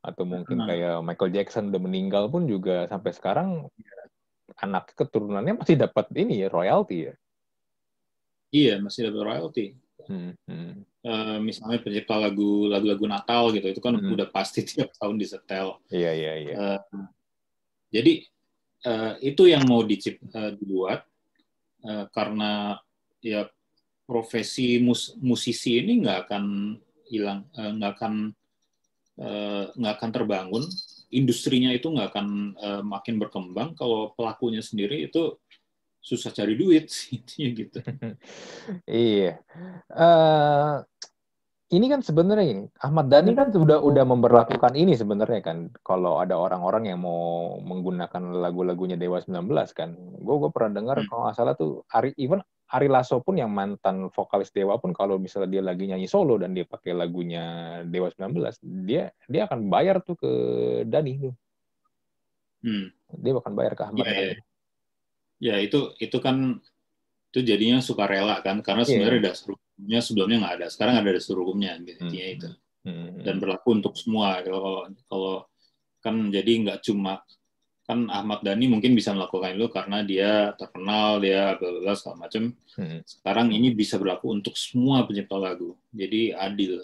atau 0.05 0.23
mungkin 0.23 0.63
nah. 0.63 0.69
kayak 0.71 0.97
Michael 1.03 1.35
Jackson 1.35 1.73
udah 1.73 1.83
meninggal 1.83 2.31
pun 2.31 2.47
juga 2.47 2.87
sampai 2.87 3.11
sekarang 3.11 3.49
ya. 3.75 3.97
anak 4.63 4.95
keturunannya 4.95 5.59
masih 5.59 5.75
dapat 5.75 6.07
ini 6.15 6.45
ya 6.45 6.49
royalti 6.53 7.11
ya. 7.11 7.15
Iya 8.55 8.75
masih 8.79 9.11
dapat 9.11 9.23
royalti. 9.27 9.67
Hmm, 10.07 10.39
hmm. 10.47 10.87
Uh, 11.03 11.39
misalnya 11.43 11.83
pencipta 11.83 12.15
lagu 12.15 12.71
lagu-lagu 12.71 13.07
Natal 13.11 13.51
gitu 13.51 13.67
itu 13.73 13.81
kan 13.83 13.99
hmm. 13.99 14.15
udah 14.15 14.29
pasti 14.31 14.63
tiap 14.69 14.95
tahun 14.95 15.17
disetel. 15.19 15.81
Iya 15.91 16.11
iya 16.13 16.33
iya. 16.39 16.55
Uh, 16.55 17.09
jadi 17.91 18.23
uh, 18.87 19.13
itu 19.19 19.43
yang 19.51 19.67
mau 19.67 19.83
dicip, 19.83 20.23
uh, 20.31 20.55
dibuat 20.55 21.03
uh, 21.83 22.07
karena 22.15 22.79
ya 23.19 23.51
profesi 24.07 24.79
mus 24.79 25.19
musisi 25.19 25.83
ini 25.83 26.07
nggak 26.07 26.19
akan 26.31 26.45
hilang 27.11 27.51
eh, 27.59 27.71
nggak 27.75 27.93
akan 27.99 28.15
eh, 29.21 29.65
nggak 29.75 29.95
akan 29.99 30.11
terbangun. 30.15 30.65
Industrinya 31.07 31.71
itu 31.71 31.87
nggak 31.87 32.11
akan 32.11 32.27
uh, 32.59 32.83
makin 32.83 33.23
berkembang. 33.23 33.79
Kalau 33.79 34.11
pelakunya 34.19 34.59
sendiri 34.59 35.07
itu 35.07 35.39
susah 36.03 36.35
cari 36.35 36.59
duit 36.59 36.91
intinya 37.15 37.49
gitu. 37.55 37.79
Iya. 38.91 39.39
Uh, 39.87 40.83
ini 41.75 41.91
kan 41.91 41.99
sebenarnya 41.99 42.47
ini 42.47 42.65
Ahmad 42.79 43.11
Dhani 43.11 43.35
kan 43.35 43.51
sudah 43.51 43.83
udah 43.83 44.07
memperlakukan 44.07 44.79
ini 44.79 44.95
sebenarnya 44.95 45.43
kan. 45.43 45.75
Kalau 45.83 46.23
ada 46.23 46.39
orang-orang 46.39 46.95
yang 46.95 47.03
mau 47.03 47.59
menggunakan 47.59 48.23
lagu-lagunya 48.39 48.95
Dewa 48.95 49.19
19 49.19 49.51
kan. 49.75 49.99
Gue 49.99 50.37
gue 50.39 50.51
pernah 50.55 50.79
dengar 50.79 51.03
hmm. 51.03 51.07
kalau 51.11 51.21
nggak 51.27 51.37
salah 51.39 51.55
tuh 51.59 51.83
Ari 51.91 52.15
even 52.23 52.39
Ari 52.67 52.91
Lasso 52.91 53.23
pun 53.23 53.39
yang 53.39 53.55
mantan 53.55 54.11
vokalis 54.11 54.51
Dewa 54.51 54.75
pun 54.83 54.91
kalau 54.91 55.23
misalnya 55.23 55.59
dia 55.59 55.63
lagi 55.63 55.87
nyanyi 55.87 56.11
solo 56.11 56.35
dan 56.35 56.51
dia 56.51 56.67
pakai 56.67 56.99
lagunya 56.99 57.79
Dewa 57.87 58.11
19, 58.11 58.35
dia 58.83 59.15
dia 59.31 59.47
akan 59.47 59.71
bayar 59.71 60.03
tuh 60.03 60.19
ke 60.19 60.33
Dani 60.83 61.13
tuh. 61.23 61.35
Hmm. 62.67 62.91
Dia 63.23 63.39
akan 63.39 63.55
bayar 63.55 63.79
ke 63.79 63.83
Ahmad. 63.87 64.03
Ya, 64.03 64.15
ya. 64.19 64.35
ya 65.39 65.55
itu 65.63 65.95
itu 66.03 66.19
kan 66.19 66.59
itu 67.31 67.41
jadinya 67.47 67.79
suka 67.79 68.11
rela 68.11 68.43
kan 68.43 68.59
karena 68.67 68.83
iya. 68.83 68.91
sebenarnya 68.91 69.21
yeah. 69.23 69.29
dasar 69.31 69.49
hukumnya 69.55 70.01
sebelumnya 70.03 70.37
nggak 70.43 70.55
ada. 70.59 70.67
Sekarang 70.67 70.95
ada 70.99 71.11
dasar 71.15 71.35
hukumnya 71.39 71.71
intinya 71.79 72.27
hmm. 72.27 72.35
itu. 72.35 72.51
Hmm. 72.83 73.11
Dan 73.23 73.35
berlaku 73.39 73.79
untuk 73.79 73.95
semua 73.95 74.43
kalau 74.43 74.91
kalau 75.07 75.37
kan 76.03 76.35
jadi 76.35 76.67
nggak 76.67 76.83
cuma 76.83 77.23
kan 77.87 78.11
Ahmad 78.11 78.43
Dhani 78.43 78.67
mungkin 78.67 78.99
bisa 78.99 79.15
melakukan 79.15 79.55
itu 79.55 79.71
karena 79.71 80.03
dia 80.03 80.51
terkenal 80.59 81.23
dia 81.23 81.55
bla 81.55 81.95
segala 81.95 82.27
macam 82.27 82.51
hmm. 82.75 83.07
sekarang 83.07 83.55
ini 83.55 83.71
bisa 83.71 83.95
berlaku 83.95 84.35
untuk 84.35 84.59
semua 84.59 85.07
pencipta 85.07 85.39
lagu 85.39 85.79
jadi 85.95 86.35
adil 86.35 86.83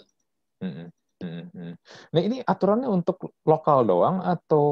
hmm. 0.63 0.87
Hmm. 1.19 1.45
hmm. 1.51 1.73
nah 2.15 2.21
ini 2.23 2.39
aturannya 2.39 2.87
untuk 2.87 3.35
lokal 3.43 3.83
doang 3.83 4.23
atau 4.23 4.65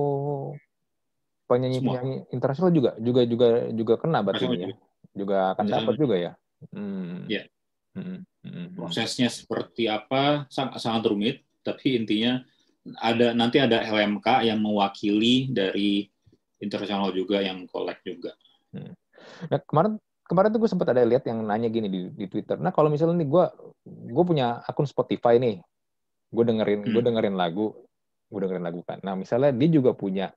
penyanyi 1.51 1.83
penyanyi 1.83 2.15
internasional 2.31 2.71
juga 2.71 2.95
juga 2.95 3.21
juga 3.27 3.47
juga 3.75 3.93
kena 3.99 4.23
berarti 4.23 4.47
ya 4.55 4.71
juga 5.11 5.51
akan 5.51 5.65
dapat 5.67 5.95
juga 5.99 6.15
ya 6.15 6.31
hmm. 6.71 7.27
ya 7.27 7.43
hmm. 7.99 8.19
Hmm. 8.47 8.67
prosesnya 8.71 9.27
seperti 9.27 9.91
apa 9.91 10.47
sangat 10.47 10.79
sangat 10.79 11.11
rumit 11.11 11.43
tapi 11.59 11.99
intinya 11.99 12.39
ada 13.03 13.35
nanti 13.35 13.61
ada 13.61 13.83
LMK 13.83 14.47
yang 14.47 14.59
mewakili 14.63 15.51
dari 15.51 16.10
internasional 16.61 17.09
juga 17.11 17.41
yang 17.41 17.65
collect 17.67 18.05
juga. 18.05 18.31
Hmm. 18.71 18.93
Nah, 19.49 19.59
kemarin 19.65 19.93
kemarin 20.31 20.49
tuh 20.55 20.63
gue 20.63 20.69
sempat 20.71 20.87
ada 20.95 21.03
lihat 21.03 21.27
yang 21.27 21.43
nanya 21.43 21.67
gini 21.67 21.91
di, 21.91 22.07
di 22.15 22.25
Twitter. 22.31 22.55
Nah 22.55 22.71
kalau 22.71 22.87
misalnya 22.87 23.19
nih 23.19 23.27
gue 23.27 23.45
gue 24.15 24.23
punya 24.23 24.63
akun 24.63 24.87
Spotify 24.87 25.35
nih, 25.41 25.59
gue 26.31 26.43
dengerin 26.47 26.87
hmm. 26.87 26.93
gue 26.95 27.01
dengerin 27.03 27.35
lagu, 27.35 27.75
gue 28.31 28.39
dengerin 28.39 28.63
lagu 28.63 28.79
kan. 28.87 29.03
Nah 29.03 29.19
misalnya 29.19 29.51
dia 29.51 29.67
juga 29.67 29.91
punya 29.91 30.31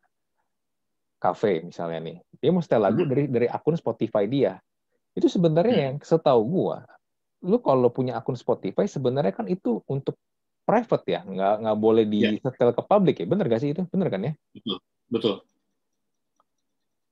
cafe 1.23 1.63
misalnya 1.63 2.11
nih, 2.11 2.17
dia 2.43 2.51
mau 2.51 2.61
setel 2.61 2.83
lagu 2.83 3.07
hmm. 3.07 3.11
dari 3.15 3.25
dari 3.31 3.47
akun 3.47 3.79
Spotify 3.79 4.27
dia. 4.27 4.59
Itu 5.15 5.31
sebenarnya 5.31 5.77
hmm. 5.79 5.85
yang 5.87 5.97
setahu 6.03 6.43
gue, 6.43 6.77
lu 7.47 7.63
kalau 7.63 7.87
punya 7.95 8.19
akun 8.19 8.35
Spotify 8.35 8.91
sebenarnya 8.91 9.31
kan 9.31 9.47
itu 9.47 9.79
untuk 9.87 10.19
private 10.67 11.07
ya, 11.07 11.21
nggak 11.23 11.55
nggak 11.63 11.79
boleh 11.79 12.05
di 12.09 12.19
yeah. 12.25 12.41
setel 12.43 12.75
ke 12.75 12.83
publik 12.83 13.23
ya, 13.23 13.29
bener 13.31 13.47
gak 13.47 13.63
sih 13.63 13.71
itu? 13.77 13.85
Bener 13.93 14.09
kan 14.11 14.21
ya? 14.27 14.33
Betul, 14.57 14.77
betul. 15.13 15.35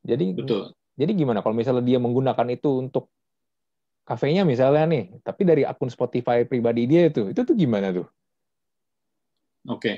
Jadi 0.03 0.35
Betul. 0.35 0.75
Jadi 0.93 1.13
gimana 1.17 1.41
kalau 1.41 1.57
misalnya 1.57 1.85
dia 1.85 1.97
menggunakan 1.97 2.47
itu 2.53 2.85
untuk 2.85 3.09
kafenya 4.05 4.45
misalnya 4.45 4.85
nih, 4.85 5.05
tapi 5.25 5.43
dari 5.49 5.63
akun 5.65 5.89
Spotify 5.89 6.45
pribadi 6.45 6.85
dia 6.85 7.09
itu, 7.09 7.33
itu 7.33 7.41
tuh 7.41 7.57
gimana 7.57 7.95
tuh? 7.95 8.07
Oke. 9.71 9.79
Okay. 9.81 9.97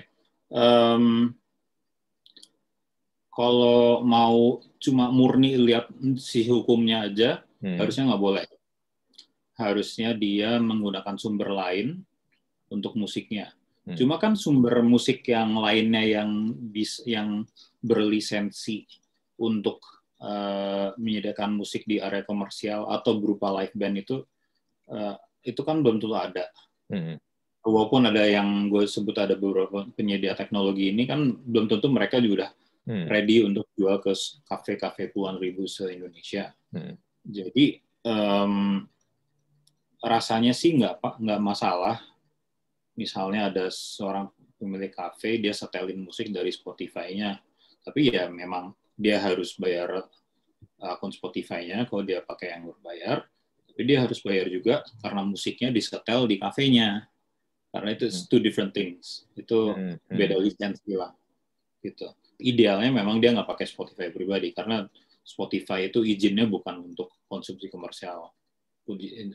Um, 0.54 1.34
kalau 3.34 4.06
mau 4.06 4.62
cuma 4.78 5.10
murni 5.10 5.58
lihat 5.58 5.90
si 6.22 6.46
hukumnya 6.46 7.10
aja, 7.10 7.42
hmm. 7.58 7.80
harusnya 7.80 8.14
nggak 8.14 8.22
boleh. 8.22 8.46
Harusnya 9.58 10.14
dia 10.14 10.62
menggunakan 10.62 11.18
sumber 11.18 11.50
lain 11.50 12.06
untuk 12.70 12.94
musiknya. 12.94 13.50
Hmm. 13.82 13.98
Cuma 13.98 14.22
kan 14.22 14.38
sumber 14.38 14.78
musik 14.86 15.26
yang 15.26 15.58
lainnya 15.58 16.22
yang 16.22 16.54
bis, 16.54 17.02
yang 17.02 17.42
berlisensi 17.82 18.86
untuk 19.34 19.82
uh, 20.20 20.94
menyediakan 21.00 21.56
musik 21.56 21.82
di 21.88 21.98
area 21.98 22.22
komersial 22.22 22.86
atau 22.90 23.18
berupa 23.18 23.50
live 23.54 23.74
band 23.74 23.96
itu 23.98 24.16
uh, 24.90 25.16
itu 25.44 25.60
kan 25.64 25.80
belum 25.80 25.98
tentu 25.98 26.16
ada. 26.16 26.46
Hmm. 26.90 27.16
Walaupun 27.64 28.04
ada 28.12 28.28
yang 28.28 28.68
gue 28.68 28.84
sebut 28.84 29.16
ada 29.16 29.40
beberapa 29.40 29.88
penyedia 29.96 30.36
teknologi 30.36 30.92
ini 30.92 31.08
kan 31.08 31.32
belum 31.32 31.64
tentu 31.64 31.88
mereka 31.88 32.20
juga 32.20 32.44
udah 32.44 32.50
hmm. 32.92 33.06
ready 33.08 33.40
untuk 33.40 33.64
jual 33.72 33.96
ke 34.04 34.12
kafe-kafe 34.44 35.08
puluhan 35.08 35.40
ribu 35.40 35.64
se 35.64 35.88
Indonesia. 35.88 36.52
Hmm. 36.72 37.00
Jadi 37.24 37.80
um, 38.04 38.84
rasanya 40.04 40.52
sih 40.52 40.76
nggak 40.76 41.00
pak 41.00 41.14
nggak 41.16 41.40
masalah. 41.40 41.96
Misalnya 42.94 43.50
ada 43.50 43.66
seorang 43.72 44.30
pemilik 44.54 44.92
kafe 44.92 45.40
dia 45.42 45.50
setelin 45.50 45.98
musik 45.98 46.30
dari 46.30 46.54
Spotify-nya, 46.54 47.42
tapi 47.82 48.12
ya 48.12 48.30
memang 48.30 48.70
dia 48.94 49.18
harus 49.18 49.54
bayar 49.58 50.06
akun 50.78 51.10
Spotify-nya 51.10 51.86
kalau 51.86 52.02
dia 52.06 52.22
pakai 52.22 52.54
yang 52.54 52.70
berbayar, 52.70 53.26
tapi 53.70 53.82
dia 53.86 53.98
harus 54.04 54.22
bayar 54.22 54.46
juga 54.50 54.86
karena 55.02 55.22
musiknya 55.26 55.70
disetel 55.74 56.30
di 56.30 56.36
kafenya. 56.38 57.08
Karena 57.74 57.90
itu 57.90 58.06
hmm. 58.06 58.26
two 58.30 58.38
different 58.38 58.70
things. 58.70 59.26
Itu 59.34 59.74
hmm. 59.74 59.98
hmm. 59.98 60.14
beda 60.14 60.36
lisensi 60.38 60.94
lah. 60.94 61.10
Gitu. 61.82 62.06
Idealnya 62.38 62.90
memang 62.90 63.18
dia 63.18 63.34
nggak 63.34 63.50
pakai 63.50 63.66
Spotify 63.66 64.14
pribadi 64.14 64.54
karena 64.54 64.86
Spotify 65.24 65.90
itu 65.90 66.04
izinnya 66.04 66.46
bukan 66.46 66.92
untuk 66.92 67.10
konsumsi 67.26 67.66
komersial 67.72 68.30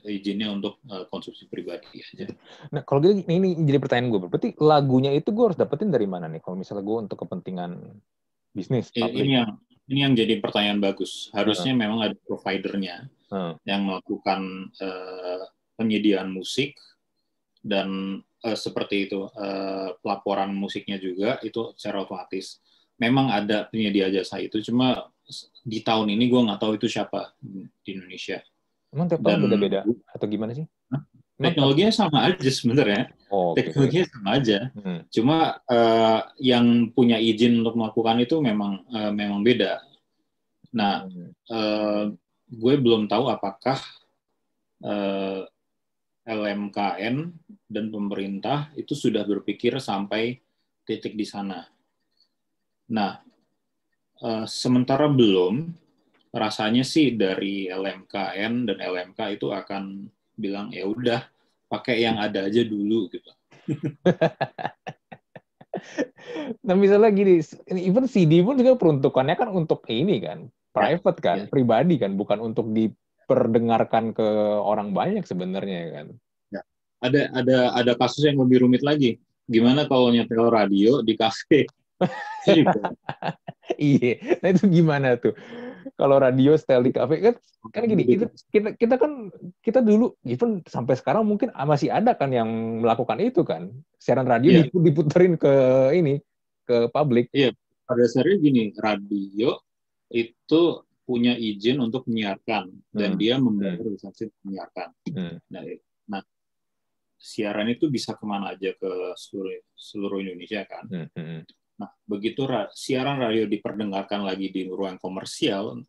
izinnya 0.06 0.54
untuk 0.54 0.78
uh, 0.94 1.10
konsumsi 1.10 1.50
pribadi 1.50 2.06
aja. 2.06 2.30
Nah, 2.70 2.86
kalau 2.86 3.02
gitu 3.02 3.26
ini 3.26 3.58
jadi 3.66 3.82
pertanyaan 3.82 4.14
gue, 4.14 4.20
berarti 4.30 4.50
lagunya 4.62 5.10
itu 5.10 5.34
gue 5.34 5.46
harus 5.50 5.58
dapetin 5.58 5.90
dari 5.90 6.06
mana 6.06 6.30
nih? 6.30 6.38
Kalau 6.38 6.54
misalnya 6.54 6.86
gue 6.86 6.98
untuk 7.10 7.18
kepentingan 7.26 7.72
bisnis. 8.54 8.90
Ini 8.94 9.44
yang 9.44 9.50
ini 9.90 10.00
yang 10.06 10.14
jadi 10.14 10.38
pertanyaan 10.38 10.80
bagus. 10.80 11.34
Harusnya 11.34 11.74
hmm. 11.74 11.82
memang 11.82 12.00
ada 12.06 12.16
providernya 12.26 13.10
hmm. 13.34 13.54
yang 13.66 13.82
melakukan 13.90 14.70
uh, 14.78 15.44
penyediaan 15.80 16.30
musik 16.30 16.78
dan 17.66 18.22
uh, 18.46 18.58
seperti 18.58 19.10
itu 19.10 19.26
uh, 19.26 19.98
pelaporan 20.00 20.54
musiknya 20.54 21.02
juga 21.02 21.42
itu 21.42 21.74
secara 21.76 22.06
otomatis. 22.06 22.62
Memang 23.00 23.32
ada 23.32 23.66
penyedia 23.72 24.12
jasa 24.12 24.44
itu, 24.44 24.60
cuma 24.60 25.08
di 25.64 25.80
tahun 25.80 26.12
ini 26.12 26.28
gue 26.28 26.42
nggak 26.52 26.60
tahu 26.60 26.76
itu 26.76 26.92
siapa 26.92 27.32
di 27.40 27.96
Indonesia. 27.96 28.44
Emang 28.92 29.08
tiap 29.08 29.24
tahun 29.24 29.48
beda-beda 29.48 29.88
atau 30.12 30.28
gimana 30.28 30.52
sih? 30.52 30.68
teknologinya 31.40 31.92
sama 31.96 32.28
aja 32.28 32.52
sebenarnya. 32.52 33.16
Oh, 33.30 33.54
okay. 33.54 33.70
Teknologinya 33.70 34.06
sama 34.10 34.30
aja. 34.42 34.60
Hmm. 34.74 35.02
Cuma 35.14 35.38
uh, 35.70 36.22
yang 36.42 36.90
punya 36.92 37.22
izin 37.22 37.62
untuk 37.62 37.78
melakukan 37.78 38.18
itu 38.26 38.42
memang 38.42 38.84
uh, 38.90 39.14
memang 39.14 39.46
beda. 39.46 39.86
Nah, 40.74 41.06
hmm. 41.06 41.32
uh, 41.50 42.04
gue 42.50 42.74
belum 42.82 43.06
tahu 43.06 43.30
apakah 43.30 43.78
uh, 44.82 45.46
LMKN 46.26 47.16
dan 47.70 47.86
pemerintah 47.94 48.74
itu 48.74 48.98
sudah 48.98 49.22
berpikir 49.26 49.78
sampai 49.78 50.42
titik 50.86 51.14
di 51.14 51.26
sana. 51.26 51.66
Nah, 52.90 53.22
uh, 54.26 54.46
sementara 54.50 55.06
belum, 55.06 55.70
rasanya 56.34 56.82
sih 56.82 57.14
dari 57.14 57.70
LMKN 57.70 58.66
dan 58.66 58.78
LMK 58.78 59.38
itu 59.38 59.54
akan 59.54 60.10
bilang 60.34 60.74
ya 60.74 60.90
udah 60.90 61.22
pakai 61.70 62.02
yang 62.02 62.18
ada 62.18 62.50
aja 62.50 62.66
dulu 62.66 63.08
gitu. 63.14 63.30
nah 66.66 66.74
misalnya 66.74 67.14
gini, 67.14 67.46
even 67.78 68.10
CD 68.10 68.42
pun 68.42 68.58
juga 68.58 68.74
peruntukannya 68.76 69.38
kan 69.38 69.54
untuk 69.54 69.86
ini 69.88 70.18
kan, 70.20 70.50
private 70.74 71.20
kan, 71.22 71.38
ya. 71.46 71.48
pribadi 71.48 72.02
kan, 72.02 72.18
bukan 72.18 72.42
untuk 72.42 72.74
diperdengarkan 72.74 74.18
ke 74.18 74.28
orang 74.60 74.92
banyak 74.92 75.24
sebenarnya 75.24 75.82
kan. 75.94 76.08
Ya. 76.50 76.62
Ada 77.06 77.22
ada 77.38 77.58
ada 77.78 77.94
kasus 77.94 78.26
yang 78.26 78.42
lebih 78.42 78.66
rumit 78.66 78.82
lagi. 78.82 79.22
Gimana 79.46 79.86
kalau 79.86 80.10
nyetel 80.10 80.50
radio 80.50 81.06
di 81.06 81.14
kafe? 81.14 81.70
iya, 83.78 84.14
nah 84.40 84.50
itu 84.56 84.66
gimana 84.72 85.20
tuh? 85.20 85.36
Kalau 85.96 86.18
radio 86.22 86.58
setel 86.58 86.86
di 86.86 86.92
kafe 86.94 87.22
kan 87.22 87.36
kan 87.74 87.84
gini, 87.88 88.04
itu 88.06 88.26
kita 88.54 88.76
kita 88.76 88.96
kan 88.98 89.34
kita 89.62 89.80
dulu 89.80 90.16
even 90.26 90.64
sampai 90.68 90.98
sekarang 90.98 91.26
mungkin 91.26 91.50
masih 91.54 91.90
ada 91.94 92.18
kan 92.18 92.30
yang 92.34 92.50
melakukan 92.84 93.22
itu 93.22 93.42
kan. 93.46 93.72
Siaran 93.98 94.28
radio 94.28 94.64
yeah. 94.64 94.70
diputerin 94.70 95.36
ke 95.36 95.54
ini 95.96 96.22
ke 96.70 96.92
publik. 96.94 97.34
Iya, 97.34 97.56
pada 97.90 98.06
dasarnya 98.06 98.38
gini, 98.38 98.70
radio 98.78 99.58
itu 100.14 100.62
punya 101.10 101.34
izin 101.34 101.82
untuk 101.82 102.06
menyiarkan 102.06 102.70
dan 102.94 103.18
hmm. 103.18 103.20
dia 103.20 103.36
membayar 103.42 103.82
hmm. 103.82 103.94
lisensi 103.98 104.30
untuk 104.30 104.42
menyiarkan. 104.46 104.90
Hmm. 105.10 105.36
Nah, 105.50 105.62
nah, 106.06 106.22
siaran 107.18 107.66
itu 107.74 107.90
bisa 107.90 108.14
ke 108.14 108.26
mana 108.30 108.54
aja 108.54 108.78
ke 108.78 108.92
seluruh 109.18 109.58
seluruh 109.74 110.22
Indonesia 110.22 110.62
kan. 110.70 110.86
Hmm. 111.18 111.42
Nah, 111.80 111.92
begitu 112.04 112.44
siaran 112.76 113.24
radio 113.24 113.48
diperdengarkan 113.48 114.28
lagi 114.28 114.52
di 114.52 114.68
ruang 114.68 115.00
komersial, 115.00 115.80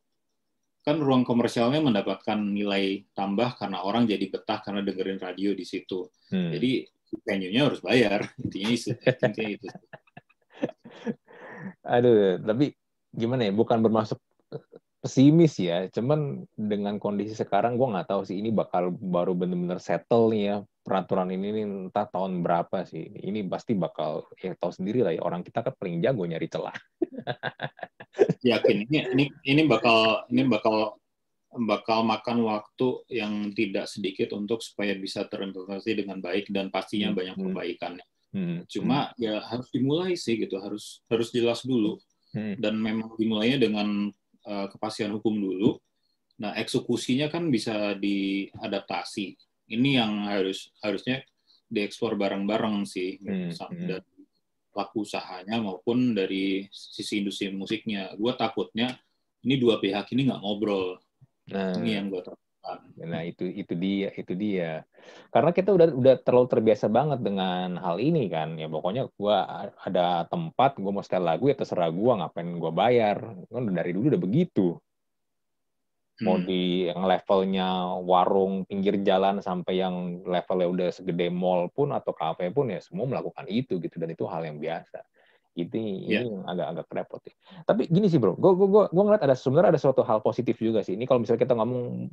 kan 0.80 0.97
ruang 0.97 1.26
komersialnya 1.26 1.82
mendapatkan 1.82 2.38
nilai 2.38 3.05
tambah 3.12 3.59
karena 3.59 3.84
orang 3.84 4.09
jadi 4.09 4.26
betah 4.30 4.62
karena 4.64 4.80
dengerin 4.80 5.20
radio 5.20 5.53
di 5.53 5.66
situ. 5.66 6.09
Hmm. 6.30 6.55
Jadi 6.55 6.86
venue-nya 7.26 7.66
harus 7.68 7.82
bayar. 7.82 8.22
Intinya 8.38 8.70
itu. 8.70 8.91
Intinya 8.97 9.51
itu. 9.51 9.66
Aduh, 11.95 12.38
tapi 12.41 12.72
gimana 13.11 13.51
ya? 13.51 13.53
Bukan 13.53 13.82
bermasuk 13.82 14.16
pesimis 15.01 15.57
ya. 15.57 15.88
Cuman 15.88 16.44
dengan 16.55 17.01
kondisi 17.01 17.32
sekarang 17.32 17.80
gue 17.80 17.88
nggak 17.88 18.09
tahu 18.12 18.22
sih 18.28 18.38
ini 18.38 18.53
bakal 18.53 18.92
baru 18.92 19.32
bener-bener 19.32 19.80
settle 19.80 20.30
nih 20.30 20.42
ya 20.44 20.57
peraturan 20.80 21.28
ini 21.32 21.48
nih, 21.53 21.64
entah 21.88 22.09
tahun 22.09 22.40
berapa 22.44 22.84
sih. 22.88 23.09
Ini 23.20 23.44
pasti 23.48 23.76
bakal 23.76 24.28
ya 24.40 24.57
tahu 24.57 24.72
sendiri 24.72 25.05
lah 25.05 25.12
ya 25.16 25.24
orang 25.24 25.44
kita 25.44 25.64
kan 25.64 25.74
paling 25.76 26.01
jago 26.05 26.24
nyari 26.24 26.46
celah. 26.48 26.76
Yakin 28.48 28.76
ini 28.88 28.98
ini 29.16 29.24
ini 29.44 29.62
bakal 29.68 30.24
ini 30.32 30.44
bakal 30.48 31.01
bakal 31.51 32.07
makan 32.07 32.46
waktu 32.46 32.88
yang 33.11 33.51
tidak 33.53 33.90
sedikit 33.90 34.30
untuk 34.38 34.62
supaya 34.62 34.94
bisa 34.94 35.26
terimplementasi 35.26 35.98
dengan 35.98 36.22
baik 36.22 36.46
dan 36.55 36.70
pastinya 36.70 37.11
hmm. 37.11 37.18
banyak 37.18 37.36
hmm. 37.36 37.44
perbaikannya. 37.51 38.07
Hmm. 38.30 38.59
Cuma 38.70 39.11
hmm. 39.11 39.18
ya 39.18 39.34
harus 39.42 39.68
dimulai 39.74 40.14
sih 40.14 40.38
gitu, 40.38 40.61
harus 40.62 41.03
harus 41.11 41.34
jelas 41.34 41.66
dulu. 41.66 41.98
Hmm. 42.30 42.55
Dan 42.62 42.78
memang 42.78 43.18
dimulainya 43.18 43.59
dengan 43.59 44.14
uh, 44.51 44.66
kepastian 44.66 45.14
hukum 45.14 45.38
dulu. 45.38 45.78
Nah, 46.42 46.59
eksekusinya 46.59 47.30
kan 47.30 47.46
bisa 47.53 47.94
diadaptasi. 47.94 49.38
Ini 49.70 50.03
yang 50.03 50.26
harus 50.26 50.74
harusnya 50.82 51.22
dieksplor 51.70 52.18
bareng-bareng 52.18 52.82
sih, 52.82 53.22
hmm, 53.22 53.55
hmm. 53.55 53.86
dari 53.86 54.18
pelaku 54.74 55.07
usahanya 55.07 55.62
maupun 55.62 56.16
dari 56.16 56.66
sisi 56.74 57.22
industri 57.22 57.55
musiknya. 57.55 58.11
Gue 58.18 58.34
takutnya 58.34 58.98
ini 59.46 59.55
dua 59.61 59.78
pihak 59.78 60.11
ini 60.11 60.26
nggak 60.26 60.42
ngobrol. 60.42 60.98
Nah, 61.55 61.78
ini 61.78 61.94
yang 61.94 62.11
gue 62.11 62.22
takut. 62.24 62.49
Nah 63.01 63.23
itu 63.25 63.49
itu 63.49 63.73
dia 63.73 64.13
itu 64.13 64.33
dia 64.37 64.85
karena 65.33 65.51
kita 65.51 65.73
udah 65.73 65.87
udah 65.97 66.15
terlalu 66.21 66.49
terbiasa 66.53 66.87
banget 66.93 67.25
dengan 67.25 67.81
hal 67.81 67.97
ini 67.97 68.29
kan 68.29 68.61
ya 68.61 68.69
pokoknya 68.69 69.09
gue 69.09 69.37
ada 69.87 70.29
tempat 70.29 70.77
gue 70.77 70.93
mau 70.93 71.01
setel 71.01 71.25
lagu 71.25 71.49
ya 71.49 71.57
terserah 71.57 71.89
gue 71.89 72.13
ngapain 72.21 72.51
gue 72.61 72.73
bayar 72.75 73.17
kan 73.49 73.65
dari 73.73 73.97
dulu 73.97 74.13
udah 74.13 74.23
begitu 74.23 74.77
mau 76.21 76.37
hmm. 76.37 76.45
di 76.45 76.93
yang 76.93 77.01
levelnya 77.09 77.69
warung 78.05 78.69
pinggir 78.69 79.01
jalan 79.01 79.41
sampai 79.41 79.81
yang 79.81 80.21
levelnya 80.29 80.69
udah 80.69 80.89
segede 80.93 81.33
mall 81.33 81.73
pun 81.73 81.97
atau 81.97 82.13
kafe 82.13 82.53
pun 82.53 82.69
ya 82.69 82.85
semua 82.85 83.09
melakukan 83.09 83.49
itu 83.49 83.81
gitu 83.81 83.97
dan 83.97 84.13
itu 84.13 84.29
hal 84.29 84.45
yang 84.45 84.61
biasa 84.61 85.01
itu 85.57 86.07
yeah. 86.07 86.23
ini 86.23 86.47
agak-agak 86.47 86.87
repot 86.95 87.23
ya. 87.27 87.35
Tapi 87.67 87.91
gini 87.91 88.07
sih 88.07 88.23
bro, 88.23 88.39
gue 88.39 88.53
gue 88.55 88.69
gue 88.71 88.85
gue 88.87 89.03
ngeliat 89.03 89.27
ada 89.27 89.35
sebenarnya 89.35 89.75
ada 89.75 89.83
suatu 89.83 90.07
hal 90.07 90.23
positif 90.23 90.57
juga 90.63 90.81
sih. 90.87 90.95
Ini 90.95 91.05
kalau 91.11 91.27
misalnya 91.27 91.43
kita 91.43 91.59
ngomong 91.59 92.07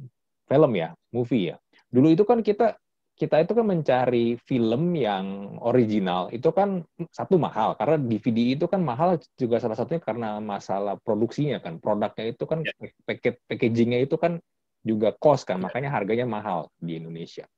film 0.47 0.71
ya, 0.73 0.95
movie 1.11 1.53
ya. 1.53 1.55
Dulu 1.91 2.07
itu 2.11 2.23
kan 2.23 2.39
kita 2.41 2.79
kita 3.17 3.41
itu 3.41 3.57
kan 3.57 3.65
mencari 3.65 4.37
film 4.45 4.93
yang 4.93 5.57
original 5.65 6.29
itu 6.29 6.53
kan 6.53 6.85
satu 7.09 7.41
mahal 7.41 7.73
karena 7.73 7.97
DVD 7.97 8.53
itu 8.53 8.69
kan 8.69 8.85
mahal 8.85 9.17
juga 9.33 9.57
salah 9.57 9.73
satunya 9.73 9.97
karena 9.97 10.37
masalah 10.37 11.01
produksinya 11.01 11.57
kan 11.57 11.81
produknya 11.81 12.29
itu 12.29 12.45
kan 12.45 12.61
yeah. 12.61 13.33
packagingnya 13.49 14.05
itu 14.05 14.21
kan 14.21 14.37
juga 14.85 15.17
cost 15.17 15.49
kan 15.49 15.57
makanya 15.57 15.89
harganya 15.89 16.29
mahal 16.29 16.69
di 16.77 17.01
Indonesia. 17.01 17.49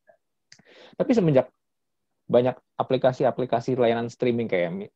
Tapi 0.95 1.11
semenjak 1.11 1.51
banyak 2.31 2.55
aplikasi-aplikasi 2.79 3.75
layanan 3.75 4.07
streaming 4.07 4.47
kayak 4.47 4.89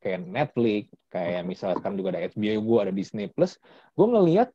kayak 0.00 0.24
Netflix, 0.24 0.88
kayak 1.12 1.44
misalnya 1.44 1.76
sekarang 1.76 2.00
juga 2.00 2.16
ada 2.16 2.24
HBO, 2.32 2.80
ada 2.80 2.92
Disney 2.94 3.28
Plus, 3.28 3.60
gue 3.92 4.06
ngelihat 4.08 4.48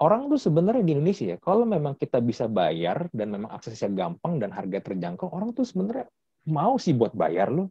orang 0.00 0.32
tuh 0.32 0.40
sebenarnya 0.40 0.82
di 0.82 0.92
Indonesia 0.96 1.36
ya, 1.36 1.38
kalau 1.38 1.68
memang 1.68 1.94
kita 1.94 2.18
bisa 2.24 2.48
bayar 2.48 3.06
dan 3.12 3.36
memang 3.36 3.52
aksesnya 3.52 3.92
gampang 3.92 4.40
dan 4.40 4.50
harga 4.50 4.80
terjangkau, 4.80 5.28
orang 5.28 5.52
tuh 5.52 5.68
sebenarnya 5.68 6.08
mau 6.48 6.80
sih 6.80 6.96
buat 6.96 7.12
bayar 7.12 7.52
loh. 7.52 7.68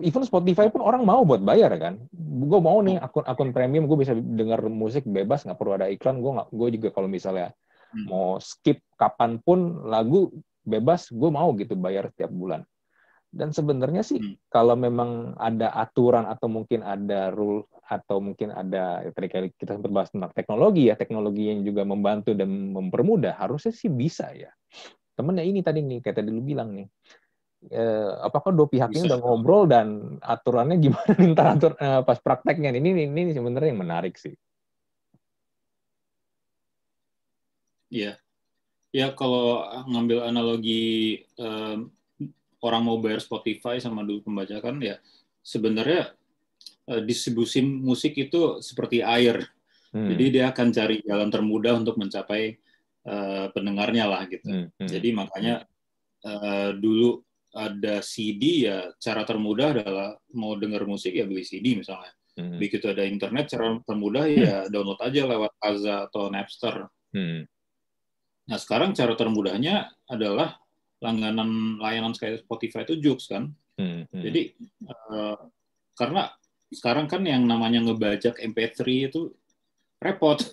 Even 0.00 0.24
Spotify 0.24 0.72
pun 0.72 0.80
orang 0.80 1.04
mau 1.04 1.22
buat 1.28 1.44
bayar 1.44 1.70
kan. 1.76 2.00
Gue 2.16 2.58
mau 2.58 2.80
nih 2.80 2.96
akun 2.98 3.24
akun 3.28 3.50
premium, 3.52 3.84
gue 3.84 4.00
bisa 4.00 4.16
dengar 4.16 4.64
musik 4.66 5.04
bebas, 5.04 5.44
nggak 5.44 5.60
perlu 5.60 5.76
ada 5.76 5.86
iklan. 5.92 6.24
Gue 6.24 6.32
nggak, 6.40 6.48
gue 6.50 6.68
juga 6.80 6.88
kalau 6.90 7.06
misalnya 7.06 7.52
hmm. 7.92 8.08
mau 8.08 8.40
skip 8.40 8.80
kapan 8.96 9.38
pun 9.44 9.84
lagu 9.86 10.32
bebas, 10.64 11.12
gue 11.12 11.30
mau 11.30 11.52
gitu 11.54 11.76
bayar 11.76 12.08
setiap 12.10 12.32
bulan. 12.32 12.64
Dan 13.34 13.50
sebenarnya 13.50 14.06
sih 14.06 14.22
hmm. 14.22 14.46
kalau 14.46 14.78
memang 14.78 15.34
ada 15.34 15.74
aturan 15.74 16.22
atau 16.30 16.46
mungkin 16.46 16.86
ada 16.86 17.34
rule 17.34 17.66
atau 17.82 18.22
mungkin 18.22 18.54
ada 18.54 19.02
ya 19.02 19.10
tadi 19.10 19.50
kita 19.58 19.74
sempat 19.74 19.90
bahas 19.90 20.08
tentang 20.14 20.30
teknologi 20.30 20.86
ya, 20.86 20.94
teknologi 20.94 21.50
yang 21.50 21.66
juga 21.66 21.82
membantu 21.82 22.30
dan 22.32 22.70
mempermudah, 22.70 23.34
harusnya 23.42 23.74
sih 23.74 23.90
bisa 23.90 24.30
ya. 24.30 24.54
Temennya 25.18 25.42
ini 25.42 25.60
tadi 25.66 25.82
nih, 25.82 25.98
kayak 25.98 26.22
tadi 26.22 26.30
lu 26.30 26.46
bilang 26.46 26.78
nih, 26.78 26.86
eh, 27.74 28.10
apakah 28.22 28.54
dua 28.54 28.70
pihak 28.70 28.94
ini 28.94 29.10
udah 29.10 29.18
ngobrol 29.18 29.66
dan 29.66 30.16
aturannya 30.22 30.78
gimana 30.84 31.12
nih 31.18 31.34
atur, 31.34 31.72
eh, 31.74 32.00
pas 32.06 32.18
prakteknya 32.22 32.70
ini 32.70 32.94
ini, 32.94 33.02
ini 33.10 33.32
sebenarnya 33.34 33.74
yang 33.74 33.82
menarik 33.82 34.14
sih. 34.14 34.34
Iya, 37.90 38.18
ya 38.94 39.10
kalau 39.14 39.66
ngambil 39.86 40.22
analogi 40.26 41.22
um, 41.38 41.94
orang 42.64 42.82
mau 42.82 42.96
bayar 42.96 43.20
Spotify 43.20 43.76
sama 43.76 44.00
dulu 44.00 44.32
pembajakan 44.32 44.80
ya 44.80 44.96
sebenarnya 45.44 46.16
uh, 46.88 47.02
distribusi 47.04 47.60
musik 47.60 48.16
itu 48.16 48.64
seperti 48.64 49.04
air. 49.04 49.44
Hmm. 49.92 50.10
Jadi 50.10 50.40
dia 50.40 50.50
akan 50.50 50.68
cari 50.74 50.96
jalan 51.04 51.28
termudah 51.30 51.78
untuk 51.78 52.00
mencapai 52.00 52.56
uh, 53.06 53.46
pendengarnya 53.52 54.08
lah 54.08 54.24
gitu. 54.26 54.48
Hmm. 54.48 54.66
Hmm. 54.74 54.88
Jadi 54.88 55.08
makanya 55.12 55.54
uh, 56.24 56.74
dulu 56.74 57.20
ada 57.54 58.02
CD 58.02 58.66
ya 58.66 58.90
cara 58.98 59.22
termudah 59.22 59.78
adalah 59.78 60.18
mau 60.34 60.58
dengar 60.58 60.82
musik 60.88 61.14
ya 61.14 61.28
beli 61.28 61.46
CD 61.46 61.78
misalnya. 61.78 62.10
Hmm. 62.34 62.58
Begitu 62.58 62.90
ada 62.90 63.06
internet 63.06 63.46
cara 63.46 63.78
termudah 63.86 64.24
ya 64.26 64.56
download 64.66 64.98
aja 64.98 65.22
lewat 65.22 65.52
Kaza 65.62 66.10
atau 66.10 66.26
Napster. 66.34 66.90
Hmm. 67.14 67.46
Nah 68.50 68.58
sekarang 68.58 68.90
cara 68.90 69.14
termudahnya 69.14 69.94
adalah 70.10 70.58
langganan 71.04 71.76
layanan 71.76 72.16
kayak 72.16 72.48
Spotify 72.48 72.88
itu 72.88 72.96
Jux 72.96 73.28
kan. 73.28 73.52
Hmm, 73.76 74.08
hmm. 74.08 74.22
Jadi 74.24 74.40
uh, 74.88 75.36
karena 75.92 76.32
sekarang 76.72 77.06
kan 77.06 77.20
yang 77.28 77.44
namanya 77.44 77.84
ngebajak 77.84 78.40
MP3 78.40 79.12
itu 79.12 79.36
repot. 80.00 80.40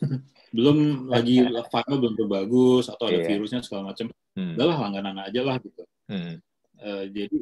belum 0.52 1.08
lagi 1.08 1.40
file 1.72 1.96
belum 1.96 2.28
bagus 2.28 2.92
atau 2.92 3.08
ada 3.08 3.24
yeah. 3.24 3.28
virusnya 3.32 3.64
segala 3.64 3.96
macam. 3.96 4.12
Hmm. 4.36 4.60
Udahlah 4.60 4.78
langganan 4.84 5.18
aja 5.24 5.42
lah 5.48 5.56
gitu. 5.64 5.84
Hmm. 6.12 6.44
Uh, 6.76 7.06
jadi 7.08 7.40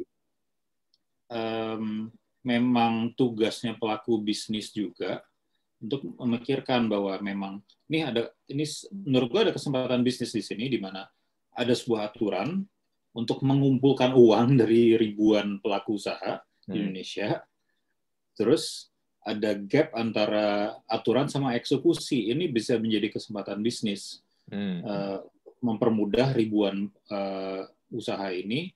um, 1.30 2.06
memang 2.46 3.12
tugasnya 3.18 3.76
pelaku 3.76 4.22
bisnis 4.22 4.70
juga 4.72 5.26
untuk 5.80 6.04
memikirkan 6.20 6.86
bahwa 6.86 7.16
memang 7.24 7.52
ini 7.88 8.04
ada 8.04 8.28
ini 8.52 8.64
menurut 8.92 9.28
gue 9.32 9.40
ada 9.48 9.54
kesempatan 9.56 10.04
bisnis 10.04 10.32
di 10.36 10.44
sini 10.44 10.68
di 10.68 10.76
mana 10.76 11.08
ada 11.56 11.72
sebuah 11.72 12.12
aturan 12.12 12.62
untuk 13.10 13.42
mengumpulkan 13.42 14.14
uang 14.14 14.60
dari 14.60 14.94
ribuan 14.94 15.58
pelaku 15.58 15.98
usaha 15.98 16.38
di 16.66 16.78
Hmm. 16.78 16.80
Indonesia. 16.86 17.42
Terus 18.38 18.88
ada 19.20 19.52
gap 19.52 19.92
antara 19.92 20.78
aturan 20.88 21.28
sama 21.28 21.52
eksekusi. 21.58 22.30
Ini 22.32 22.48
bisa 22.48 22.78
menjadi 22.80 23.12
kesempatan 23.12 23.60
bisnis. 23.60 24.22
Hmm. 24.48 24.80
Eh, 24.80 25.18
mempermudah 25.60 26.32
ribuan 26.32 26.88
eh, 27.10 27.62
usaha 27.92 28.30
ini 28.32 28.72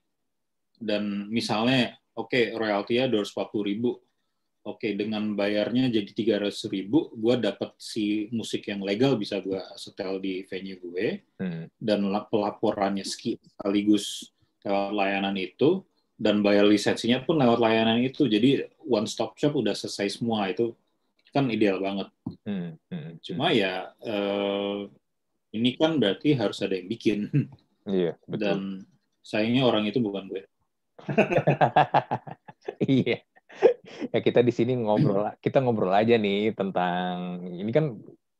dan 0.77 1.31
misalnya 1.31 1.95
oke 2.13 2.53
royaltinya 2.53 3.07
240 3.09 3.63
ribu 3.63 4.04
oke 4.65 4.97
dengan 4.97 5.37
bayarnya 5.37 5.93
jadi 5.93 6.09
300 6.41 6.49
ribu 6.67 7.13
gue 7.13 7.35
dapat 7.37 7.77
si 7.77 8.27
musik 8.29 8.65
yang 8.65 8.81
legal 8.81 9.13
bisa 9.13 9.37
gue 9.37 9.61
setel 9.77 10.17
di 10.17 10.41
venue 10.43 10.81
gue 10.81 11.21
Hmm. 11.37 11.69
dan 11.77 12.01
la- 12.09 12.25
pelaporannya 12.25 13.05
ski- 13.05 13.37
sekaligus 13.37 14.33
lewat 14.65 14.91
layanan 14.91 15.35
itu 15.35 15.85
dan 16.17 16.41
bayar 16.41 16.65
lisensinya 16.65 17.21
pun 17.21 17.37
lewat 17.37 17.59
layanan 17.59 18.01
itu 18.01 18.25
jadi 18.25 18.65
one 18.81 19.05
stop 19.05 19.37
shop 19.37 19.53
udah 19.53 19.75
selesai 19.75 20.17
semua 20.17 20.49
itu 20.49 20.73
kan 21.29 21.45
ideal 21.47 21.77
banget 21.77 22.09
Hmm. 22.41 22.73
Hmm. 22.89 23.21
cuma 23.21 23.51
ya 23.51 23.93
eh, 24.01 24.89
ini 25.53 25.77
kan 25.77 26.01
berarti 26.01 26.33
harus 26.33 26.57
ada 26.59 26.73
yang 26.73 26.89
bikin 26.89 27.29
Iya, 27.85 28.17
betul. 28.25 28.41
dan 28.41 28.59
sayangnya 29.21 29.61
orang 29.61 29.85
itu 29.85 30.01
bukan 30.01 30.25
gue 30.25 30.41
iya. 32.89 33.19
Ya 34.13 34.19
kita 34.19 34.43
di 34.43 34.51
sini 34.51 34.75
ngobrol, 34.75 35.31
kita 35.39 35.63
ngobrol 35.63 35.93
aja 35.93 36.19
nih 36.19 36.51
tentang 36.51 37.41
ini 37.47 37.71
kan 37.71 37.95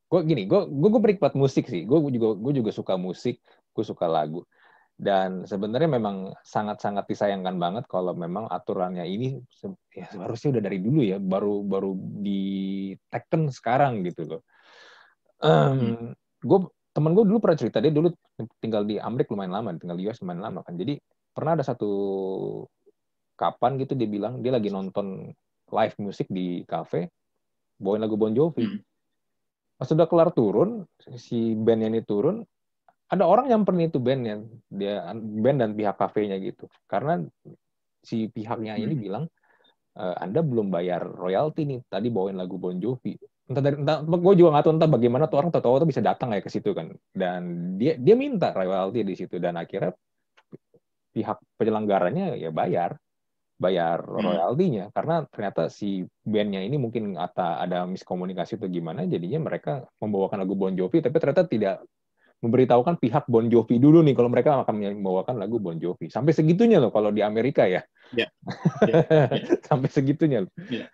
gue 0.06 0.20
gini, 0.26 0.46
gue 0.46 0.62
gue 0.68 0.90
gue 0.92 1.32
musik 1.38 1.66
sih. 1.70 1.88
Gue 1.88 2.00
juga 2.12 2.36
gue 2.38 2.54
juga 2.62 2.72
suka 2.76 3.00
musik, 3.00 3.40
gue 3.72 3.86
suka 3.86 4.06
lagu. 4.06 4.44
Dan 4.96 5.44
sebenarnya 5.44 5.92
memang 6.00 6.32
sangat-sangat 6.40 7.04
disayangkan 7.12 7.60
banget 7.60 7.84
kalau 7.92 8.16
memang 8.16 8.48
aturannya 8.48 9.04
ini 9.04 9.44
ya 9.92 10.08
seharusnya 10.08 10.56
udah 10.56 10.64
dari 10.64 10.80
dulu 10.80 11.04
ya, 11.04 11.20
baru 11.20 11.68
baru 11.68 11.92
diteken 12.24 13.52
sekarang 13.52 14.08
gitu 14.08 14.24
loh. 14.24 14.42
Em, 15.44 16.16
gue 16.40 16.60
temen 16.96 17.12
gue 17.12 17.28
dulu 17.28 17.44
pernah 17.44 17.60
cerita 17.60 17.84
dia 17.84 17.92
dulu 17.92 18.08
tinggal 18.64 18.88
di 18.88 18.96
Amerika 18.96 19.36
lumayan 19.36 19.52
lama, 19.60 19.76
tinggal 19.76 20.00
di 20.00 20.08
US 20.08 20.24
lumayan 20.24 20.48
lama 20.48 20.64
kan. 20.64 20.80
Jadi 20.80 20.96
pernah 21.36 21.60
ada 21.60 21.64
satu 21.68 21.92
kapan 23.36 23.78
gitu 23.80 23.94
dia 23.94 24.08
bilang 24.08 24.40
dia 24.40 24.56
lagi 24.56 24.72
nonton 24.72 25.32
live 25.70 25.96
musik 26.00 26.28
di 26.32 26.64
cafe 26.64 27.12
bawain 27.80 28.02
lagu 28.04 28.16
Bon 28.16 28.32
Jovi. 28.32 28.64
Hmm. 28.64 28.80
Pas 29.76 29.88
sudah 29.92 30.08
kelar 30.08 30.32
turun, 30.32 30.88
si 31.20 31.52
bandnya 31.52 31.92
ini 31.92 32.00
turun, 32.00 32.48
ada 33.12 33.28
orang 33.28 33.52
nyamperin 33.52 33.92
itu 33.92 34.00
bandnya, 34.00 34.40
dia 34.72 35.04
band 35.14 35.60
dan 35.60 35.72
pihak 35.76 36.00
kafenya 36.00 36.40
gitu. 36.40 36.72
Karena 36.88 37.20
si 38.00 38.32
pihaknya 38.32 38.80
ini 38.80 38.96
Hmm. 38.96 39.04
bilang, 39.04 39.24
"E, 40.00 40.04
Anda 40.24 40.40
belum 40.40 40.72
bayar 40.72 41.04
royalti 41.04 41.68
nih, 41.68 41.80
tadi 41.92 42.08
bawain 42.08 42.40
lagu 42.40 42.56
Bon 42.56 42.80
Jovi. 42.80 43.20
Entah 43.46 43.62
dari, 43.62 43.78
entah, 43.78 44.02
gue 44.02 44.34
juga 44.40 44.58
nggak 44.58 44.66
tahu 44.66 44.74
entah 44.80 44.90
bagaimana 44.90 45.24
tuh 45.30 45.38
orang 45.38 45.52
tahu-tahu 45.54 45.86
tuh 45.86 45.90
bisa 45.92 46.02
datang 46.02 46.34
ya 46.34 46.42
ke 46.42 46.50
situ 46.50 46.72
kan. 46.74 46.90
Dan 47.14 47.76
dia 47.78 47.94
dia 48.00 48.16
minta 48.18 48.56
royalti 48.56 49.06
di 49.06 49.14
situ 49.14 49.38
dan 49.38 49.60
akhirnya 49.60 49.94
pihak 51.14 51.38
penyelenggaranya 51.60 52.34
ya 52.36 52.50
bayar 52.50 52.98
bayar 53.56 54.04
Hmm. 54.04 54.20
royaltinya 54.20 54.92
karena 54.92 55.24
ternyata 55.32 55.72
si 55.72 56.04
bandnya 56.28 56.60
ini 56.60 56.76
mungkin 56.76 57.16
ada 57.16 57.64
ada 57.64 57.88
miskomunikasi 57.88 58.60
atau 58.60 58.68
gimana 58.68 59.08
jadinya 59.08 59.48
mereka 59.48 59.88
membawakan 60.04 60.44
lagu 60.44 60.60
Bon 60.60 60.76
Jovi 60.76 61.00
tapi 61.00 61.16
ternyata 61.24 61.48
tidak 61.48 61.76
memberitahukan 62.44 63.00
pihak 63.00 63.26
Bon 63.32 63.48
Jovi 63.48 63.80
dulu 63.80 64.04
nih 64.04 64.12
kalau 64.12 64.28
mereka 64.28 64.60
akan 64.60 65.00
membawakan 65.00 65.40
lagu 65.40 65.58
Bon 65.64 65.80
Jovi 65.80 66.12
sampai 66.12 66.36
segitunya 66.36 66.84
loh 66.84 66.92
kalau 66.92 67.16
di 67.16 67.24
Amerika 67.24 67.64
ya 67.66 67.82
Ya. 68.14 68.30
sampai 69.68 69.90
segitunya 69.90 70.46
loh. 70.46 70.54
Ya. 70.70 70.86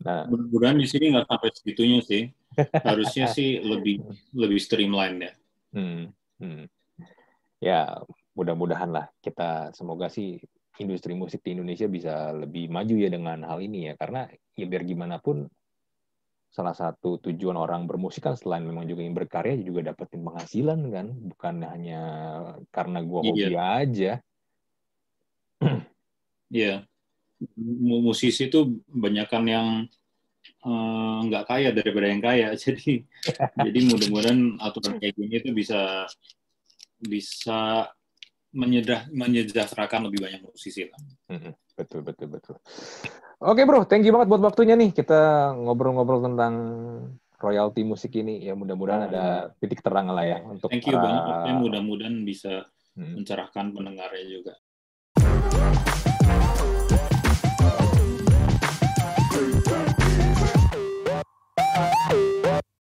nah 0.00 0.24
mudah-mudahan 0.28 0.80
di 0.80 0.88
sini 0.88 1.12
nggak 1.12 1.28
sampai 1.28 1.50
segitunya 1.52 2.00
sih 2.00 2.22
harusnya 2.84 3.26
sih 3.28 3.60
lebih 3.60 4.00
lebih 4.32 4.58
streamline 4.62 5.16
ya 5.18 5.32
hmm, 5.76 6.02
hmm. 6.40 6.64
ya 7.60 8.00
mudah-mudahan 8.34 8.90
lah 8.90 9.06
kita 9.22 9.70
semoga 9.72 10.10
sih 10.10 10.38
industri 10.82 11.14
musik 11.14 11.38
di 11.46 11.54
Indonesia 11.54 11.86
bisa 11.86 12.34
lebih 12.34 12.66
maju 12.66 12.94
ya 12.98 13.06
dengan 13.06 13.46
hal 13.46 13.62
ini 13.62 13.90
ya 13.90 13.94
karena 13.94 14.26
ya 14.58 14.66
biar 14.66 14.82
gimana 14.82 15.22
pun 15.22 15.46
salah 16.50 16.74
satu 16.74 17.18
tujuan 17.18 17.58
orang 17.58 17.86
bermusik 17.86 18.22
kan 18.26 18.38
selain 18.38 18.62
memang 18.62 18.86
juga 18.86 19.02
ingin 19.02 19.14
berkarya 19.14 19.58
juga 19.58 19.90
dapetin 19.90 20.22
penghasilan 20.22 20.80
kan 20.90 21.06
bukan 21.10 21.54
hanya 21.66 22.00
karena 22.70 23.02
gua 23.02 23.22
Iya. 23.22 23.30
hobi 23.30 23.54
aja 23.58 24.12
Iya, 26.54 26.86
Mu- 27.58 28.02
musisi 28.06 28.46
itu 28.46 28.78
banyakan 28.86 29.44
yang 29.50 29.68
eh, 30.62 31.18
nggak 31.26 31.44
kaya 31.50 31.74
daripada 31.74 32.06
yang 32.06 32.22
kaya. 32.22 32.48
Jadi, 32.62 33.02
jadi 33.58 33.78
mudah-mudahan 33.90 34.62
aturan 34.62 35.02
kayak 35.02 35.14
gini 35.18 35.34
itu 35.42 35.50
bisa 35.50 36.06
bisa 37.02 37.90
menyedah 38.54 39.10
menyejahterakan 39.10 40.06
lebih 40.08 40.24
banyak 40.24 40.40
musisi 40.40 40.86
lah. 40.86 40.98
Mm-mm. 41.28 41.52
betul 41.74 42.00
betul 42.00 42.30
betul 42.30 42.54
oke 43.42 43.60
bro 43.66 43.82
thank 43.82 44.06
you 44.06 44.14
banget 44.14 44.30
buat 44.30 44.46
waktunya 44.46 44.78
nih 44.78 44.94
kita 44.94 45.50
ngobrol-ngobrol 45.58 46.22
tentang 46.22 46.54
royalti 47.36 47.82
musik 47.82 48.14
ini 48.14 48.40
ya 48.40 48.54
mudah-mudahan 48.54 49.10
ada 49.10 49.24
titik 49.58 49.82
terang 49.82 50.08
lah 50.08 50.22
ya 50.22 50.38
untuk 50.40 50.70
Thank 50.70 50.86
you 50.86 50.94
para- 50.94 51.04
banget, 51.04 51.54
mudah-mudahan 51.58 52.16
bisa 52.22 52.64
Hmm. 52.94 53.18
mencerahkan 53.18 53.74
pendengarnya 53.74 54.22
juga. 54.30 54.54